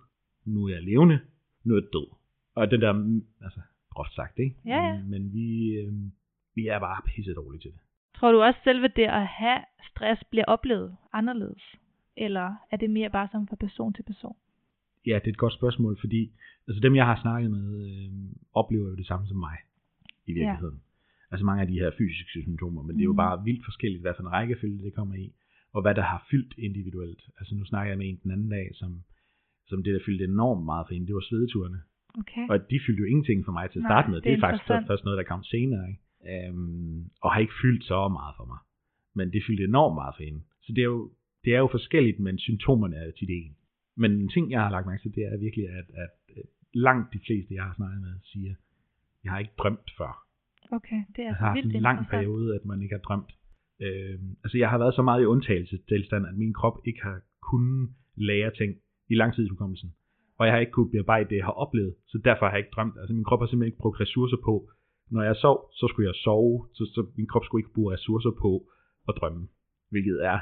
Nu 0.45 0.65
er 0.65 0.73
jeg 0.73 0.83
levende, 0.83 1.19
nu 1.63 1.73
er 1.75 1.81
jeg 1.81 1.89
død. 1.93 2.07
Og 2.55 2.71
det 2.71 2.81
der, 2.81 2.93
altså 3.41 3.61
groft 3.89 4.13
sagt, 4.15 4.39
ikke? 4.39 4.55
Ja, 4.65 4.81
ja. 4.87 4.93
Men, 4.93 5.09
men 5.09 5.33
vi, 5.33 5.47
øh, 5.71 5.93
vi 6.55 6.67
er 6.67 6.79
bare 6.79 7.01
pisse 7.05 7.33
dårlige 7.33 7.61
til 7.61 7.71
det. 7.71 7.79
Tror 8.15 8.31
du 8.31 8.41
også 8.41 8.59
selve 8.63 8.87
det 8.87 9.07
at 9.19 9.27
have 9.27 9.59
stress 9.91 10.23
bliver 10.23 10.45
oplevet 10.45 10.95
anderledes? 11.13 11.63
Eller 12.17 12.55
er 12.71 12.77
det 12.77 12.89
mere 12.89 13.09
bare 13.09 13.27
som 13.31 13.47
fra 13.47 13.55
person 13.55 13.93
til 13.93 14.03
person? 14.03 14.35
Ja, 15.05 15.15
det 15.15 15.27
er 15.27 15.31
et 15.31 15.37
godt 15.37 15.53
spørgsmål, 15.53 15.97
fordi 15.99 16.31
altså 16.67 16.79
dem, 16.79 16.95
jeg 16.95 17.05
har 17.05 17.21
snakket 17.21 17.51
med, 17.51 17.67
øh, 17.87 18.11
oplever 18.53 18.89
jo 18.89 18.95
det 18.95 19.07
samme 19.07 19.27
som 19.27 19.37
mig 19.37 19.57
i 20.27 20.33
virkeligheden. 20.33 20.79
Ja. 20.81 21.31
Altså 21.31 21.45
mange 21.45 21.61
af 21.61 21.67
de 21.67 21.79
her 21.81 21.91
fysiske 21.97 22.41
symptomer, 22.41 22.81
men 22.83 22.95
det 22.95 23.01
er 23.01 23.09
jo 23.13 23.17
Mhm. 23.17 23.23
bare 23.25 23.43
vildt 23.43 23.65
forskelligt, 23.65 24.01
hvad 24.01 24.13
for 24.15 24.23
en 24.23 24.31
rækkefølge 24.31 24.83
det 24.85 24.93
kommer 24.93 25.15
i, 25.15 25.33
og 25.73 25.81
hvad 25.81 25.95
der 25.95 26.01
har 26.01 26.27
fyldt 26.31 26.53
individuelt. 26.57 27.21
Altså 27.39 27.55
nu 27.55 27.65
snakker 27.65 27.91
jeg 27.91 27.97
med 27.97 28.09
en 28.09 28.19
den 28.23 28.31
anden 28.31 28.49
dag, 28.49 28.67
som, 28.73 28.91
som 29.67 29.83
det, 29.83 29.93
der 29.93 29.99
fyldte 30.05 30.23
enormt 30.23 30.65
meget 30.65 30.85
for 30.87 30.93
hende, 30.93 31.07
det 31.07 31.15
var 31.15 31.21
svedeturene. 31.29 31.79
Okay. 32.19 32.45
Og 32.49 32.69
de 32.69 32.79
fyldte 32.85 33.01
jo 33.01 33.05
ingenting 33.13 33.45
for 33.45 33.51
mig 33.51 33.65
til 33.71 33.79
at 33.79 33.83
Nej, 33.83 33.89
starte 33.91 34.09
med. 34.09 34.17
det 34.17 34.23
Det 34.23 34.33
er 34.33 34.39
faktisk 34.39 34.63
først 34.87 35.03
noget, 35.05 35.17
der 35.17 35.23
kom 35.23 35.43
senere. 35.43 35.83
Ikke? 35.91 36.47
Øhm, 36.49 37.09
og 37.23 37.33
har 37.33 37.39
ikke 37.39 37.53
fyldt 37.61 37.83
så 37.83 38.07
meget 38.07 38.33
for 38.39 38.45
mig. 38.45 38.57
Men 39.17 39.33
det 39.33 39.41
fyldte 39.47 39.63
enormt 39.63 39.95
meget 40.01 40.13
for 40.17 40.23
hende. 40.23 40.41
Så 40.65 40.69
det 40.75 40.81
er 40.81 40.91
jo, 40.95 41.11
det 41.45 41.51
er 41.55 41.59
jo 41.59 41.67
forskelligt, 41.71 42.19
men 42.19 42.37
symptomerne 42.39 42.95
er 42.95 43.11
tit 43.11 43.29
en. 43.29 43.55
Men 43.97 44.11
en 44.11 44.29
ting, 44.29 44.51
jeg 44.51 44.61
har 44.61 44.71
lagt 44.71 44.87
mærke 44.87 45.01
til, 45.01 45.15
det 45.15 45.23
er 45.25 45.37
virkelig, 45.37 45.65
at, 45.69 45.87
at, 46.03 46.09
at 46.37 46.45
langt 46.73 47.13
de 47.13 47.19
fleste, 47.25 47.53
jeg 47.53 47.63
har 47.63 47.73
snakket 47.75 48.01
med, 48.01 48.13
siger, 48.23 48.53
Jeg 49.25 49.31
har 49.33 49.39
ikke 49.39 49.57
drømt 49.61 49.89
før. 49.97 50.11
Okay, 50.77 50.99
det 51.15 51.19
er 51.19 51.23
Jeg 51.23 51.35
har 51.35 51.45
haft 51.47 51.55
vildt 51.57 51.75
en 51.75 51.81
lang 51.81 51.99
periode, 52.09 52.55
at 52.55 52.65
man 52.65 52.81
ikke 52.81 52.95
har 52.95 53.03
drømt. 53.09 53.31
Øh, 53.85 54.19
altså 54.43 54.57
jeg 54.57 54.69
har 54.69 54.77
været 54.77 54.95
så 54.95 55.01
meget 55.01 55.21
i 55.21 55.25
undtagelsestilstand, 55.25 56.23
at 56.27 56.35
min 56.43 56.53
krop 56.53 56.77
ikke 56.87 57.01
har 57.03 57.17
kunnet 57.49 57.89
lære 58.15 58.51
ting 58.59 58.71
i 59.09 59.15
langtidshukommelsen. 59.15 59.89
Og 60.37 60.45
jeg 60.45 60.53
har 60.53 60.59
ikke 60.59 60.71
kunnet 60.71 60.91
bearbejde 60.91 61.29
det, 61.29 61.35
jeg 61.35 61.45
har 61.45 61.57
oplevet, 61.65 61.93
så 62.07 62.21
derfor 62.23 62.45
har 62.45 62.53
jeg 62.53 62.59
ikke 62.59 62.75
drømt. 62.75 62.95
Altså 62.99 63.13
min 63.13 63.23
krop 63.23 63.39
har 63.39 63.47
simpelthen 63.47 63.71
ikke 63.71 63.77
brugt 63.83 63.99
ressourcer 63.99 64.37
på. 64.47 64.69
Når 65.11 65.21
jeg 65.23 65.35
sov, 65.35 65.57
så 65.79 65.87
skulle 65.91 66.07
jeg 66.07 66.15
sove, 66.15 66.67
så, 66.73 66.83
så 66.95 67.01
min 67.17 67.27
krop 67.27 67.45
skulle 67.45 67.61
ikke 67.61 67.73
bruge 67.75 67.93
ressourcer 67.93 68.31
på 68.43 68.51
at 69.09 69.13
drømme. 69.19 69.47
Hvilket 69.91 70.25
er 70.25 70.39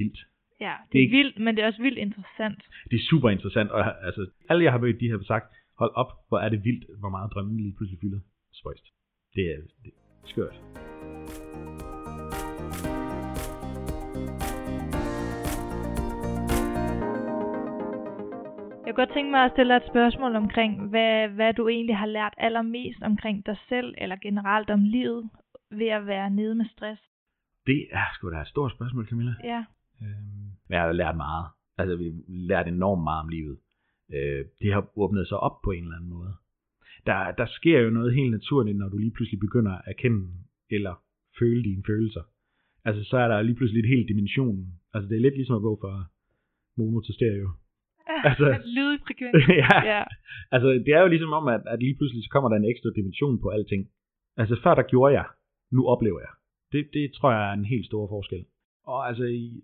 vildt. 0.00 0.18
Ja, 0.60 0.74
Det 0.82 0.92
det 0.92 0.98
er 0.98 1.02
er 1.02 1.06
ikke- 1.06 1.16
vildt, 1.16 1.38
men 1.44 1.50
det 1.56 1.62
er 1.62 1.66
også 1.66 1.82
vildt 1.82 1.98
interessant. 1.98 2.60
Det 2.90 2.96
er 3.00 3.04
super 3.10 3.28
interessant, 3.30 3.70
og 3.70 4.04
altså, 4.06 4.22
alle 4.48 4.64
jeg 4.64 4.72
har 4.72 4.78
mødt, 4.80 5.00
de 5.00 5.10
har 5.10 5.22
sagt, 5.34 5.48
hold 5.78 5.92
op, 5.94 6.10
hvor 6.28 6.38
er 6.38 6.48
det 6.48 6.64
vildt, 6.64 6.84
hvor 7.00 7.08
meget 7.08 7.32
drømmen 7.32 7.56
lige 7.56 7.74
pludselig 7.76 8.00
fylder. 8.00 8.20
Spøjst. 8.52 8.86
Det 9.34 9.44
er, 9.52 9.60
det 9.84 9.92
er 9.92 10.26
skørt. 10.32 10.56
Jeg 18.86 18.96
kunne 18.96 19.06
godt 19.06 19.14
tænke 19.14 19.30
mig 19.30 19.44
at 19.44 19.52
stille 19.52 19.72
dig 19.72 19.80
et 19.80 19.90
spørgsmål 19.92 20.36
omkring, 20.36 20.88
hvad, 20.88 21.28
hvad 21.28 21.54
du 21.54 21.68
egentlig 21.68 21.96
har 21.96 22.06
lært 22.06 22.34
allermest 22.36 23.02
omkring 23.02 23.46
dig 23.46 23.56
selv, 23.68 23.94
eller 23.98 24.16
generelt 24.16 24.70
om 24.70 24.84
livet, 24.84 25.30
ved 25.70 25.88
at 25.88 26.06
være 26.06 26.30
nede 26.30 26.54
med 26.54 26.66
stress. 26.74 27.02
Det 27.66 27.88
er 27.92 28.06
sgu 28.14 28.30
da 28.30 28.40
et 28.40 28.46
stort 28.46 28.72
spørgsmål, 28.72 29.08
Camilla. 29.08 29.34
Ja. 29.44 29.64
Øhm, 30.02 30.50
jeg 30.68 30.80
har 30.80 30.92
lært 30.92 31.16
meget. 31.16 31.46
Altså, 31.78 31.96
vi 31.96 32.04
har 32.04 32.14
lært 32.28 32.68
enormt 32.68 33.02
meget 33.02 33.20
om 33.20 33.28
livet. 33.28 33.58
Øh, 34.12 34.44
det 34.62 34.72
har 34.72 34.98
åbnet 34.98 35.28
sig 35.28 35.38
op 35.38 35.56
på 35.64 35.70
en 35.70 35.82
eller 35.84 35.96
anden 35.96 36.10
måde. 36.10 36.32
Der, 37.06 37.32
der 37.40 37.46
sker 37.46 37.80
jo 37.80 37.90
noget 37.90 38.14
helt 38.14 38.30
naturligt, 38.30 38.78
når 38.78 38.88
du 38.88 38.98
lige 38.98 39.10
pludselig 39.16 39.40
begynder 39.40 39.72
at 39.72 39.82
erkende 39.86 40.28
eller 40.70 40.94
føle 41.38 41.62
dine 41.64 41.82
følelser. 41.86 42.22
Altså, 42.84 43.04
så 43.04 43.16
er 43.16 43.28
der 43.28 43.42
lige 43.42 43.54
pludselig 43.56 43.80
et 43.80 43.88
helt 43.88 44.08
dimension. 44.08 44.66
Altså, 44.94 45.08
det 45.08 45.16
er 45.16 45.20
lidt 45.20 45.34
ligesom 45.36 45.56
at 45.56 45.62
gå 45.62 45.78
fra 45.80 46.04
mono 46.76 47.00
til 47.00 47.14
stereo. 47.14 47.50
Altså- 48.24 48.60
Lydfrekvens. 48.76 49.48
ja. 49.62 49.76
ja. 49.96 50.04
Altså, 50.50 50.68
det 50.86 50.88
er 50.96 51.00
jo 51.00 51.08
ligesom 51.08 51.32
om, 51.32 51.48
at, 51.48 51.62
at 51.66 51.78
lige 51.82 51.94
pludselig 51.96 52.24
så 52.24 52.30
kommer 52.30 52.48
der 52.48 52.56
en 52.56 52.70
ekstra 52.72 52.90
dimension 52.96 53.38
på 53.40 53.48
alting. 53.48 53.88
Altså, 54.36 54.60
før 54.62 54.74
der 54.74 54.82
gjorde 54.82 55.14
jeg, 55.14 55.26
nu 55.72 55.86
oplever 55.86 56.20
jeg. 56.20 56.32
Det, 56.72 56.88
det 56.92 57.12
tror 57.16 57.32
jeg 57.32 57.48
er 57.48 57.52
en 57.52 57.64
helt 57.64 57.86
stor 57.86 58.08
forskel. 58.08 58.44
Og 58.84 59.08
altså, 59.08 59.24
i- 59.24 59.60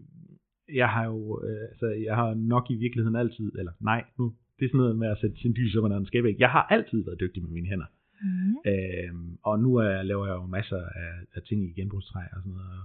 jeg 0.73 0.89
har 0.89 1.05
jo, 1.05 1.43
øh, 1.45 1.69
altså, 1.71 1.87
jeg 1.87 2.17
har 2.17 2.35
nok 2.35 2.71
i 2.71 2.75
virkeligheden 2.75 3.17
altid, 3.17 3.53
eller 3.59 3.73
nej, 3.81 4.05
nu, 4.19 4.35
det 4.59 4.65
er 4.65 4.69
sådan 4.69 4.79
noget 4.79 4.99
med 4.99 5.09
at 5.09 5.19
sætte 5.21 5.37
sin 5.37 5.53
lys 5.53 5.77
under 5.77 5.97
en 5.97 6.07
skæbæk. 6.07 6.39
Jeg 6.39 6.51
har 6.51 6.63
altid 6.63 7.05
været 7.05 7.21
dygtig 7.21 7.43
med 7.43 7.51
mine 7.51 7.69
hænder. 7.69 7.87
Mm. 8.23 8.57
Øhm, 8.71 9.39
og 9.43 9.61
nu 9.61 9.77
er, 9.77 10.03
laver 10.03 10.27
jeg 10.27 10.35
jo 10.35 10.47
masser 10.47 10.77
af, 10.77 11.13
af 11.35 11.43
ting 11.43 11.65
i 11.65 11.73
genbrugstræ 11.73 12.21
og 12.21 12.43
sådan 12.43 12.53
noget. 12.53 12.85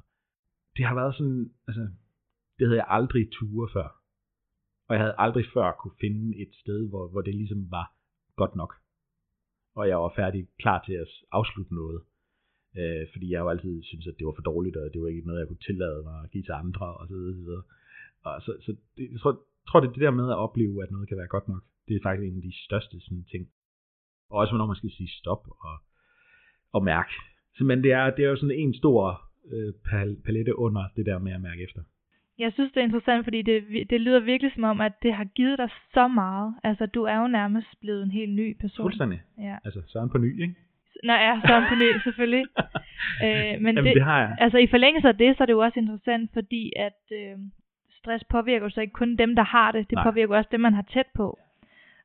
Det 0.77 0.85
har 0.85 0.95
været 0.95 1.15
sådan, 1.15 1.51
altså, 1.67 1.87
det 2.59 2.67
havde 2.67 2.77
jeg 2.77 2.85
aldrig 2.89 3.29
ture 3.31 3.69
før. 3.73 4.03
Og 4.87 4.95
jeg 4.95 5.01
havde 5.01 5.15
aldrig 5.17 5.45
før 5.53 5.71
kunne 5.71 5.97
finde 6.01 6.37
et 6.41 6.51
sted, 6.61 6.89
hvor, 6.89 7.07
hvor 7.07 7.21
det 7.21 7.35
ligesom 7.35 7.71
var 7.71 7.93
godt 8.35 8.55
nok. 8.55 8.73
Og 9.75 9.87
jeg 9.87 9.97
var 9.97 10.13
færdig 10.15 10.47
klar 10.59 10.83
til 10.85 10.93
at 10.93 11.07
afslutte 11.31 11.75
noget. 11.75 12.01
Øh, 12.79 13.03
fordi 13.13 13.25
jeg 13.31 13.39
jo 13.39 13.49
altid 13.49 13.83
synes 13.83 14.07
at 14.07 14.17
det 14.17 14.25
var 14.27 14.35
for 14.35 14.47
dårligt, 14.51 14.75
og 14.77 14.93
det 14.93 15.01
var 15.01 15.07
ikke 15.07 15.27
noget, 15.27 15.39
jeg 15.39 15.47
kunne 15.47 15.65
tillade 15.69 16.01
mig 16.03 16.17
at 16.23 16.31
give 16.31 16.43
til 16.43 16.51
andre, 16.63 16.85
og 16.99 17.07
så 17.07 17.13
videre. 17.13 17.35
Så, 17.35 17.43
videre. 17.47 17.63
og 18.23 18.41
så, 18.45 18.51
så 18.65 18.71
det, 18.97 19.11
jeg 19.11 19.19
tror, 19.19 19.33
tror, 19.67 19.79
det 19.79 19.87
er 19.87 19.93
det 19.93 20.01
der 20.01 20.19
med 20.21 20.29
at 20.29 20.41
opleve, 20.45 20.83
at 20.83 20.91
noget 20.91 21.07
kan 21.07 21.17
være 21.17 21.33
godt 21.35 21.47
nok. 21.47 21.63
Det 21.87 21.95
er 21.95 22.03
faktisk 22.03 22.27
en 22.27 22.37
af 22.41 22.45
de 22.49 22.55
største 22.65 22.99
sådan, 22.99 23.25
ting. 23.31 23.43
Og 24.29 24.37
også 24.39 24.51
hvornår 24.51 24.65
man 24.65 24.75
skal 24.75 24.91
sige 24.91 25.09
stop 25.21 25.43
og, 25.67 25.75
og 26.71 26.83
mærke. 26.83 27.13
Så, 27.55 27.63
men 27.63 27.83
det 27.83 27.91
er, 27.91 28.15
det 28.15 28.25
er 28.25 28.29
jo 28.29 28.35
sådan 28.35 28.59
en 28.59 28.73
stor 28.73 29.21
øh, 29.53 29.73
pal- 29.87 30.21
palette 30.25 30.59
under 30.59 30.83
det 30.95 31.05
der 31.05 31.19
med 31.19 31.31
at 31.31 31.41
mærke 31.41 31.63
efter. 31.63 31.81
Jeg 32.37 32.53
synes, 32.53 32.71
det 32.71 32.79
er 32.79 32.83
interessant, 32.83 33.23
fordi 33.23 33.41
det, 33.41 33.63
det 33.89 34.01
lyder 34.01 34.19
virkelig 34.19 34.51
som 34.55 34.63
om, 34.63 34.81
at 34.81 34.93
det 35.03 35.13
har 35.13 35.23
givet 35.23 35.57
dig 35.57 35.69
så 35.93 36.07
meget. 36.07 36.55
Altså, 36.63 36.85
du 36.85 37.03
er 37.03 37.17
jo 37.21 37.27
nærmest 37.27 37.67
blevet 37.81 38.03
en 38.03 38.11
helt 38.11 38.33
ny 38.33 38.57
person. 38.61 38.83
Fuldstændig. 38.83 39.21
Ja. 39.37 39.57
Altså, 39.65 39.81
Søren 39.87 40.09
på 40.09 40.17
ny, 40.17 40.41
ikke? 40.41 40.55
Nå 41.03 41.13
ja, 41.13 41.41
Søren 41.47 41.65
på 41.69 41.75
ny, 41.75 41.89
selvfølgelig. 42.03 42.45
Øh, 43.23 43.61
men 43.61 43.75
Jamen, 43.75 43.85
det, 43.85 43.95
det 43.95 44.03
har 44.03 44.19
jeg. 44.19 44.35
altså 44.39 44.57
i 44.57 44.67
forlængelse 44.67 45.07
af 45.07 45.17
det, 45.17 45.37
så 45.37 45.43
er 45.43 45.45
det 45.45 45.53
jo 45.53 45.59
også 45.59 45.79
interessant, 45.79 46.29
fordi 46.33 46.71
at 46.75 46.99
øh, 47.11 47.35
stress 47.99 48.23
påvirker 48.23 48.69
så 48.69 48.81
ikke 48.81 48.93
kun 48.93 49.15
dem, 49.15 49.35
der 49.35 49.43
har 49.43 49.71
det, 49.71 49.89
det 49.89 49.95
Nej. 49.95 50.03
påvirker 50.03 50.35
også 50.37 50.49
dem, 50.51 50.59
man 50.59 50.73
har 50.73 50.85
tæt 50.93 51.05
på. 51.15 51.39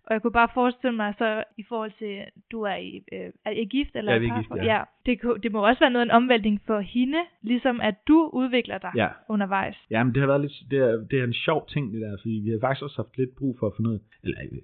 Og 0.06 0.12
jeg 0.14 0.22
kunne 0.22 0.32
bare 0.32 0.48
forestille 0.54 0.96
mig 0.96 1.14
så 1.18 1.44
i 1.58 1.64
forhold 1.68 1.92
til, 1.98 2.24
du 2.52 2.62
er 2.62 2.74
i, 2.76 3.02
øh, 3.12 3.30
er 3.44 3.50
I 3.50 3.64
gift 3.64 3.96
eller 3.96 4.12
Ja, 4.12 4.18
vi 4.18 4.26
er 4.26 4.36
gift, 4.38 4.50
ja. 4.56 4.64
ja. 4.76 4.82
Det, 5.06 5.42
det 5.42 5.52
må 5.52 5.66
også 5.66 5.80
være 5.80 5.90
noget 5.90 6.06
en 6.06 6.10
omvæltning 6.10 6.60
for 6.66 6.80
hende, 6.80 7.18
ligesom 7.42 7.80
at 7.80 7.94
du 8.08 8.30
udvikler 8.32 8.78
dig 8.78 8.92
Ja. 8.96 9.08
undervejs. 9.28 9.76
Jamen, 9.90 10.14
det 10.14 10.20
har 10.20 10.26
været 10.26 10.40
lidt, 10.40 10.52
det 10.70 10.78
er, 10.78 10.96
det 11.10 11.18
er 11.20 11.24
en 11.24 11.32
sjov 11.34 11.68
ting, 11.68 11.92
det 11.92 12.00
der, 12.00 12.16
fordi 12.22 12.40
vi 12.44 12.50
har 12.50 12.58
faktisk 12.60 12.82
også 12.82 12.96
haft 13.02 13.18
lidt 13.18 13.30
brug 13.38 13.56
for 13.58 13.66
at 13.66 13.72
få 13.76 13.82
noget, 13.82 14.00
eller 14.22 14.36
øh, 14.52 14.58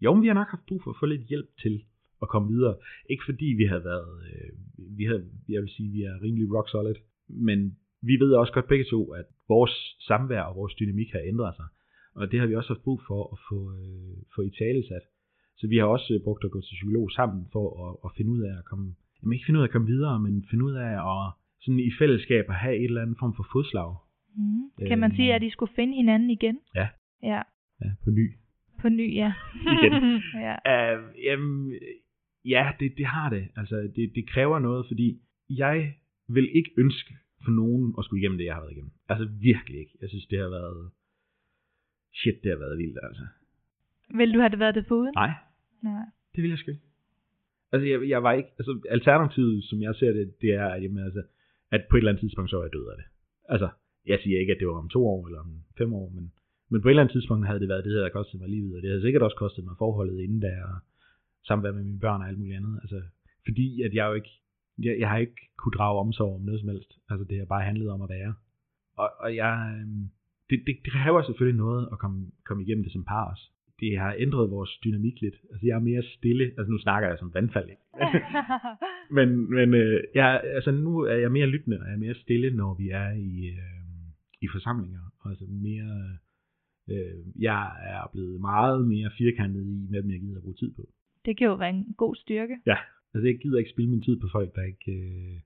jo, 0.00 0.14
men 0.14 0.22
vi 0.22 0.26
har 0.26 0.34
nok 0.34 0.50
haft 0.50 0.66
brug 0.68 0.80
for 0.84 0.90
at 0.90 0.96
få 1.00 1.06
lidt 1.06 1.22
hjælp 1.28 1.48
til 1.62 1.82
at 2.22 2.28
komme 2.28 2.48
videre. 2.54 2.76
Ikke 3.10 3.24
fordi 3.24 3.44
vi 3.60 3.64
har 3.64 3.78
været, 3.78 4.10
øh, 4.30 4.50
vi 4.98 5.04
har, 5.04 5.18
jeg 5.48 5.60
vil 5.62 5.70
sige, 5.76 5.88
vi 5.96 6.02
er 6.02 6.22
rimelig 6.22 6.54
rock 6.54 6.68
solid, 6.70 6.94
men 7.28 7.76
vi 8.02 8.14
ved 8.20 8.32
også 8.34 8.52
godt 8.52 8.68
begge 8.68 8.84
to, 8.90 9.12
at 9.12 9.24
vores 9.48 9.74
samvær 10.08 10.42
og 10.42 10.56
vores 10.56 10.74
dynamik 10.74 11.10
har 11.12 11.20
ændret 11.32 11.54
sig. 11.56 11.66
Og 12.14 12.30
det 12.30 12.40
har 12.40 12.46
vi 12.46 12.54
også 12.56 12.70
haft 12.74 12.82
brug 12.84 13.00
for 13.08 13.20
at 13.32 13.38
få, 13.48 13.58
øh, 13.78 14.16
få 14.34 14.40
i 14.42 14.50
tale 14.58 14.82
sat. 14.88 15.02
Så 15.58 15.66
vi 15.68 15.76
har 15.76 15.84
også 15.86 16.14
øh, 16.14 16.20
brugt 16.24 16.44
at 16.44 16.50
gå 16.50 16.60
til 16.60 16.74
psykolog 16.74 17.10
sammen 17.10 17.46
for 17.52 17.64
at, 17.86 17.92
at 18.04 18.10
finde 18.16 18.30
ud 18.30 18.42
af 18.42 18.54
at 18.58 18.64
komme, 18.64 18.94
jamen 19.22 19.32
ikke 19.32 19.46
finde 19.46 19.58
ud 19.58 19.62
af 19.64 19.68
at 19.68 19.72
komme 19.72 19.86
videre, 19.94 20.20
men 20.20 20.44
finde 20.50 20.64
ud 20.64 20.74
af 20.74 20.92
at 21.12 21.32
sådan 21.62 21.78
i 21.80 21.90
fællesskab 21.98 22.44
at 22.48 22.54
have 22.54 22.76
et 22.76 22.84
eller 22.84 23.02
andet 23.02 23.16
form 23.20 23.34
for 23.36 23.46
fodslag. 23.52 23.94
Mm. 24.36 24.86
Kan 24.88 24.98
man 24.98 25.10
Øhm. 25.10 25.16
sige, 25.16 25.34
at 25.34 25.42
I 25.42 25.50
skulle 25.50 25.72
finde 25.76 25.94
hinanden 25.94 26.30
igen? 26.30 26.58
Ja. 26.74 26.88
Ja, 27.22 27.42
Ja, 27.84 27.90
på 28.04 28.10
ny. 28.10 28.26
på 28.80 28.88
ny, 28.88 29.14
ja. 29.14 29.32
Igen. 29.76 29.92
ja. 30.46 30.54
Uh, 30.98 31.24
jamen, 31.24 31.72
ja, 32.54 32.72
det, 32.80 32.92
det 32.96 33.06
har 33.06 33.28
det. 33.30 33.48
Altså, 33.56 33.76
det, 33.96 34.12
det 34.14 34.28
kræver 34.28 34.58
noget, 34.58 34.86
fordi 34.86 35.20
jeg 35.50 35.94
vil 36.28 36.56
ikke 36.56 36.70
ønske 36.76 37.14
for 37.44 37.50
nogen 37.50 37.94
at 37.98 38.04
skulle 38.04 38.20
igennem 38.20 38.38
det, 38.38 38.44
jeg 38.44 38.54
har 38.54 38.60
været 38.60 38.72
igennem. 38.72 38.92
Altså 39.08 39.28
virkelig 39.40 39.78
ikke. 39.80 39.94
Jeg 40.00 40.08
synes, 40.08 40.26
det 40.26 40.38
har 40.38 40.48
været... 40.48 40.90
Shit, 42.14 42.42
det 42.42 42.50
har 42.50 42.58
været 42.58 42.78
vildt, 42.78 42.98
altså. 43.02 43.26
Vil 44.18 44.34
du 44.34 44.38
have 44.38 44.50
det 44.50 44.58
været 44.58 44.74
det 44.74 44.86
foruden? 44.88 45.12
Nej, 45.14 45.32
Nej. 45.82 46.06
det 46.34 46.42
vil 46.42 46.50
jeg 46.50 46.58
sgu 46.58 46.70
ikke. 46.70 46.82
Altså, 47.72 47.86
jeg, 47.88 48.08
jeg 48.08 48.22
var 48.22 48.32
ikke... 48.32 48.48
Altså, 48.58 48.80
alternativet, 48.90 49.64
som 49.64 49.82
jeg 49.82 49.94
ser 49.94 50.12
det, 50.12 50.34
det 50.40 50.50
er, 50.50 50.66
at, 50.66 50.82
jamen, 50.82 51.04
altså, 51.04 51.22
at 51.70 51.82
på 51.90 51.96
et 51.96 52.00
eller 52.00 52.10
andet 52.10 52.20
tidspunkt, 52.20 52.50
så 52.50 52.58
er 52.58 52.62
jeg 52.62 52.72
død 52.72 52.86
af 52.92 52.96
det. 52.96 53.06
Altså, 53.48 53.68
jeg 54.06 54.18
siger 54.22 54.40
ikke, 54.40 54.52
at 54.52 54.58
det 54.60 54.68
var 54.68 54.78
om 54.78 54.88
to 54.88 55.06
år 55.06 55.26
eller 55.26 55.40
om 55.40 55.52
fem 55.78 55.92
år, 55.92 56.08
men, 56.14 56.32
men 56.70 56.82
på 56.82 56.88
et 56.88 56.92
eller 56.92 57.02
andet 57.02 57.12
tidspunkt 57.12 57.46
havde 57.46 57.60
det 57.60 57.68
været 57.68 57.84
det, 57.84 57.92
der 57.92 58.00
havde 58.00 58.18
kostet 58.18 58.40
mig 58.40 58.48
livet, 58.48 58.76
og 58.76 58.82
det 58.82 58.90
havde 58.90 59.02
sikkert 59.02 59.22
også 59.22 59.36
kostet 59.36 59.64
mig 59.64 59.74
forholdet 59.78 60.20
inden 60.20 60.42
der, 60.42 60.62
og 60.62 60.76
samvær 61.46 61.72
med 61.72 61.84
mine 61.84 62.00
børn 62.00 62.20
og 62.22 62.28
alt 62.28 62.38
muligt 62.38 62.56
andet. 62.56 62.78
Altså, 62.82 63.02
fordi 63.44 63.82
at 63.82 63.94
jeg 63.94 64.06
jo 64.06 64.14
ikke, 64.14 64.32
jeg, 64.78 64.96
jeg 65.00 65.08
har 65.08 65.18
ikke 65.18 65.40
kunne 65.58 65.76
drage 65.78 66.00
omsorg 66.00 66.34
om 66.34 66.40
noget 66.40 66.60
som 66.60 66.68
helst. 66.68 66.92
Altså, 67.10 67.24
det 67.30 67.38
har 67.38 67.44
bare 67.44 67.64
handlet 67.70 67.88
om 67.90 68.02
at 68.02 68.08
være. 68.08 68.34
Og, 68.96 69.10
og 69.20 69.36
jeg, 69.36 69.52
øhm, 69.80 70.08
det, 70.50 70.58
det, 70.66 70.76
det 70.84 70.92
kræver 70.92 71.22
selvfølgelig 71.22 71.58
noget 71.58 71.88
at 71.92 71.98
komme, 71.98 72.26
komme 72.44 72.62
igennem 72.62 72.84
det 72.84 72.92
som 72.92 73.04
par 73.04 73.30
også. 73.30 73.44
Det 73.80 73.98
har 73.98 74.14
ændret 74.18 74.50
vores 74.50 74.70
dynamik 74.84 75.20
lidt. 75.20 75.34
Altså, 75.50 75.66
jeg 75.66 75.74
er 75.74 75.88
mere 75.90 76.02
stille. 76.02 76.44
Altså, 76.44 76.70
nu 76.70 76.78
snakker 76.78 77.08
jeg 77.08 77.18
som 77.18 77.34
vandfald, 77.34 77.68
ikke? 77.70 77.82
men 79.16 79.28
men 79.54 79.74
øh, 79.74 80.04
jeg, 80.14 80.40
altså, 80.44 80.70
nu 80.70 80.98
er 81.00 81.14
jeg 81.14 81.32
mere 81.32 81.46
lyttende, 81.46 81.80
og 81.80 81.86
jeg 81.86 81.94
er 81.94 82.04
mere 82.06 82.14
stille, 82.14 82.56
når 82.56 82.74
vi 82.74 82.88
er 82.90 83.10
i, 83.10 83.46
øh, 83.46 83.86
i 84.42 84.46
forsamlinger. 84.52 85.00
Altså 85.30 85.44
mere, 85.48 86.18
øh, 86.90 87.42
jeg 87.42 87.62
er 87.94 88.10
blevet 88.12 88.40
meget 88.40 88.88
mere 88.88 89.10
firkantet 89.18 89.66
i, 89.66 89.86
hvad 89.90 90.02
jeg 90.04 90.20
gider 90.20 90.36
at 90.36 90.42
bruge 90.42 90.54
tid 90.54 90.74
på. 90.74 90.82
Det 91.26 91.36
kan 91.38 91.46
jo 91.46 91.54
være 91.54 91.70
en 91.70 91.94
god 91.96 92.14
styrke. 92.14 92.56
Ja, 92.66 92.76
altså 93.14 93.26
jeg 93.28 93.38
gider 93.42 93.58
ikke 93.58 93.70
spille 93.70 93.90
min 93.90 94.02
tid 94.02 94.20
på 94.20 94.28
folk, 94.32 94.54
der 94.56 94.62
ikke 94.62 94.92
øh, 94.92 95.36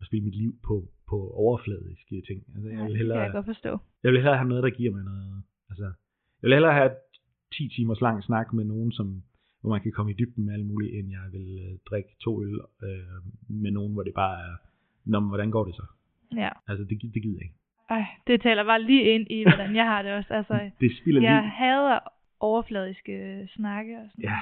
at 0.00 0.06
spille 0.06 0.24
mit 0.24 0.34
liv 0.42 0.52
på, 0.66 0.74
på 1.10 1.16
overfladiske 1.44 2.22
ting. 2.28 2.40
Altså, 2.54 2.68
jeg, 2.68 2.78
vil 2.78 2.84
det 2.84 2.88
kan 2.88 2.96
hellere, 2.96 3.20
jeg 3.20 3.32
godt 3.32 3.46
forstå. 3.46 3.72
jeg 4.02 4.10
vil 4.12 4.18
hellere 4.20 4.36
have 4.36 4.48
noget, 4.48 4.62
der 4.64 4.70
giver 4.70 4.92
mig 4.96 5.04
noget. 5.04 5.42
Altså, 5.70 5.84
jeg 6.40 6.46
vil 6.48 6.52
hellere 6.52 6.74
have 6.74 6.90
10 7.52 7.68
timers 7.76 8.00
lang 8.00 8.22
snak 8.24 8.52
med 8.52 8.64
nogen, 8.64 8.92
som, 8.92 9.22
hvor 9.60 9.70
man 9.70 9.80
kan 9.80 9.92
komme 9.92 10.12
i 10.12 10.14
dybden 10.14 10.44
med 10.44 10.54
alt 10.54 10.66
muligt, 10.66 10.94
end 10.94 11.10
jeg 11.10 11.24
vil 11.32 11.48
øh, 11.66 11.78
drikke 11.90 12.10
to 12.24 12.42
øl 12.42 12.60
øh, 12.82 13.18
med 13.48 13.70
nogen, 13.70 13.92
hvor 13.92 14.02
det 14.02 14.14
bare 14.14 14.40
er, 14.48 14.54
Nå, 15.04 15.20
men 15.20 15.28
hvordan 15.28 15.50
går 15.50 15.64
det 15.64 15.74
så? 15.74 15.82
Ja. 16.36 16.50
Altså, 16.68 16.84
det, 16.84 17.14
det 17.14 17.22
gider 17.22 17.38
jeg 17.38 17.42
ikke. 17.42 17.56
Ej, 17.90 18.04
det 18.26 18.40
taler 18.42 18.64
bare 18.64 18.82
lige 18.82 19.02
ind 19.14 19.26
i, 19.30 19.42
hvordan 19.42 19.76
jeg 19.76 19.84
har 19.84 20.02
det 20.02 20.12
også. 20.12 20.34
Altså, 20.34 20.70
Det 20.80 20.90
spilder 21.00 21.22
jeg 21.22 21.40
lige. 21.42 21.50
hader 21.50 21.98
overfladiske 22.40 23.48
snakke 23.56 23.98
og 23.98 24.06
sådan 24.10 24.24
Ja, 24.24 24.38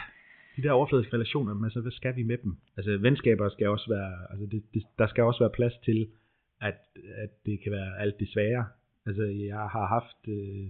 de 0.60 0.66
der 0.68 0.72
overfladiske 0.72 1.14
relationer, 1.14 1.54
men 1.54 1.64
altså, 1.64 1.80
hvad 1.80 1.92
skal 1.92 2.16
vi 2.16 2.22
med 2.22 2.38
dem? 2.38 2.52
Altså, 2.76 2.98
venskaber 2.98 3.48
skal 3.48 3.68
også 3.68 3.88
være, 3.96 4.12
altså, 4.30 4.46
det, 4.46 4.62
det, 4.74 4.82
der 4.98 5.06
skal 5.06 5.24
også 5.24 5.40
være 5.44 5.50
plads 5.58 5.76
til, 5.84 6.08
at, 6.60 6.78
at 7.24 7.30
det 7.46 7.60
kan 7.62 7.72
være 7.72 7.98
alt 7.98 8.18
det 8.20 8.28
svære. 8.28 8.64
Altså, 9.06 9.22
jeg 9.22 9.56
har 9.76 9.86
haft 9.86 10.20
øh, 10.28 10.66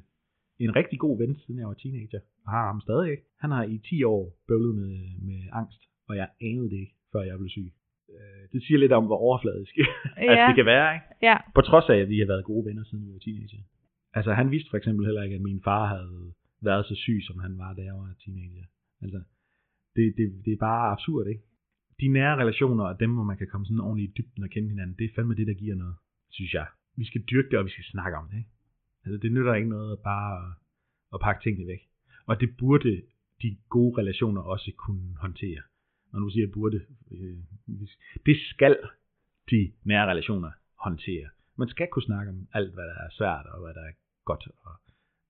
en 0.59 0.76
rigtig 0.76 0.98
god 0.98 1.18
ven, 1.18 1.37
siden 1.38 1.61
jeg 1.61 1.68
var 1.68 1.74
teenager, 1.74 2.20
og 2.44 2.50
har 2.53 2.66
ham 2.66 2.81
stadig 2.81 3.11
ikke. 3.11 3.22
Han 3.40 3.50
har 3.50 3.64
i 3.64 3.79
10 3.79 4.05
år 4.05 4.22
bøvlet 4.48 4.74
med, 4.74 4.96
med 5.29 5.40
angst, 5.53 5.81
og 6.09 6.16
jeg 6.16 6.29
anede 6.40 6.70
det 6.70 6.76
ikke, 6.85 6.94
før 7.12 7.20
jeg 7.22 7.38
blev 7.38 7.48
syg. 7.48 7.72
Øh, 8.14 8.42
Det 8.53 8.62
siger 8.64 8.79
lidt 8.79 8.92
om, 8.92 9.05
hvor 9.07 9.16
overfladisk 9.16 9.74
at 10.16 10.24
Ja. 10.38 10.46
det 10.48 10.55
kan 10.57 10.66
være, 10.66 10.94
ikke? 10.94 11.07
Ja, 11.22 11.37
På 11.55 11.61
trods 11.61 11.88
af, 11.88 11.96
at 11.96 12.09
vi 12.09 12.18
har 12.18 12.26
været 12.26 12.44
gode 12.44 12.64
venner 12.68 12.85
siden 12.85 13.07
vi 13.07 13.12
var 13.12 13.18
teenager. 13.18 13.62
Altså, 14.14 14.33
han 14.33 14.50
vidste 14.50 14.70
for 14.70 14.76
eksempel 14.76 15.07
heller 15.07 15.22
ikke, 15.22 15.37
at 15.37 15.42
min 15.50 15.61
far 15.64 15.87
havde 15.87 16.33
været 16.62 16.87
så 16.87 16.94
syg, 16.94 17.20
som 17.29 17.38
han 17.38 17.59
var, 17.59 17.72
da 17.74 17.83
jeg 17.83 17.94
var 17.94 18.14
teenager. 18.24 18.64
Altså, 19.03 19.20
det, 19.96 20.14
det, 20.18 20.26
det 20.44 20.53
er 20.53 20.57
bare 20.57 20.92
absurd, 20.92 21.26
ikke? 21.26 21.42
De 22.00 22.09
nære 22.09 22.37
relationer, 22.42 22.85
og 22.85 23.00
dem, 23.00 23.14
hvor 23.14 23.24
man 23.24 23.38
kan 23.38 23.48
komme 23.53 23.66
sådan 23.66 23.81
ordentligt 23.81 24.11
i 24.11 24.14
dybden 24.22 24.42
og 24.44 24.50
kende 24.50 24.68
hinanden, 24.68 24.96
det 24.98 25.05
er 25.05 25.14
fandme 25.14 25.35
det, 25.35 25.46
der 25.46 25.55
giver 25.55 25.76
noget, 25.76 25.96
synes 26.31 26.55
jeg. 26.55 26.66
Vi 26.96 27.05
skal 27.05 27.22
dyrke 27.31 27.50
det, 27.50 27.59
og 27.59 27.64
vi 27.64 27.70
skal 27.70 27.85
snakke 27.85 28.18
om 28.18 28.29
det, 28.29 28.37
ikke? 28.37 28.50
Altså, 29.05 29.18
det 29.22 29.33
nytter 29.33 29.55
ikke 29.55 29.68
noget 29.68 29.92
at 29.92 29.98
bare 29.98 30.55
at, 31.14 31.20
pakke 31.20 31.42
tingene 31.42 31.66
væk. 31.66 31.83
Og 32.26 32.40
det 32.40 32.57
burde 32.59 33.03
de 33.42 33.57
gode 33.68 34.00
relationer 34.00 34.40
også 34.40 34.72
kunne 34.76 35.16
håndtere. 35.16 35.62
Og 36.12 36.20
nu 36.20 36.31
siger 36.31 36.46
jeg 36.46 36.53
burde. 36.53 36.81
øh, 37.11 37.38
Det 38.26 38.37
skal 38.53 38.79
de 39.50 39.72
nære 39.85 40.11
relationer 40.11 40.50
håndtere. 40.79 41.29
Man 41.57 41.68
skal 41.68 41.88
kunne 41.92 42.03
snakke 42.03 42.31
om 42.31 42.48
alt, 42.53 42.74
hvad 42.74 42.85
der 42.85 42.98
er 43.07 43.11
svært, 43.11 43.46
og 43.46 43.61
hvad 43.62 43.74
der 43.74 43.81
er 43.81 43.92
godt, 44.24 44.48
og 44.66 44.72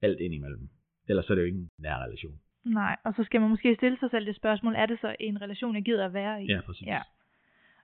alt 0.02 0.20
indimellem. 0.20 0.68
Ellers 1.08 1.30
er 1.30 1.34
det 1.34 1.42
jo 1.42 1.46
ingen 1.46 1.68
nær 1.78 1.96
relation 2.04 2.40
nej. 2.64 2.96
Og 3.04 3.14
så 3.16 3.24
skal 3.24 3.40
man 3.40 3.50
måske 3.50 3.74
stille 3.74 3.98
sig 4.00 4.10
selv 4.10 4.26
det 4.26 4.36
spørgsmål, 4.36 4.74
er 4.76 4.86
det 4.86 4.98
så 5.00 5.16
en 5.20 5.42
relation, 5.42 5.74
jeg 5.74 5.82
gider 5.82 6.04
at 6.06 6.14
være 6.14 6.44
i? 6.44 6.46
Ja, 6.46 6.60
præcis. 6.66 6.86
Ja. 6.86 7.00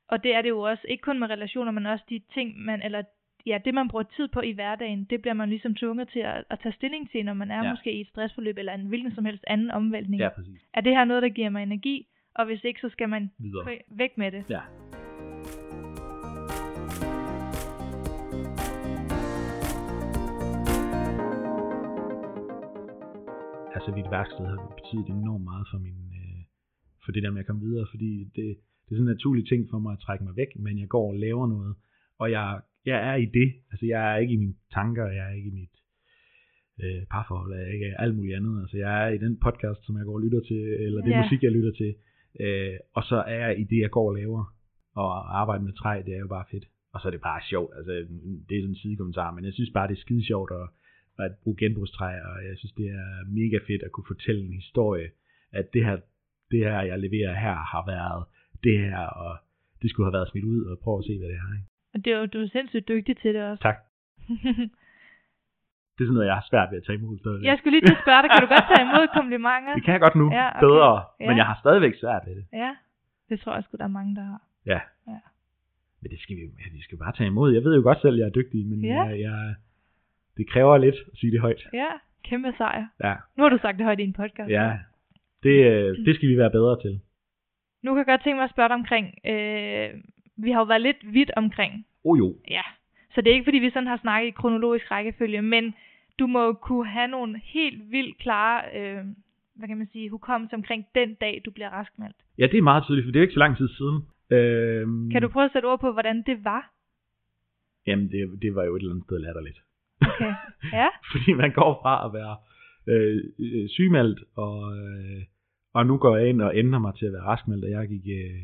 Og 0.09 0.23
det 0.25 0.35
er 0.35 0.43
det 0.43 0.49
jo 0.49 0.61
også, 0.61 0.83
ikke 0.89 1.03
kun 1.03 1.19
med 1.19 1.31
relationer, 1.31 1.73
men 1.73 1.87
også 1.87 2.05
de 2.11 2.21
ting, 2.35 2.59
man, 2.59 2.83
eller 2.83 3.03
ja, 3.47 3.59
det 3.65 3.75
man 3.75 3.89
bruger 3.89 4.03
tid 4.03 4.29
på 4.29 4.41
i 4.41 4.53
hverdagen, 4.53 5.05
det 5.05 5.21
bliver 5.21 5.35
man 5.35 5.49
ligesom 5.49 5.75
tvunget 5.75 6.09
til 6.09 6.21
at, 6.21 6.45
at 6.51 6.59
tage 6.61 6.73
stilling 6.73 7.11
til, 7.11 7.25
når 7.25 7.35
man 7.35 7.51
er 7.51 7.65
Ja. 7.65 7.71
måske 7.71 7.93
i 7.93 8.01
et 8.01 8.09
stressforløb, 8.09 8.59
eller 8.59 8.75
en 8.75 8.87
hvilken 8.87 9.15
som 9.15 9.25
helst 9.25 9.45
anden 9.47 9.71
omvæltning. 9.71 10.21
Ja, 10.21 10.29
præcis. 10.29 10.61
Er 10.75 10.81
det 10.81 10.93
her 10.97 11.05
noget, 11.05 11.23
der 11.23 11.29
giver 11.29 11.49
mig 11.51 11.63
energi? 11.63 12.07
Og 12.35 12.45
hvis 12.47 12.65
ikke, 12.65 12.81
så 12.81 12.89
skal 12.89 13.09
man 13.09 13.31
Videre. 13.39 13.79
væk 13.89 14.19
med 14.19 14.33
det. 14.33 14.51
Ja. 14.51 14.61
Altså, 23.87 24.01
mit 24.03 24.11
værksted 24.19 24.45
har 24.53 24.59
betydet 24.81 25.09
enormt 25.09 25.45
meget 25.51 25.67
for 25.71 25.79
min, 25.87 25.99
øh, 26.21 26.41
for 27.05 27.11
det 27.13 27.23
der 27.23 27.31
med 27.35 27.41
at 27.41 27.47
komme 27.47 27.63
videre, 27.69 27.87
fordi 27.93 28.11
det, 28.37 28.47
det 28.85 28.91
er 28.93 28.97
sådan 28.99 29.09
en 29.09 29.15
naturlig 29.17 29.45
ting 29.49 29.63
for 29.71 29.79
mig 29.85 29.93
at 29.93 30.03
trække 30.07 30.25
mig 30.25 30.35
væk, 30.37 30.51
men 30.65 30.75
jeg 30.83 30.89
går 30.89 31.07
og 31.13 31.19
laver 31.27 31.47
noget, 31.55 31.75
og 32.23 32.27
jeg, 32.37 32.61
jeg 32.91 32.99
er 33.11 33.17
i 33.25 33.27
det. 33.39 33.49
Altså, 33.71 33.87
jeg 33.87 34.01
er 34.13 34.17
ikke 34.23 34.35
i 34.35 34.43
mine 34.45 34.55
tanker, 34.77 35.07
jeg 35.19 35.25
er 35.31 35.35
ikke 35.39 35.51
i 35.55 35.59
mit 35.61 35.75
øh, 36.83 37.03
parforhold, 37.13 37.53
jeg 37.55 37.63
er 37.69 37.73
ikke 37.77 38.01
alt 38.05 38.17
muligt 38.17 38.37
andet. 38.37 38.55
Altså, 38.63 38.77
jeg 38.85 38.93
er 39.05 39.09
i 39.17 39.19
den 39.25 39.35
podcast, 39.47 39.81
som 39.87 39.97
jeg 39.99 40.05
går 40.05 40.15
og 40.19 40.25
lytter 40.27 40.41
til, 40.51 40.61
eller 40.87 41.01
det 41.03 41.11
Ja. 41.11 41.23
musik, 41.23 41.41
jeg 41.43 41.53
lytter 41.53 41.73
til, 41.81 41.91
øh, 42.45 42.77
og 42.97 43.03
så 43.11 43.17
er 43.35 43.39
jeg 43.47 43.53
i 43.63 43.65
det, 43.73 43.79
jeg 43.85 43.91
går 43.91 44.09
og 44.11 44.15
laver. 44.21 44.43
Og 45.03 45.09
arbejde 45.41 45.65
med 45.65 45.73
træ, 45.73 46.03
det 46.07 46.15
er 46.15 46.23
jo 46.27 46.31
bare 46.37 46.47
fedt. 46.51 46.67
Og 46.93 47.01
så 47.01 47.09
er 47.09 47.13
det 47.17 47.21
bare 47.31 47.41
sjovt. 47.51 47.73
Altså, 47.79 47.93
det 48.49 48.55
er 48.57 48.63
sådan 48.63 48.75
en 48.77 48.83
sidekommentar, 48.83 49.31
men 49.35 49.45
jeg 49.45 49.53
synes 49.53 49.71
bare, 49.77 49.89
det 49.89 49.97
er 49.97 50.05
skide 50.07 50.25
sjovt 50.27 50.51
at, 50.61 50.67
at 51.19 51.31
bruge 51.43 51.57
genbrugstræ, 51.57 52.11
og 52.31 52.37
jeg 52.49 52.55
synes, 52.59 52.73
det 52.73 52.87
er 52.87 53.09
mega 53.41 53.59
fedt 53.69 53.83
at 53.83 53.93
kunne 53.93 54.09
fortælle 54.13 54.41
en 54.47 54.53
historie, 54.53 55.09
at 55.53 55.67
det 55.75 55.85
her, 55.85 55.97
det 56.51 56.59
her, 56.65 56.81
jeg 56.91 56.99
leverer 56.99 57.35
her, 57.35 57.55
har 57.73 57.83
været 57.95 58.25
det 58.65 58.79
her, 58.79 58.99
og 59.07 59.37
det 59.83 59.91
skulle 59.91 60.07
have 60.07 60.13
været 60.19 60.29
smidt 60.31 60.45
ud, 60.45 60.65
og 60.71 60.79
prøv 60.85 60.99
at 60.99 61.05
se, 61.05 61.19
hvad 61.19 61.29
det 61.29 61.37
er. 61.37 61.53
Ikke? 61.59 61.67
Og 61.95 62.05
det 62.05 62.13
er 62.13 62.19
jo, 62.19 62.27
du 62.27 62.39
er 62.43 62.49
sindssygt 62.49 62.89
dygtig 62.89 63.17
til 63.17 63.35
det 63.35 63.43
også. 63.51 63.63
Tak. 63.63 63.79
Det 65.97 66.03
er 66.03 66.09
sådan 66.09 66.19
noget, 66.21 66.31
jeg 66.33 66.39
har 66.41 66.47
svært 66.53 66.69
ved 66.71 66.79
at 66.81 66.85
tage 66.87 66.99
imod. 67.01 67.19
stadigvæk. 67.23 67.45
jeg 67.51 67.57
skulle 67.59 67.75
lige 67.77 67.87
til 67.89 67.97
at 67.99 68.03
spørge 68.07 68.23
dig, 68.23 68.31
kan 68.33 68.41
du 68.45 68.49
godt 68.55 68.67
tage 68.73 68.85
imod 68.89 69.05
komplimenter? 69.19 69.73
Det 69.79 69.85
kan 69.87 69.93
jeg 69.97 70.03
godt 70.07 70.17
nu, 70.23 70.27
Ja, 70.41 70.47
okay. 70.51 70.65
bedre, 70.67 70.91
Ja. 71.21 71.27
men 71.29 71.35
jeg 71.41 71.47
har 71.51 71.57
stadigvæk 71.65 71.95
svært 72.03 72.23
ved 72.27 72.35
det. 72.39 72.45
Ja, 72.63 72.71
det 73.29 73.37
tror 73.41 73.53
jeg 73.57 73.63
sgu, 73.65 73.73
der 73.83 73.89
er 73.91 73.97
mange, 74.01 74.13
der 74.19 74.25
har. 74.33 74.41
Ja. 74.73 74.81
Ja. 75.13 75.21
Men 76.01 76.09
det 76.13 76.19
skal 76.23 76.37
vi, 76.37 76.43
vi 76.77 76.81
skal 76.87 76.99
bare 77.05 77.13
tage 77.19 77.29
imod. 77.33 77.49
Jeg 77.57 77.63
ved 77.67 77.73
jo 77.79 77.83
godt 77.89 78.01
selv, 78.05 78.15
at 78.17 78.21
jeg 78.23 78.27
er 78.31 78.37
dygtig, 78.41 78.61
men 78.71 78.79
Ja. 78.85 79.03
jeg, 79.03 79.21
jeg, 79.27 79.55
det 80.37 80.51
kræver 80.51 80.79
lidt 80.79 80.95
at 81.13 81.19
sige 81.19 81.33
det 81.33 81.41
højt. 81.41 81.63
Ja, 81.73 81.89
kæmpe 82.25 82.53
sejr. 82.59 82.87
Ja, 83.05 83.15
Nu 83.37 83.43
har 83.43 83.51
du 83.51 83.59
sagt 83.59 83.77
det 83.79 83.85
højt 83.87 84.01
i 84.01 84.03
en 84.03 84.13
podcast. 84.13 84.51
ja. 84.51 84.79
Det, 85.43 85.57
øh, 85.73 85.97
det 86.07 86.15
skal 86.17 86.29
vi 86.29 86.37
være 86.39 86.51
bedre 86.51 86.81
til. 86.81 87.01
Nu 87.83 87.91
kan 87.91 87.99
jeg 87.99 88.07
godt 88.07 88.23
tænke 88.23 88.37
mig 88.37 88.45
at 88.45 88.51
spørge 88.51 88.69
dig 88.69 88.75
omkring, 88.83 89.07
øh, 89.33 89.89
vi 90.45 90.51
har 90.51 90.61
jo 90.61 90.65
været 90.65 90.81
lidt 90.83 90.97
vidt 91.15 91.31
omkring, 91.37 91.87
Oh 92.05 92.19
jo. 92.19 92.37
ja. 92.51 92.63
Så 93.15 93.21
det 93.21 93.31
er 93.31 93.35
ikke 93.35 93.45
fordi, 93.45 93.59
vi 93.59 93.71
sådan 93.71 93.87
har 93.87 93.97
snakket 93.97 94.29
i 94.29 94.39
kronologisk 94.41 94.91
rækkefølge, 94.91 95.43
men 95.43 95.75
du 96.19 96.27
må 96.27 96.53
kunne 96.53 96.87
have 96.89 97.09
nogle 97.09 97.41
helt 97.45 97.91
vildt 97.91 98.19
klare, 98.19 98.63
øh, 98.79 99.05
hvad 99.55 99.69
kan 99.69 99.79
man 99.79 99.89
sige, 99.93 100.11
hukommelse 100.11 100.55
omkring 100.57 100.87
den 100.95 101.15
dag, 101.15 101.43
du 101.45 101.51
bliver 101.51 101.69
raskmeldt. 101.71 102.17
Ja, 102.39 102.47
det 102.47 102.59
er 102.59 102.63
meget 102.63 102.85
tydeligt, 102.85 103.05
for 103.07 103.11
det 103.13 103.17
er 103.19 103.21
jo 103.21 103.25
ikke 103.29 103.35
så 103.35 103.39
lang 103.39 103.57
tid 103.57 103.69
siden. 103.69 103.97
Øhm, 104.31 105.11
Kan 105.11 105.23
du 105.23 105.29
prøve 105.29 105.45
at 105.45 105.53
sætte 105.53 105.67
ord 105.67 105.81
på, 105.81 105.93
hvordan 105.93 106.23
det 106.23 106.45
var? 106.45 106.71
Jamen, 107.87 108.09
det, 108.13 108.43
det 108.43 108.55
var 108.55 108.65
jo 108.65 108.77
et 108.77 108.81
eller 108.81 108.93
andet 108.93 109.05
sted 109.05 109.19
latterligt. 109.19 109.59
Okay. 110.01 110.33
Ja, 110.73 110.89
Fordi 111.13 111.33
man 111.33 111.53
går 111.53 111.79
fra 111.83 112.07
at 112.07 112.13
være 112.19 112.37
øh, 112.93 113.25
øh, 113.39 113.69
sygemeldt, 113.69 114.21
og, 114.37 114.77
øh, 114.79 115.23
og 115.75 115.87
nu 115.87 115.97
går 115.99 116.17
jeg 116.17 116.29
ind 116.29 116.41
og 116.43 116.57
ændrer 116.57 116.79
mig 116.79 116.95
til 116.95 117.07
at 117.07 117.13
være 117.13 117.29
raskmeldt, 117.33 117.65
og 117.65 117.71
jeg 117.71 117.89
gik... 117.89 118.07
Øh, 118.07 118.41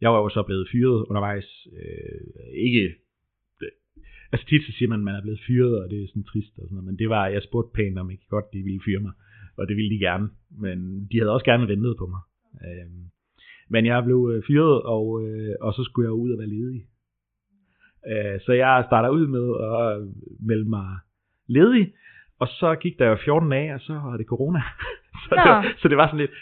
jeg 0.00 0.10
var 0.12 0.18
jo 0.18 0.28
så 0.28 0.42
blevet 0.42 0.68
fyret 0.72 1.04
undervejs. 1.08 1.68
Øh, 1.72 2.20
ikke... 2.66 2.84
Øh, 3.62 3.70
altså 4.32 4.46
tit 4.46 4.62
så 4.66 4.72
siger 4.72 4.88
man, 4.88 5.00
at 5.00 5.04
man 5.04 5.14
er 5.14 5.22
blevet 5.22 5.40
fyret, 5.46 5.82
og 5.82 5.90
det 5.90 6.02
er 6.02 6.08
sådan 6.08 6.24
trist 6.24 6.58
og 6.58 6.64
sådan 6.64 6.74
noget, 6.74 6.86
men 6.86 6.98
det 6.98 7.08
var, 7.08 7.26
jeg 7.26 7.42
spurgte 7.42 7.74
pænt, 7.74 7.98
om 7.98 8.10
ikke 8.10 8.26
godt 8.28 8.52
de 8.52 8.62
ville 8.62 8.80
fyre 8.84 9.00
mig, 9.00 9.12
og 9.56 9.68
det 9.68 9.76
ville 9.76 9.90
de 9.94 9.98
gerne, 9.98 10.28
men 10.50 11.08
de 11.10 11.18
havde 11.18 11.32
også 11.32 11.44
gerne 11.44 11.68
ventet 11.68 11.96
på 11.98 12.06
mig. 12.06 12.20
Øh, 12.64 12.90
men 13.68 13.86
jeg 13.86 14.04
blev 14.04 14.20
øh, 14.32 14.42
fyret, 14.46 14.82
og, 14.82 15.04
øh, 15.24 15.54
og 15.60 15.72
så 15.74 15.82
skulle 15.84 16.06
jeg 16.06 16.12
ud 16.12 16.30
og 16.32 16.38
være 16.38 16.48
ledig. 16.48 16.82
Øh, 18.12 18.40
så 18.40 18.52
jeg 18.52 18.84
starter 18.86 19.08
ud 19.08 19.26
med 19.26 19.46
at 19.72 19.88
melde 20.48 20.68
mig 20.68 20.88
ledig, 21.46 21.92
og 22.38 22.48
så 22.48 22.74
gik 22.74 22.98
der 22.98 23.06
jo 23.06 23.16
14 23.24 23.50
dage, 23.50 23.74
og 23.74 23.80
så 23.80 23.92
var 23.92 24.16
det 24.16 24.26
corona. 24.26 24.62
så, 25.28 25.34
det 25.34 25.50
var, 25.50 25.74
så 25.78 25.88
det 25.88 25.96
var 25.96 26.06
sådan 26.06 26.20
lidt, 26.20 26.34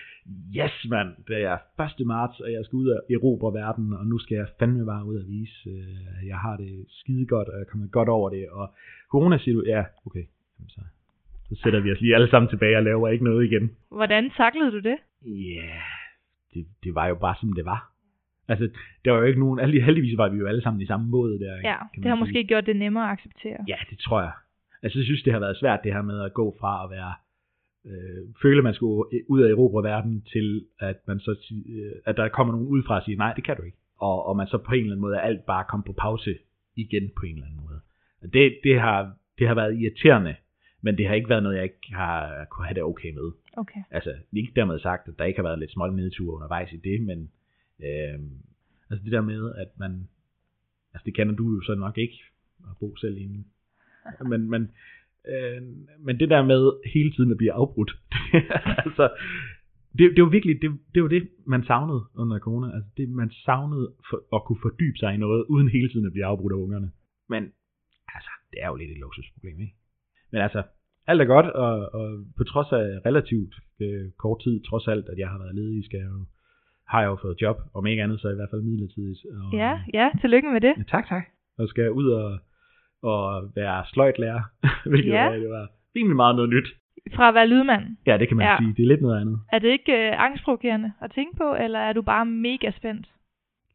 yes 0.60 0.86
mand, 0.90 1.10
det 1.28 1.42
er 1.42 1.58
1. 2.00 2.06
marts, 2.06 2.40
og 2.40 2.52
jeg 2.52 2.64
skal 2.64 2.76
ud 2.76 2.88
og 2.88 3.00
erobre 3.14 3.54
verden, 3.60 3.92
og 3.92 4.06
nu 4.06 4.18
skal 4.18 4.34
jeg 4.34 4.46
fandme 4.58 4.86
bare 4.86 5.04
ud 5.04 5.16
og 5.16 5.26
vise, 5.28 5.70
øh, 5.70 6.20
at 6.20 6.28
jeg 6.28 6.38
har 6.38 6.56
det 6.56 6.84
skide 6.88 7.26
godt, 7.26 7.48
og 7.48 7.54
jeg 7.54 7.60
er 7.60 7.70
kommet 7.70 7.92
godt 7.92 8.08
over 8.08 8.30
det, 8.30 8.48
og 8.48 8.74
corona 9.10 9.38
siger 9.38 9.54
du, 9.54 9.62
ja, 9.66 9.84
okay, 10.06 10.24
så, 10.68 10.80
så 11.48 11.54
sætter 11.62 11.80
vi 11.80 11.92
os 11.92 12.00
lige 12.00 12.14
alle 12.14 12.30
sammen 12.30 12.48
tilbage 12.48 12.76
og 12.76 12.82
laver 12.82 13.08
ikke 13.08 13.24
noget 13.24 13.44
igen. 13.44 13.70
hvordan 13.90 14.30
taklede 14.36 14.70
du 14.70 14.78
det? 14.78 14.98
Ja, 15.22 15.28
yeah, 15.28 15.82
det, 16.54 16.66
det 16.84 16.94
var 16.94 17.06
jo 17.06 17.14
bare 17.14 17.34
som 17.40 17.52
det 17.52 17.64
var. 17.64 17.93
Altså, 18.48 18.68
der 19.04 19.10
var 19.10 19.18
jo 19.18 19.24
ikke 19.24 19.40
nogen, 19.40 19.82
heldigvis 19.82 20.18
var 20.18 20.28
vi 20.28 20.38
jo 20.38 20.46
alle 20.46 20.62
sammen 20.62 20.82
i 20.82 20.86
samme 20.86 21.10
båd 21.10 21.38
der. 21.38 21.54
Ja, 21.70 21.76
det 21.94 22.04
har 22.04 22.16
sige. 22.16 22.20
måske 22.20 22.44
gjort 22.44 22.66
det 22.66 22.76
nemmere 22.76 23.04
at 23.04 23.10
acceptere. 23.10 23.64
Ja, 23.68 23.76
det 23.90 23.98
tror 23.98 24.20
jeg. 24.20 24.32
Altså, 24.82 24.98
jeg 24.98 25.04
synes, 25.04 25.22
det 25.22 25.32
har 25.32 25.40
været 25.40 25.56
svært, 25.56 25.80
det 25.84 25.92
her 25.92 26.02
med 26.02 26.20
at 26.20 26.34
gå 26.34 26.56
fra 26.60 26.84
at 26.84 26.90
være, 26.90 27.12
øh, 27.86 28.34
føle, 28.42 28.62
man 28.62 28.74
skulle 28.74 29.04
ud 29.28 29.42
af 29.42 29.50
Europa 29.50 29.88
verden, 29.88 30.22
til 30.32 30.64
at 30.80 30.96
man 31.06 31.20
så, 31.20 31.52
øh, 31.68 31.92
at 32.06 32.16
der 32.16 32.28
kommer 32.28 32.52
nogen 32.54 32.68
udefra 32.68 32.96
og 32.96 33.02
siger, 33.02 33.16
nej, 33.16 33.32
det 33.32 33.44
kan 33.44 33.56
du 33.56 33.62
ikke. 33.62 33.78
Og, 33.98 34.26
og 34.26 34.36
man 34.36 34.46
så 34.46 34.58
på 34.58 34.72
en 34.74 34.80
eller 34.80 34.92
anden 34.92 35.00
måde, 35.00 35.20
alt 35.20 35.46
bare 35.46 35.64
kom 35.68 35.82
på 35.82 35.92
pause 35.92 36.38
igen 36.76 37.10
på 37.16 37.26
en 37.26 37.34
eller 37.34 37.46
anden 37.46 37.60
måde. 37.60 37.80
Og 38.22 38.32
Det, 38.32 38.58
det, 38.64 38.80
har, 38.80 39.12
det 39.38 39.48
har 39.48 39.54
været 39.54 39.78
irriterende, 39.80 40.34
men 40.82 40.98
det 40.98 41.06
har 41.06 41.14
ikke 41.14 41.28
været 41.28 41.42
noget, 41.42 41.56
jeg 41.56 41.64
ikke 41.64 41.94
har 41.94 42.44
kunne 42.50 42.66
have 42.66 42.74
det 42.74 42.82
okay 42.82 43.10
med. 43.14 43.32
Okay. 43.56 43.80
Altså, 43.90 44.14
ikke 44.32 44.52
dermed 44.56 44.78
sagt, 44.80 45.08
at 45.08 45.14
der 45.18 45.24
ikke 45.24 45.38
har 45.38 45.48
været 45.48 45.58
lidt 45.58 45.72
smål 45.72 45.94
nedtur 45.94 46.34
undervejs 46.34 46.72
i 46.72 46.76
det, 46.76 47.02
men 47.02 47.30
øh, 47.82 48.18
altså 48.90 49.04
det 49.04 49.12
der 49.12 49.20
med, 49.20 49.54
at 49.54 49.68
man, 49.78 50.08
altså 50.94 51.04
det 51.04 51.14
kender 51.14 51.34
du 51.34 51.54
jo 51.54 51.62
så 51.62 51.74
nok 51.74 51.98
ikke, 51.98 52.18
at 52.60 52.76
bo 52.80 52.96
selv 52.96 53.16
i 53.16 53.22
en, 53.24 53.46
men, 54.30 54.50
men, 54.50 54.62
øh, 55.28 55.62
men 55.98 56.20
det 56.20 56.30
der 56.30 56.42
med 56.42 56.90
hele 56.94 57.12
tiden 57.12 57.30
at 57.30 57.36
blive 57.36 57.52
afbrudt, 57.52 57.98
altså, 58.86 59.10
det, 59.98 60.16
det 60.16 60.22
var 60.24 60.30
virkelig, 60.30 60.62
det, 60.62 60.78
det 60.94 61.02
var 61.02 61.08
det, 61.08 61.28
man 61.46 61.64
savnede 61.64 62.02
under 62.14 62.38
corona, 62.38 62.74
altså 62.74 62.90
det, 62.96 63.08
man 63.08 63.30
savnede 63.30 63.92
for, 64.10 64.36
at 64.36 64.44
kunne 64.44 64.62
fordybe 64.62 64.98
sig 64.98 65.14
i 65.14 65.16
noget, 65.16 65.44
uden 65.48 65.68
hele 65.68 65.88
tiden 65.88 66.06
at 66.06 66.12
blive 66.12 66.24
afbrudt 66.24 66.52
af 66.52 66.56
ungerne. 66.56 66.90
Men, 67.28 67.42
altså, 68.14 68.30
det 68.50 68.58
er 68.62 68.68
jo 68.68 68.76
lidt 68.76 68.90
et 68.90 68.98
luksusproblem, 68.98 69.60
ikke? 69.60 69.74
Men 70.32 70.40
altså, 70.40 70.62
alt 71.06 71.20
er 71.20 71.24
godt, 71.24 71.46
og, 71.46 71.94
og 71.94 72.24
på 72.36 72.44
trods 72.44 72.72
af 72.72 72.86
relativt 73.06 73.54
øh, 73.80 74.10
kort 74.10 74.40
tid, 74.44 74.62
trods 74.62 74.88
alt, 74.88 75.08
at 75.08 75.18
jeg 75.18 75.28
har 75.28 75.38
været 75.38 75.54
ledig, 75.54 75.84
skal 75.84 75.98
jeg 75.98 76.06
jo, 76.06 76.24
har 76.88 77.00
jeg 77.00 77.06
jo 77.08 77.16
fået 77.22 77.36
job, 77.42 77.56
om 77.74 77.86
ikke 77.86 78.02
andet, 78.02 78.20
så 78.20 78.28
i 78.28 78.34
hvert 78.34 78.48
fald 78.52 78.62
midlertidigt. 78.62 79.20
Og, 79.32 79.52
Ja, 79.58 79.80
ja, 79.94 80.10
tillykke 80.20 80.48
med 80.48 80.60
det. 80.60 80.74
Ja, 80.78 80.82
tak, 80.88 81.08
tak. 81.08 81.24
Og 81.58 81.68
skal 81.68 81.90
ud 81.90 82.08
og, 82.10 82.38
og 83.02 83.50
være 83.56 83.84
sløjtlærer, 83.92 84.42
hvilket 84.90 85.10
Ja. 85.12 85.24
ja. 85.24 85.38
det 85.40 85.48
var 85.50 85.68
rimelig 85.96 86.16
meget 86.16 86.36
noget 86.36 86.50
nyt. 86.50 86.68
Fra 87.16 87.28
at 87.28 87.34
være 87.34 87.46
lydmand. 87.48 87.96
Ja, 88.06 88.18
det 88.18 88.28
kan 88.28 88.36
man 88.36 88.46
Ja. 88.46 88.52
ja. 88.52 88.58
sige. 88.58 88.74
Det 88.76 88.82
er 88.82 88.86
lidt 88.86 89.02
noget 89.02 89.20
andet. 89.20 89.40
Er 89.52 89.58
det 89.58 89.68
ikke 89.68 89.92
øh, 89.92 90.24
angstprovokerende 90.26 90.92
at 91.02 91.10
tænke 91.14 91.36
på, 91.36 91.54
eller 91.64 91.78
er 91.78 91.92
du 91.92 92.02
bare 92.02 92.26
mega 92.26 92.70
spændt? 92.70 93.06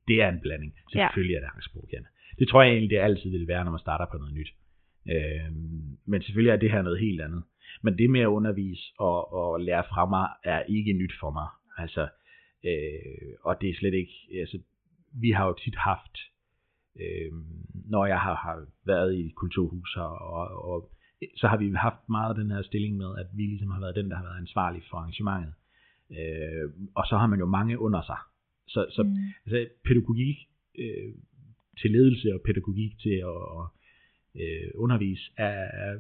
Det 0.08 0.22
er 0.22 0.30
en 0.30 0.40
blanding. 0.42 0.74
Ja. 0.96 1.08
Selvfølgelig 1.08 1.36
er 1.36 1.40
det 1.40 1.50
angstprovokerende. 1.56 2.10
Det 2.40 2.48
tror 2.48 2.62
jeg 2.62 2.72
egentlig, 2.72 2.90
det 2.90 2.98
altid 3.04 3.30
vil 3.32 3.48
være, 3.48 3.64
når 3.64 3.72
man 3.72 3.80
starter 3.80 4.06
på 4.12 4.18
noget 4.18 4.34
nyt. 4.34 4.50
Øhm, 5.14 5.98
men 6.08 6.22
selvfølgelig 6.22 6.52
er 6.52 6.58
det 6.58 6.72
her 6.72 6.82
noget 6.82 7.00
helt 7.00 7.22
andet. 7.22 7.44
Men 7.84 7.98
det 7.98 8.10
med 8.10 8.22
at 8.22 8.26
undervise 8.38 8.82
og, 9.00 9.34
og 9.34 9.60
lære 9.60 9.84
fra 9.90 10.06
mig, 10.06 10.28
er 10.44 10.60
ikke 10.70 10.94
nyt 10.94 11.14
for 11.20 11.32
mig. 11.32 11.48
Altså, 11.78 12.08
Øh, 12.66 13.34
og 13.42 13.62
det 13.62 13.70
er 13.70 13.76
slet 13.80 13.94
ikke, 13.94 14.14
altså, 14.40 14.60
vi 15.14 15.32
har 15.32 15.48
jo 15.48 15.56
tit 15.64 15.76
haft, 15.76 16.18
øh, 17.00 17.32
når 17.86 18.06
jeg 18.06 18.20
har, 18.20 18.36
har 18.36 18.66
været 18.86 19.16
i 19.16 19.30
kulturhus 19.30 19.96
og, 19.96 20.18
og, 20.18 20.66
og 20.72 20.92
så 21.36 21.48
har 21.48 21.58
vi 21.58 21.72
haft 21.74 22.10
meget 22.10 22.38
den 22.38 22.52
her 22.52 22.62
stilling 22.62 22.98
med, 22.98 23.18
at 23.20 23.28
vi 23.34 23.44
ligesom 23.44 23.72
har 23.72 23.80
været 23.80 23.96
den, 23.96 24.10
der 24.10 24.16
har 24.16 24.24
været 24.24 24.38
ansvarlig 24.38 24.82
for 24.90 24.98
arrangementet. 24.98 25.54
Øh, 26.12 26.70
og 26.96 27.06
så 27.10 27.18
har 27.18 27.28
man 27.28 27.40
jo 27.40 27.46
mange 27.46 27.80
under 27.80 28.02
sig. 28.02 28.18
Så, 28.68 28.86
så 28.92 29.04
mm. 29.04 29.16
altså, 29.46 29.74
pædagogik 29.86 30.38
øh, 30.80 31.14
til 31.82 31.92
ledelse 31.92 32.34
og 32.34 32.42
pædagogik 32.46 33.00
til 33.00 33.16
at 33.34 33.62
øh, 34.36 34.72
undervise 34.76 35.32
er, 35.38 35.68
er, 35.84 35.98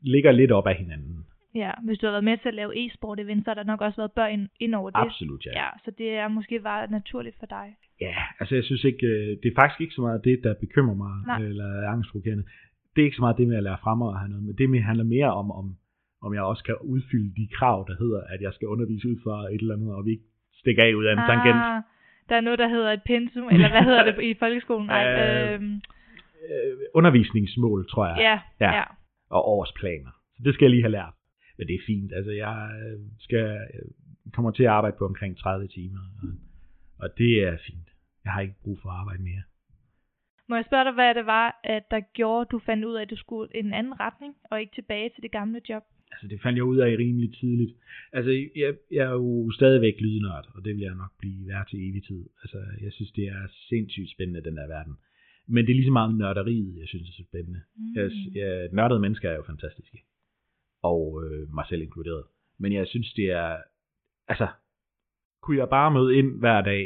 ligger 0.00 0.32
lidt 0.32 0.52
op 0.52 0.66
af 0.66 0.76
hinanden. 0.76 1.26
Ja, 1.54 1.70
hvis 1.84 1.98
du 1.98 2.06
har 2.06 2.12
været 2.12 2.24
med 2.24 2.38
til 2.38 2.48
at 2.48 2.54
lave 2.54 2.72
e-sport 2.80 3.20
event, 3.20 3.44
så 3.44 3.50
har 3.50 3.54
der 3.54 3.64
nok 3.64 3.80
også 3.80 3.96
været 3.96 4.12
børn 4.12 4.48
ind 4.60 4.74
over 4.74 4.90
det. 4.90 4.98
Absolut, 4.98 5.46
ja. 5.46 5.52
ja. 5.62 5.68
Så 5.84 5.90
det 5.98 6.10
er 6.10 6.28
måske 6.28 6.60
bare 6.60 6.90
naturligt 6.90 7.36
for 7.38 7.46
dig. 7.46 7.76
Ja, 8.00 8.16
altså 8.40 8.54
jeg 8.54 8.64
synes 8.64 8.84
ikke, 8.84 9.06
øh, 9.06 9.28
det 9.42 9.48
er 9.48 9.60
faktisk 9.60 9.80
ikke 9.80 9.94
så 9.94 10.00
meget 10.00 10.24
det, 10.24 10.40
der 10.44 10.54
bekymrer 10.54 10.94
mig, 10.94 11.12
Nej. 11.26 11.38
eller 11.48 11.66
er 11.82 11.88
angstprovokerende. 11.88 12.44
Det 12.96 13.00
er 13.02 13.04
ikke 13.04 13.16
så 13.16 13.22
meget 13.22 13.38
det 13.38 13.48
med 13.48 13.56
at 13.56 13.62
lære 13.62 13.78
frem 13.82 14.02
og 14.02 14.18
have 14.18 14.28
noget, 14.28 14.44
men 14.44 14.54
det 14.58 14.84
handler 14.84 15.04
mere 15.04 15.32
om, 15.34 15.50
om, 15.50 15.76
om 16.22 16.34
jeg 16.34 16.42
også 16.42 16.64
kan 16.64 16.76
udfylde 16.80 17.34
de 17.40 17.48
krav, 17.56 17.84
der 17.88 17.96
hedder, 18.02 18.20
at 18.32 18.40
jeg 18.40 18.52
skal 18.52 18.68
undervise 18.68 19.08
ud 19.08 19.16
fra 19.24 19.36
et 19.54 19.60
eller 19.60 19.74
andet, 19.74 19.94
og 19.94 20.04
vi 20.06 20.10
ikke 20.10 20.24
stikker 20.60 20.84
af 20.84 20.94
ud 20.94 21.04
af 21.04 21.12
en 21.12 21.18
ah, 21.18 21.28
tangent. 21.28 21.60
Der 22.28 22.36
er 22.36 22.40
noget, 22.40 22.58
der 22.58 22.68
hedder 22.68 22.92
et 22.92 23.02
pensum, 23.06 23.48
eller 23.54 23.70
hvad 23.70 23.82
hedder 23.82 24.04
det 24.04 24.22
i 24.22 24.34
folkeskolen? 24.34 24.86
Nej, 24.86 25.04
øh, 25.06 25.62
øh, 26.50 26.76
undervisningsmål, 26.94 27.88
tror 27.88 28.06
jeg. 28.06 28.16
Ja, 28.18 28.66
ja. 28.66 28.76
ja. 28.76 28.84
Og 29.30 29.48
årsplaner. 29.48 30.10
Så 30.36 30.42
det 30.44 30.54
skal 30.54 30.64
jeg 30.64 30.70
lige 30.70 30.82
have 30.82 30.92
lært. 30.92 31.14
Men 31.58 31.66
det 31.66 31.74
er 31.74 31.86
fint. 31.86 32.12
Altså, 32.12 32.32
jeg 32.32 32.56
skal, 33.18 33.58
kommer 34.32 34.50
til 34.50 34.62
at 34.62 34.68
arbejde 34.68 34.96
på 34.98 35.04
omkring 35.06 35.36
30 35.36 35.68
timer, 35.68 36.00
og, 36.22 36.28
og 36.98 37.18
det 37.18 37.42
er 37.42 37.56
fint. 37.66 37.88
Jeg 38.24 38.32
har 38.32 38.40
ikke 38.40 38.62
brug 38.64 38.78
for 38.82 38.88
at 38.88 38.96
arbejde 38.96 39.22
mere. 39.22 39.42
Må 40.48 40.54
jeg 40.56 40.64
spørge 40.64 40.84
dig, 40.84 40.94
hvad 40.94 41.14
det 41.14 41.26
var, 41.26 41.60
at 41.64 41.84
der 41.90 42.00
gjorde, 42.00 42.40
at 42.40 42.50
du 42.50 42.58
fandt 42.58 42.84
ud 42.84 42.94
af, 42.94 43.02
at 43.02 43.10
du 43.10 43.16
skulle 43.16 43.48
i 43.54 43.58
en 43.58 43.74
anden 43.74 44.00
retning, 44.00 44.34
og 44.50 44.60
ikke 44.60 44.74
tilbage 44.74 45.10
til 45.14 45.22
det 45.22 45.32
gamle 45.32 45.60
job? 45.68 45.82
Altså, 46.12 46.26
det 46.28 46.42
fandt 46.42 46.56
jeg 46.56 46.64
ud 46.64 46.78
af 46.78 46.96
rimelig 46.98 47.30
tidligt. 47.40 47.72
Altså, 48.12 48.30
jeg, 48.56 48.74
jeg 48.90 49.04
er 49.04 49.10
jo 49.10 49.50
stadigvæk 49.50 49.94
lydnørd, 50.00 50.46
og 50.54 50.64
det 50.64 50.74
vil 50.74 50.82
jeg 50.82 50.94
nok 50.94 51.12
blive 51.18 51.46
værd 51.48 51.66
til 51.68 51.78
evig 51.88 52.04
tid. 52.04 52.24
Altså, 52.42 52.58
jeg 52.80 52.92
synes, 52.92 53.12
det 53.12 53.24
er 53.24 53.42
sindssygt 53.68 54.10
spændende, 54.10 54.44
den 54.48 54.56
der 54.56 54.66
verden. 54.66 54.94
Men 55.46 55.64
det 55.64 55.70
er 55.70 55.76
lige 55.76 55.90
så 55.90 55.92
meget 55.92 56.18
nørderiet, 56.18 56.78
jeg 56.80 56.88
synes 56.88 57.08
er 57.08 57.12
så 57.12 57.24
spændende. 57.30 57.60
Mm. 57.76 57.94
Jeg, 57.96 58.10
jeg, 58.34 58.68
nørdede 58.72 59.00
mennesker 59.00 59.30
er 59.30 59.36
jo 59.36 59.42
fantastiske. 59.42 59.98
Og 60.90 61.22
øh, 61.24 61.54
mig 61.54 61.64
selv 61.68 61.82
inkluderet. 61.82 62.24
Men 62.58 62.72
jeg 62.72 62.86
synes, 62.86 63.12
det 63.12 63.30
er... 63.30 63.56
Altså, 64.28 64.48
kunne 65.42 65.58
jeg 65.58 65.68
bare 65.68 65.90
møde 65.90 66.16
ind 66.18 66.38
hver 66.38 66.60
dag, 66.62 66.84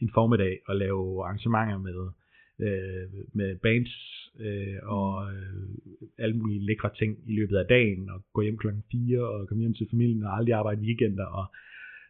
en 0.00 0.10
formiddag, 0.14 0.60
og 0.68 0.76
lave 0.76 1.24
arrangementer 1.24 1.78
med 1.78 2.10
øh, 2.66 3.06
med 3.32 3.56
bands 3.66 3.92
øh, 4.40 4.78
og 4.82 5.32
øh, 5.32 5.68
alle 6.18 6.36
mulige 6.36 6.66
lækre 6.66 6.90
ting 6.98 7.18
i 7.26 7.32
løbet 7.32 7.56
af 7.56 7.66
dagen, 7.66 8.10
og 8.10 8.24
gå 8.32 8.40
hjem 8.42 8.58
klokken 8.58 8.84
4 8.92 9.28
og 9.28 9.48
komme 9.48 9.60
hjem 9.60 9.74
til 9.74 9.88
familien 9.90 10.24
og 10.24 10.36
aldrig 10.36 10.54
arbejde 10.54 10.80
weekender, 10.80 11.26
og, 11.26 11.46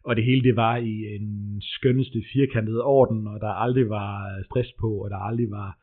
og 0.05 0.16
det 0.16 0.24
hele 0.24 0.43
det 0.43 0.57
var 0.57 0.76
i 0.76 0.95
en 1.16 1.57
skønneste 1.61 2.22
firkantede 2.32 2.84
orden, 2.84 3.26
og 3.26 3.41
der 3.41 3.49
aldrig 3.49 3.88
var 3.88 4.43
stress 4.45 4.72
på, 4.80 4.91
og 5.05 5.11
der 5.11 5.16
aldrig 5.16 5.51
var 5.51 5.78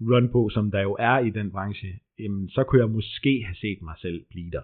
run 0.00 0.28
på, 0.32 0.48
som 0.48 0.70
der 0.70 0.80
jo 0.80 0.96
er 0.98 1.18
i 1.18 1.30
den 1.30 1.50
branche, 1.50 1.88
jamen, 2.18 2.48
så 2.48 2.64
kunne 2.64 2.80
jeg 2.80 2.90
måske 2.90 3.42
have 3.44 3.56
set 3.56 3.82
mig 3.82 3.94
selv 3.98 4.24
blive 4.30 4.50
der. 4.50 4.62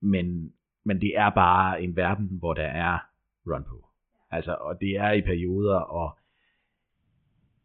Men, 0.00 0.52
men 0.84 1.00
det 1.00 1.16
er 1.16 1.30
bare 1.30 1.82
en 1.82 1.96
verden, 1.96 2.26
hvor 2.38 2.54
der 2.54 2.66
er 2.66 2.98
run 3.46 3.64
på. 3.64 3.86
Altså, 4.30 4.54
og 4.54 4.80
det 4.80 4.96
er 4.96 5.12
i 5.12 5.20
perioder, 5.20 5.76
og 5.76 6.18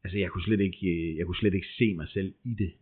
altså 0.03 0.17
jeg 0.17 0.29
kunne 0.29 0.43
slet 0.43 0.59
ikke, 0.59 1.17
jeg 1.17 1.25
kunne 1.25 1.35
slet 1.35 1.53
ikke 1.53 1.67
se 1.77 1.95
mig 1.95 2.07
selv 2.09 2.33
i 2.43 2.53
det. 2.53 2.73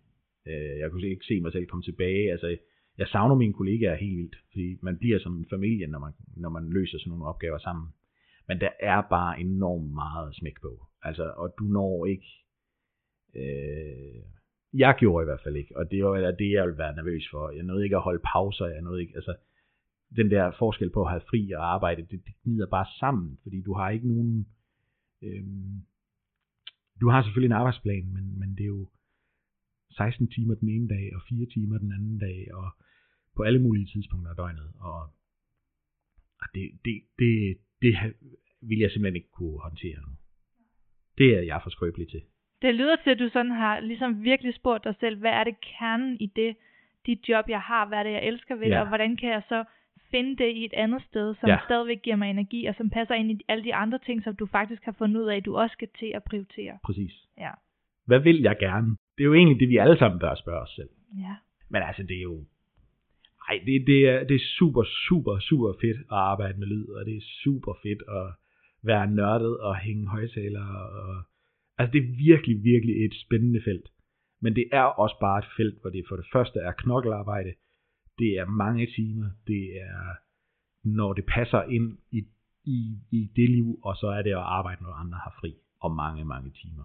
Øh, 0.48 0.80
jeg 0.80 0.92
kunne 0.92 1.02
slet 1.02 1.10
ikke 1.10 1.26
se 1.26 1.42
mig 1.42 1.52
selv 1.52 1.66
komme 1.66 1.84
tilbage. 1.84 2.32
Altså, 2.32 2.58
jeg 2.98 3.08
savner 3.08 3.36
mine 3.36 3.54
kollegaer 3.54 3.96
helt 3.96 4.18
vildt, 4.18 4.36
fordi 4.52 4.78
man 4.82 4.98
bliver 4.98 5.20
som 5.20 5.38
en 5.38 5.46
familie, 5.50 5.88
når 5.88 6.00
man, 6.00 6.14
når 6.36 6.50
man 6.50 6.70
løser 6.70 7.00
sådan 7.00 7.10
nogle 7.10 7.26
opgaver 7.26 7.58
sammen. 7.58 7.88
Men 8.48 8.60
der 8.60 8.70
er 8.80 9.02
bare 9.10 9.40
enormt 9.40 9.92
meget 9.94 10.36
smæk 10.36 10.62
på. 10.62 10.86
Altså, 11.02 11.34
og 11.38 11.56
du 11.60 11.64
når 11.64 12.06
ikke... 12.06 12.28
Øh, 13.36 14.24
jeg 14.74 14.96
gjorde 15.00 15.24
i 15.24 15.30
hvert 15.30 15.44
fald 15.44 15.56
ikke, 15.56 15.78
og 15.78 15.92
det 15.92 16.04
var 16.04 16.32
det, 16.32 16.52
jeg 16.52 16.64
ville 16.66 16.78
være 16.78 16.96
nervøs 16.96 17.26
for. 17.32 17.50
Jeg 17.50 17.64
nåede 17.64 17.84
ikke 17.84 17.96
at 17.96 18.02
holde 18.02 18.24
pauser, 18.34 18.66
jeg 18.66 18.82
nåede 18.82 19.02
ikke... 19.02 19.16
Altså, 19.16 19.36
den 20.16 20.32
der 20.32 20.52
forskel 20.60 20.90
på 20.90 21.02
at 21.02 21.10
have 21.10 21.22
fri 21.30 21.52
og 21.52 21.74
arbejde, 21.74 22.02
det, 22.02 22.26
det 22.26 22.34
gnider 22.44 22.68
bare 22.68 22.86
sammen, 23.00 23.38
fordi 23.44 23.62
du 23.62 23.74
har 23.74 23.90
ikke 23.90 24.08
nogen... 24.08 24.48
øhm, 25.22 25.82
du 27.02 27.10
har 27.10 27.24
selvfølgelig 27.24 27.54
en 27.54 27.60
arbejdsplan, 27.62 28.14
men, 28.14 28.40
men 28.40 28.50
det 28.58 28.64
er 28.64 28.74
jo 28.78 28.90
16 29.92 30.28
timer 30.28 30.56
den 30.56 30.70
ene 30.70 30.88
dag, 30.88 31.16
og 31.16 31.22
4 31.30 31.46
timer 31.46 31.78
den 31.78 31.92
anden 31.92 32.18
dag, 32.20 32.54
og 32.54 32.72
på 33.36 33.44
alle 33.44 33.62
mulige 33.62 33.86
tidspunkter 33.86 34.30
af 34.30 34.36
døgnet. 34.36 34.72
Og, 34.80 35.00
og 36.42 36.48
det, 36.56 36.72
det, 36.86 37.02
det, 37.20 37.58
det 37.82 37.94
vil 38.62 38.80
jeg 38.80 38.92
simpelthen 38.92 39.16
ikke 39.16 39.32
kunne 39.32 39.60
håndtere 39.60 40.02
nu. 40.02 40.12
Det 41.18 41.38
er 41.38 41.42
jeg 41.42 41.60
for 41.64 41.70
skrøbelig 41.70 42.10
til. 42.10 42.22
Det 42.64 42.76
lyder 42.76 42.96
til, 42.96 43.10
at 43.10 43.20
du 43.20 43.30
sådan 43.30 43.52
har 43.52 43.80
ligesom 43.80 44.24
virkelig 44.24 44.54
spurgt 44.56 44.84
dig 44.84 44.96
selv, 45.00 45.20
hvad 45.20 45.32
er 45.32 45.44
det 45.44 45.56
kernen 45.62 46.18
i 46.20 46.26
det, 46.26 46.56
dit 47.06 47.30
job, 47.30 47.46
jeg 47.50 47.62
har, 47.62 47.88
hvad 47.88 47.98
er 47.98 48.04
det, 48.04 48.12
jeg 48.12 48.24
elsker 48.24 48.56
ved 48.56 48.68
ja. 48.68 48.82
og 48.82 48.88
hvordan 48.88 49.18
kan 49.18 49.30
jeg 49.30 49.44
så 49.50 49.64
finde 50.12 50.44
det 50.44 50.50
i 50.60 50.66
et 50.66 50.74
andet 50.74 51.02
sted, 51.10 51.36
som 51.40 51.50
ja. 51.50 51.58
stadigvæk 51.66 52.02
giver 52.02 52.16
mig 52.16 52.30
energi, 52.30 52.66
og 52.66 52.76
som 52.76 52.90
passer 52.90 53.16
ind 53.16 53.32
i 53.32 53.46
alle 53.48 53.64
de 53.64 53.76
andre 53.76 54.00
ting, 54.06 54.24
som 54.24 54.36
du 54.36 54.46
faktisk 54.46 54.84
har 54.86 54.96
fundet 54.98 55.22
ud 55.22 55.28
af, 55.28 55.36
at 55.38 55.46
du 55.46 55.58
også 55.58 55.74
skal 55.74 55.88
til 56.00 56.12
at 56.16 56.24
prioritere. 56.24 56.78
Præcis. 56.84 57.14
Ja. 57.38 57.52
Hvad 58.06 58.20
vil 58.20 58.42
jeg 58.42 58.58
gerne? 58.60 58.88
Det 59.16 59.22
er 59.24 59.30
jo 59.32 59.34
egentlig 59.34 59.60
det, 59.60 59.70
vi 59.70 59.78
alle 59.78 59.98
sammen 59.98 60.20
bør 60.20 60.36
spørge 60.36 60.62
os 60.62 60.74
selv. 60.76 60.90
Ja. 61.20 61.36
Men 61.70 61.82
altså, 61.84 62.04
det 62.04 62.18
er 62.18 62.22
jo... 62.22 62.46
Ej, 63.50 63.60
det, 63.66 63.88
det, 63.88 64.10
er, 64.10 64.24
det 64.24 64.36
er 64.36 64.46
super, 64.60 64.84
super, 65.08 65.40
super 65.40 65.74
fedt 65.82 65.98
at 65.98 66.06
arbejde 66.10 66.60
med 66.60 66.68
lyd, 66.68 66.88
og 66.88 67.06
det 67.06 67.16
er 67.18 67.22
super 67.44 67.74
fedt 67.84 68.02
at 68.20 68.28
være 68.84 69.08
nørdet 69.08 69.58
og 69.58 69.78
hænge 69.78 70.08
højtalere. 70.08 70.90
Og... 70.90 71.24
Altså, 71.78 71.92
det 71.94 72.00
er 72.04 72.16
virkelig, 72.28 72.64
virkelig 72.64 73.06
et 73.06 73.14
spændende 73.26 73.62
felt. 73.64 73.88
Men 74.42 74.56
det 74.56 74.66
er 74.72 74.84
også 74.84 75.18
bare 75.20 75.40
et 75.40 75.50
felt, 75.58 75.82
hvor 75.82 75.90
det 75.90 76.06
for 76.10 76.16
det 76.16 76.26
første 76.34 76.60
er 76.60 76.72
knokkelarbejde, 76.72 77.54
det 78.20 78.32
er 78.42 78.46
mange 78.46 78.88
timer, 78.96 79.30
det 79.48 79.64
er 79.82 80.16
når 80.84 81.14
det 81.14 81.26
passer 81.26 81.62
ind 81.64 81.98
i, 82.12 82.20
i, 82.64 82.98
i 83.12 83.32
det 83.36 83.50
liv, 83.50 83.80
og 83.84 83.96
så 83.96 84.08
er 84.08 84.22
det 84.22 84.30
at 84.30 84.48
arbejde, 84.58 84.84
når 84.84 84.94
andre 84.94 85.18
har 85.18 85.36
fri, 85.40 85.56
og 85.82 85.92
mange, 85.92 86.26
mange 86.26 86.52
timer. 86.52 86.84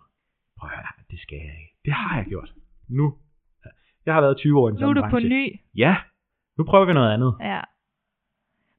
Prøv 0.58 0.70
at 0.70 0.76
høre, 0.76 0.86
det 1.10 1.20
skal 1.20 1.36
jeg 1.36 1.54
ikke. 1.62 1.74
Det 1.84 1.92
har 1.92 2.16
jeg 2.16 2.26
gjort. 2.26 2.54
Nu. 2.88 3.14
Jeg 4.06 4.14
har 4.14 4.20
været 4.20 4.36
20 4.36 4.58
år 4.60 4.68
i 4.68 4.72
den 4.72 4.80
Nu 4.80 4.88
er 4.88 4.92
du 4.92 5.00
branche. 5.00 5.28
på 5.28 5.34
ny. 5.34 5.60
Ja, 5.76 5.96
nu 6.58 6.64
prøver 6.64 6.84
vi 6.84 6.92
noget 6.92 7.12
andet. 7.14 7.34
Ja. 7.40 7.60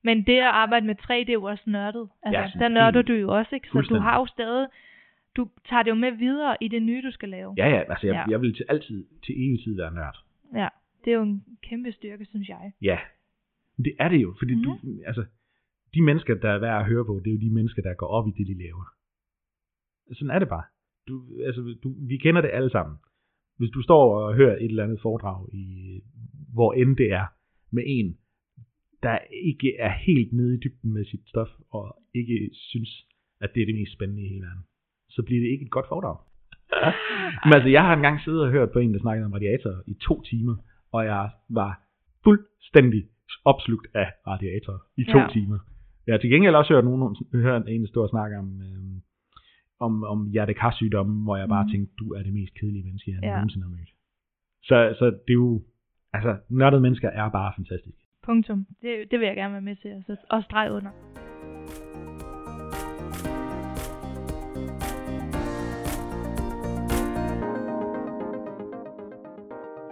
Men 0.04 0.26
det 0.26 0.38
at 0.38 0.54
arbejde 0.64 0.86
med 0.86 0.96
3, 0.96 1.20
det 1.20 1.30
er 1.30 1.34
jo 1.34 1.44
også 1.44 1.64
nørdet. 1.68 2.10
Altså, 2.24 2.42
ja, 2.42 2.64
der 2.64 2.68
nørder 2.68 3.02
du 3.02 3.14
jo 3.14 3.30
også, 3.30 3.56
ikke? 3.56 3.68
Så 3.68 3.82
du 3.82 4.00
har 4.00 4.20
jo 4.20 4.26
stadig, 4.26 4.68
du 5.38 5.50
tager 5.70 5.84
det 5.84 5.90
jo 5.90 5.96
med 5.96 6.12
videre 6.12 6.58
i 6.62 6.68
det 6.68 6.84
nye, 6.84 7.02
du 7.02 7.12
skal 7.12 7.30
lave. 7.30 7.54
Ja, 7.58 7.68
ja, 7.70 7.82
altså 7.92 8.08
jeg, 8.08 8.16
ja. 8.16 8.32
jeg 8.32 8.42
vil 8.42 8.56
til 8.56 8.66
altid, 8.70 9.06
til 9.24 9.36
evig 9.44 9.64
tid 9.64 9.76
være 9.76 9.94
nørd. 9.94 10.18
Ja. 10.56 10.68
Det 11.06 11.12
er 11.12 11.16
jo 11.16 11.24
en 11.24 11.44
kæmpe 11.64 11.92
styrke, 11.92 12.26
synes 12.26 12.50
jeg. 12.50 12.72
Ja, 12.82 13.00
det 13.86 13.94
er 14.00 14.10
det 14.10 14.22
jo, 14.22 14.36
fordi 14.40 14.56
mm. 14.56 14.64
du, 14.64 14.80
mhm. 14.84 15.00
altså, 15.06 15.26
de 15.94 16.02
mennesker, 16.02 16.36
der 16.36 16.50
er 16.50 16.60
værd 16.60 16.80
at 16.80 16.86
høre 16.86 17.06
på, 17.06 17.22
det 17.24 17.30
er 17.30 17.36
jo 17.36 17.40
de 17.40 17.54
mennesker, 17.54 17.82
der 17.82 17.94
går 17.94 18.08
op 18.08 18.28
i 18.28 18.32
det, 18.32 18.48
de 18.48 18.64
laver. 18.64 18.86
Sådan 20.14 20.36
er 20.36 20.40
det 20.40 20.50
bare. 20.50 20.64
Du, 21.08 21.16
altså, 21.46 21.62
du, 21.84 21.96
vi 22.08 22.18
kender 22.18 22.42
det 22.42 22.50
alle 22.54 22.70
sammen. 22.70 22.98
Hvis 23.58 23.70
du 23.70 23.82
står 23.82 24.20
og 24.20 24.36
hører 24.36 24.56
et 24.56 24.66
eller 24.66 24.84
andet 24.84 25.02
foredrag, 25.02 25.54
i, 25.54 25.64
hvor 26.54 26.74
end 26.74 26.98
det 26.98 27.12
er, 27.12 27.26
med 27.72 27.84
en, 27.88 28.18
der 29.04 29.18
ikke 29.32 29.78
er 29.78 29.94
helt 30.08 30.34
nede 30.34 30.56
i 30.56 30.60
dybden 30.64 30.94
med 30.94 31.06
sit 31.06 31.28
stof, 31.28 31.50
og 31.70 32.04
ikke 32.16 32.50
synes, 32.54 33.08
at 33.42 33.50
det 33.56 33.62
er 33.62 33.66
det 33.66 33.76
mest 33.76 33.94
spændende 33.94 34.24
i 34.24 34.28
hele 34.28 34.42
verden, 34.42 34.64
så 35.10 35.24
bliver 35.24 35.42
det 35.42 35.50
ikke 35.54 35.66
et 35.66 35.72
godt 35.72 35.88
foredrag. 35.88 36.18
Men 37.46 37.54
altså, 37.54 37.70
jeg 37.70 37.84
har 37.84 37.94
engang 37.94 38.22
siddet 38.22 38.42
og 38.42 38.52
hørt 38.52 38.72
på 38.72 38.80
en, 38.80 38.94
der 38.94 39.00
snakkede 39.00 39.26
om 39.26 39.34
radiator 39.34 39.74
i 39.88 39.94
to 39.94 40.22
timer, 40.22 40.56
og 40.92 41.06
jeg 41.06 41.30
var 41.50 41.82
fuldstændig 42.24 43.04
opslugt 43.46 43.88
af 43.94 44.08
radiator 44.28 44.78
i 44.98 45.04
to 45.04 45.20
ja. 45.20 45.28
timer. 45.34 45.60
Jeg 46.08 46.14
har 46.14 46.20
til 46.20 46.30
gengæld 46.30 46.56
også 46.56 46.74
hørt 46.74 46.86
nogen 46.86 47.16
hørt 47.34 47.64
en 47.68 47.88
stå 47.88 48.04
og 48.04 48.10
snakke 48.10 48.38
om, 48.38 48.62
øh, 48.62 49.02
om, 49.80 50.04
om 50.04 50.30
hjertekarsygdomme, 50.32 51.24
hvor 51.24 51.38
jeg 51.38 51.48
bare 51.50 51.64
mm. 51.64 51.70
tænkte, 51.70 51.94
du 52.00 52.14
er 52.14 52.24
det 52.24 52.34
mest 52.34 52.54
kedelige 52.60 52.84
menneske, 52.84 53.12
jeg 53.12 53.20
ja. 53.24 53.36
nogensinde 53.36 53.66
har 53.66 53.72
mødt. 53.72 53.92
Så, 54.64 54.96
så 55.00 55.06
det 55.06 55.34
er 55.38 55.42
jo, 55.46 55.62
altså, 56.14 56.38
nørdede 56.50 56.82
mennesker 56.82 57.10
er 57.10 57.30
bare 57.30 57.54
fantastiske. 57.56 58.02
Punktum. 58.24 58.66
Det, 58.82 59.12
det 59.12 59.20
vil 59.20 59.28
jeg 59.28 59.36
gerne 59.36 59.54
være 59.54 59.62
med 59.62 59.76
til, 59.76 59.88
altså, 59.88 60.16
og 60.30 60.44
strege 60.44 60.72
under. 60.72 60.92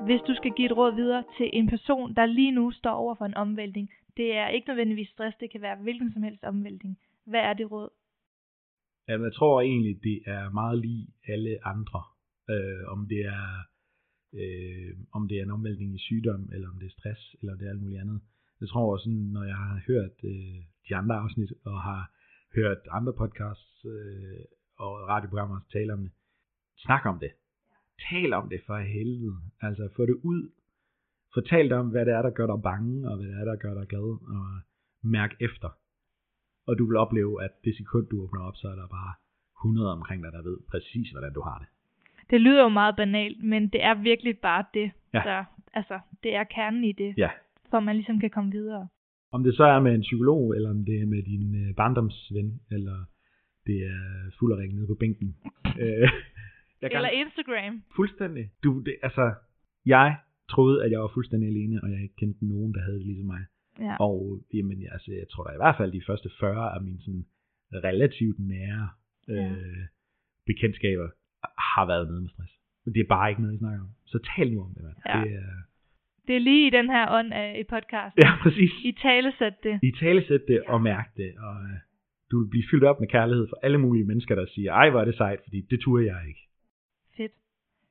Hvis 0.08 0.22
du 0.28 0.34
skal 0.36 0.52
give 0.58 0.70
et 0.72 0.78
råd 0.78 0.96
videre 0.96 1.24
til 1.38 1.50
en 1.54 1.68
person, 1.70 2.16
der 2.16 2.26
lige 2.26 2.52
nu 2.52 2.72
står 2.72 2.96
over 3.04 3.16
for 3.16 3.26
en 3.26 3.34
omvæltning, 3.34 3.90
det 4.18 4.36
er 4.36 4.48
ikke 4.48 4.68
nødvendigvis 4.68 5.10
stress, 5.10 5.38
det 5.38 5.52
kan 5.52 5.62
være 5.62 5.78
hvilken 5.86 6.14
som 6.14 6.24
helst 6.24 6.44
omvæltning. 6.44 6.98
Hvad 7.26 7.40
er 7.40 7.54
det 7.54 7.72
råd? 7.72 7.90
Jamen, 9.08 9.26
jeg 9.26 9.34
tror 9.34 9.62
egentlig, 9.62 10.04
det 10.04 10.18
er 10.26 10.50
meget 10.50 10.80
lige 10.80 11.08
alle 11.28 11.68
andre. 11.74 12.02
Øh, 12.50 12.84
om 12.94 13.08
det 13.08 13.22
er 13.26 13.48
øh, 14.34 14.92
om 15.12 15.28
det 15.28 15.38
er 15.38 15.44
en 15.44 15.52
omvæltning 15.58 15.96
i 15.96 16.00
sygdom, 16.00 16.50
eller 16.54 16.68
om 16.70 16.80
det 16.80 16.86
er 16.86 16.96
stress, 17.00 17.36
eller 17.40 17.54
om 17.54 17.60
det 17.60 17.66
er 17.66 17.72
alt 17.72 17.82
muligt 17.82 18.02
andet. 18.02 18.22
Jeg 18.62 18.70
tror 18.70 18.94
også, 18.94 19.10
når 19.10 19.44
jeg 19.44 19.56
har 19.56 19.82
hørt 19.88 20.16
øh, 20.24 20.60
de 20.90 20.96
andre 20.96 21.16
afsnit, 21.16 21.52
og 21.66 21.82
har 21.82 22.12
hørt 22.56 22.82
andre 22.92 23.14
podcasts 23.14 23.86
øh, 23.86 24.44
og 24.78 24.92
radioprogrammer 25.12 25.60
tale 25.74 25.94
om 25.94 26.02
det, 26.02 26.12
snak 26.78 27.06
om 27.06 27.20
det. 27.20 27.32
Tal 28.10 28.34
om 28.34 28.50
det 28.50 28.62
for 28.68 28.78
helvede. 28.78 29.38
Altså 29.62 29.90
få 29.96 30.06
det 30.06 30.18
ud. 30.24 30.52
Fortæl 31.34 31.70
dig 31.70 31.78
om, 31.78 31.90
hvad 31.90 32.06
det 32.06 32.14
er, 32.14 32.22
der 32.22 32.30
gør 32.30 32.48
dig 32.48 32.62
bange, 32.64 33.10
og 33.10 33.18
hvad 33.18 33.28
det 33.28 33.40
er, 33.42 33.46
der 33.46 33.56
gør 33.56 33.74
dig 33.74 33.88
glad, 33.88 34.10
og 34.36 34.46
mærk 35.04 35.32
efter. 35.40 35.70
Og 36.68 36.78
du 36.78 36.86
vil 36.86 36.98
opleve, 36.98 37.44
at 37.44 37.52
det 37.64 37.78
sekund, 37.78 38.08
du 38.08 38.24
åbner 38.24 38.42
op, 38.42 38.56
så 38.56 38.68
er 38.68 38.76
der 38.76 38.88
bare 38.88 39.14
100 39.62 39.92
omkring 39.92 40.24
dig, 40.24 40.32
der 40.32 40.44
ved 40.44 40.58
præcis, 40.72 41.10
hvordan 41.12 41.34
du 41.34 41.42
har 41.42 41.58
det. 41.60 41.68
Det 42.30 42.42
lyder 42.42 42.62
jo 42.64 42.70
meget 42.70 42.96
banalt, 42.96 43.44
men 43.44 43.68
det 43.68 43.84
er 43.84 43.94
virkelig 43.94 44.40
bare 44.40 44.66
det. 44.74 44.92
Ja. 45.14 45.22
Der, 45.26 45.44
altså, 45.74 46.00
det 46.24 46.36
er 46.36 46.44
kernen 46.44 46.84
i 46.84 46.92
det, 46.92 47.14
ja. 47.18 47.30
for 47.70 47.80
man 47.80 47.96
ligesom 47.96 48.20
kan 48.20 48.30
komme 48.30 48.52
videre. 48.52 48.88
Om 49.32 49.44
det 49.44 49.56
så 49.56 49.64
er 49.64 49.80
med 49.80 49.96
en 49.96 50.02
psykolog, 50.02 50.56
eller 50.56 50.70
om 50.70 50.86
det 50.86 51.02
er 51.02 51.06
med 51.06 51.24
din 51.24 51.56
øh, 51.56 51.76
barndomsven, 51.76 52.62
eller 52.72 53.06
det 53.68 53.76
er 53.76 54.32
fuld 54.40 54.54
af 54.54 54.70
nede 54.70 54.88
på 54.88 54.96
bænken. 55.00 55.36
øh, 55.82 56.10
jeg. 56.82 56.92
Eller 56.92 57.10
Instagram. 57.10 57.84
Fuldstændig. 57.96 58.46
Du, 58.64 58.80
det, 58.86 58.96
altså, 59.04 59.34
jeg 59.86 60.18
troede, 60.50 60.84
at 60.84 60.92
jeg 60.92 61.00
var 61.00 61.12
fuldstændig 61.14 61.50
alene, 61.50 61.84
og 61.84 61.92
jeg 61.92 62.02
ikke 62.02 62.16
kendte 62.16 62.48
nogen, 62.48 62.74
der 62.74 62.82
havde 62.82 62.98
det 62.98 63.06
ligesom 63.06 63.26
mig. 63.26 63.44
Ja. 63.80 63.96
Og 64.00 64.40
jamen, 64.54 64.88
altså, 64.92 65.12
jeg 65.12 65.28
tror 65.32 65.44
da 65.44 65.54
i 65.54 65.62
hvert 65.64 65.78
fald 65.78 65.92
de 65.92 66.08
første 66.08 66.30
40 66.40 66.76
af 66.76 66.82
mine 66.82 67.02
sådan, 67.02 67.26
relativt 67.74 68.40
nære 68.40 68.90
øh, 69.30 69.38
ja. 69.38 69.56
bekendtskaber 70.46 71.10
har 71.76 71.86
været 71.86 72.08
nede 72.08 72.22
med 72.22 72.30
stress. 72.30 72.54
Men 72.86 72.94
det 72.94 73.00
er 73.02 73.08
bare 73.16 73.30
ikke 73.30 73.42
noget, 73.42 73.56
I 73.56 73.58
snakker 73.58 73.82
om. 73.82 73.90
Så 74.06 74.20
tal 74.36 74.54
nu 74.54 74.62
om 74.64 74.74
det, 74.76 74.84
mand. 74.84 74.98
Ja. 75.10 75.20
Det 75.24 75.34
er, 75.36 75.54
det 76.28 76.36
er 76.36 76.40
lige 76.40 76.68
i 76.68 76.70
den 76.70 76.90
her 76.90 77.06
ånd 77.18 77.34
af 77.34 77.50
i 77.60 77.64
podcast. 77.64 78.14
Ja, 78.18 78.32
præcis. 78.44 78.72
I 78.84 78.92
talesæt 78.92 79.64
det. 79.64 79.80
I 79.84 79.92
talesæt 80.00 80.44
det 80.48 80.62
ja. 80.66 80.72
og 80.74 80.82
mærk 80.82 81.08
det. 81.18 81.32
Og 81.38 81.56
uh, 81.56 81.78
du 82.32 82.40
vil 82.40 82.50
blive 82.50 82.64
fyldt 82.72 82.84
op 82.84 83.00
med 83.00 83.08
kærlighed 83.08 83.48
for 83.50 83.60
alle 83.64 83.78
mulige 83.78 84.06
mennesker, 84.06 84.36
der 84.36 84.46
siger, 84.46 84.72
ej, 84.74 84.90
hvor 84.90 85.02
er 85.02 85.06
det 85.06 85.16
sejt, 85.16 85.40
fordi 85.44 85.62
det 85.62 85.80
turde 85.80 86.06
jeg 86.06 86.28
ikke. 86.28 86.48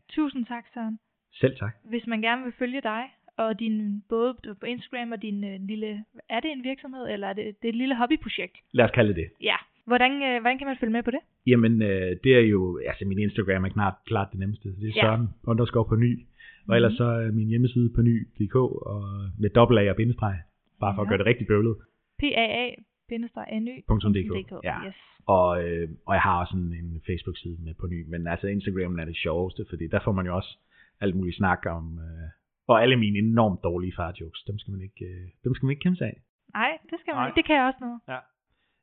Tusind 0.08 0.46
tak, 0.46 0.64
Søren. 0.74 0.98
Selv 1.32 1.56
tak. 1.56 1.72
Hvis 1.84 2.06
man 2.06 2.20
gerne 2.20 2.44
vil 2.44 2.52
følge 2.58 2.80
dig, 2.80 3.02
og 3.36 3.60
din, 3.60 4.02
både 4.08 4.34
på 4.60 4.66
Instagram 4.66 5.12
og 5.12 5.22
din 5.22 5.44
uh, 5.44 5.66
lille, 5.68 6.04
er 6.28 6.40
det 6.40 6.50
en 6.52 6.64
virksomhed, 6.64 7.08
eller 7.08 7.26
er 7.28 7.32
det, 7.32 7.44
det 7.62 7.68
er 7.68 7.72
et 7.72 7.82
lille 7.82 7.96
hobbyprojekt? 7.96 8.56
Lad 8.72 8.84
os 8.84 8.90
kalde 8.90 9.14
det. 9.14 9.28
Ja. 9.42 9.56
Hvordan, 9.86 10.12
uh, 10.12 10.40
hvordan 10.40 10.58
kan 10.58 10.66
man 10.66 10.76
følge 10.80 10.92
med 10.92 11.02
på 11.02 11.10
det? 11.10 11.20
Jamen, 11.46 11.72
uh, 11.82 12.10
det 12.24 12.32
er 12.40 12.44
jo, 12.54 12.80
altså 12.88 13.04
min 13.04 13.18
Instagram 13.18 13.64
er 13.64 13.68
klart, 13.68 13.94
klart 14.06 14.28
det 14.32 14.38
nemmeste. 14.40 14.68
Det 14.68 14.88
er 14.88 14.92
Søren 15.02 15.22
ja. 15.22 15.50
underscore 15.50 15.88
på 15.88 15.96
ny. 15.96 16.26
Og 16.68 16.76
ellers 16.76 16.92
mhm. 16.92 16.96
så 16.96 17.04
er 17.04 17.30
min 17.32 17.48
hjemmeside 17.48 17.90
på 17.94 18.02
ny.dk 18.02 18.56
og 18.92 19.02
med 19.38 19.50
dobbelt 19.50 19.80
A 19.80 19.90
og 19.90 19.96
bindestreg, 19.96 20.36
bare 20.80 20.94
for 20.94 21.02
ja. 21.02 21.04
at 21.04 21.08
gøre 21.08 21.18
det 21.18 21.26
rigtig 21.26 21.46
bøvlet. 21.46 21.76
PAA 22.20 22.70
ny.dk. 23.10 24.52
Ja. 24.64 24.76
Yes. 24.86 24.94
Og, 25.26 25.64
øh, 25.64 25.88
og 26.06 26.14
jeg 26.14 26.22
har 26.22 26.40
også 26.40 26.56
en, 26.56 26.72
en 26.74 27.02
Facebook-side 27.06 27.58
med 27.64 27.74
på 27.80 27.86
ny, 27.86 28.08
men 28.08 28.26
altså 28.26 28.46
Instagram 28.46 28.98
er 28.98 29.04
det 29.04 29.16
sjoveste, 29.16 29.66
fordi 29.68 29.88
der 29.88 30.00
får 30.04 30.12
man 30.12 30.26
jo 30.26 30.36
også 30.36 30.58
alt 31.00 31.16
muligt 31.16 31.36
snak 31.36 31.66
om, 31.66 31.98
øh, 31.98 32.28
og 32.68 32.82
alle 32.82 32.96
mine 32.96 33.18
enormt 33.18 33.60
dårlige 33.62 33.92
farjokes, 33.96 34.42
dem 34.42 34.58
skal 34.58 34.72
man 34.72 34.82
ikke, 34.82 35.04
øh, 35.04 35.28
dem 35.44 35.54
skal 35.54 35.66
man 35.66 35.70
ikke 35.70 35.82
kæmpe 35.82 35.96
sig 35.98 36.06
af. 36.06 36.20
Nej, 36.54 36.78
det 36.90 37.00
skal 37.00 37.12
man 37.12 37.20
Nej. 37.20 37.26
ikke. 37.26 37.36
Det 37.36 37.44
kan 37.44 37.56
jeg 37.56 37.64
også 37.64 37.78
noget. 37.80 38.00
Ja. 38.08 38.18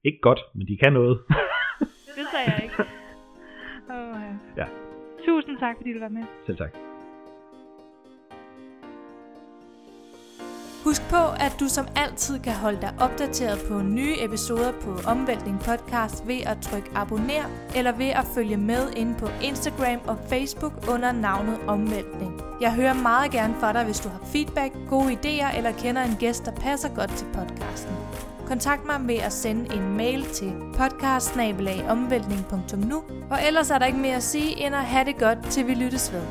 Ikke 0.03 0.19
godt, 0.21 0.39
men 0.55 0.67
de 0.67 0.77
kan 0.77 0.93
noget. 0.93 1.15
det 2.17 2.25
sagde 2.33 2.47
jeg 2.51 2.63
ikke. 2.63 2.75
Oh, 3.89 4.15
ja. 4.25 4.61
ja. 4.61 4.67
Tusind 5.25 5.57
tak, 5.57 5.75
fordi 5.77 5.93
du 5.93 5.99
var 5.99 6.09
med. 6.09 6.23
Selv 6.45 6.57
tak. 6.57 6.92
Husk 10.93 11.09
på, 11.09 11.23
at 11.39 11.55
du 11.59 11.67
som 11.67 11.87
altid 11.95 12.39
kan 12.39 12.53
holde 12.53 12.81
dig 12.81 12.93
opdateret 12.99 13.59
på 13.67 13.81
nye 13.81 14.15
episoder 14.19 14.71
på 14.71 14.99
Omvæltning 15.05 15.59
Podcast 15.59 16.27
ved 16.27 16.39
at 16.45 16.57
trykke 16.61 16.89
abonner 16.95 17.43
eller 17.75 17.91
ved 17.91 18.05
at 18.05 18.25
følge 18.35 18.57
med 18.57 18.91
ind 18.95 19.15
på 19.15 19.27
Instagram 19.41 19.99
og 20.07 20.17
Facebook 20.29 20.73
under 20.87 21.11
navnet 21.11 21.59
Omvæltning. 21.67 22.41
Jeg 22.61 22.73
hører 22.73 22.93
meget 22.93 23.31
gerne 23.31 23.55
fra 23.59 23.73
dig, 23.73 23.83
hvis 23.83 23.99
du 23.99 24.09
har 24.09 24.19
feedback, 24.25 24.73
gode 24.89 25.13
idéer 25.13 25.57
eller 25.57 25.71
kender 25.71 26.03
en 26.03 26.15
gæst, 26.19 26.45
der 26.45 26.51
passer 26.51 26.89
godt 26.95 27.17
til 27.17 27.27
podcasten. 27.33 27.95
Kontakt 28.47 28.85
mig 28.85 29.07
ved 29.07 29.15
at 29.15 29.33
sende 29.33 29.75
en 29.75 29.97
mail 29.97 30.25
til 30.25 30.53
podcastsnabelagomvæltning.nu 30.77 33.03
Og 33.29 33.39
ellers 33.47 33.69
er 33.69 33.77
der 33.77 33.85
ikke 33.85 33.99
mere 33.99 34.15
at 34.15 34.23
sige 34.23 34.65
end 34.65 34.75
at 34.75 34.85
have 34.85 35.05
det 35.05 35.17
godt, 35.17 35.37
til 35.49 35.67
vi 35.67 35.73
lyttes 35.73 36.13
ved. 36.13 36.21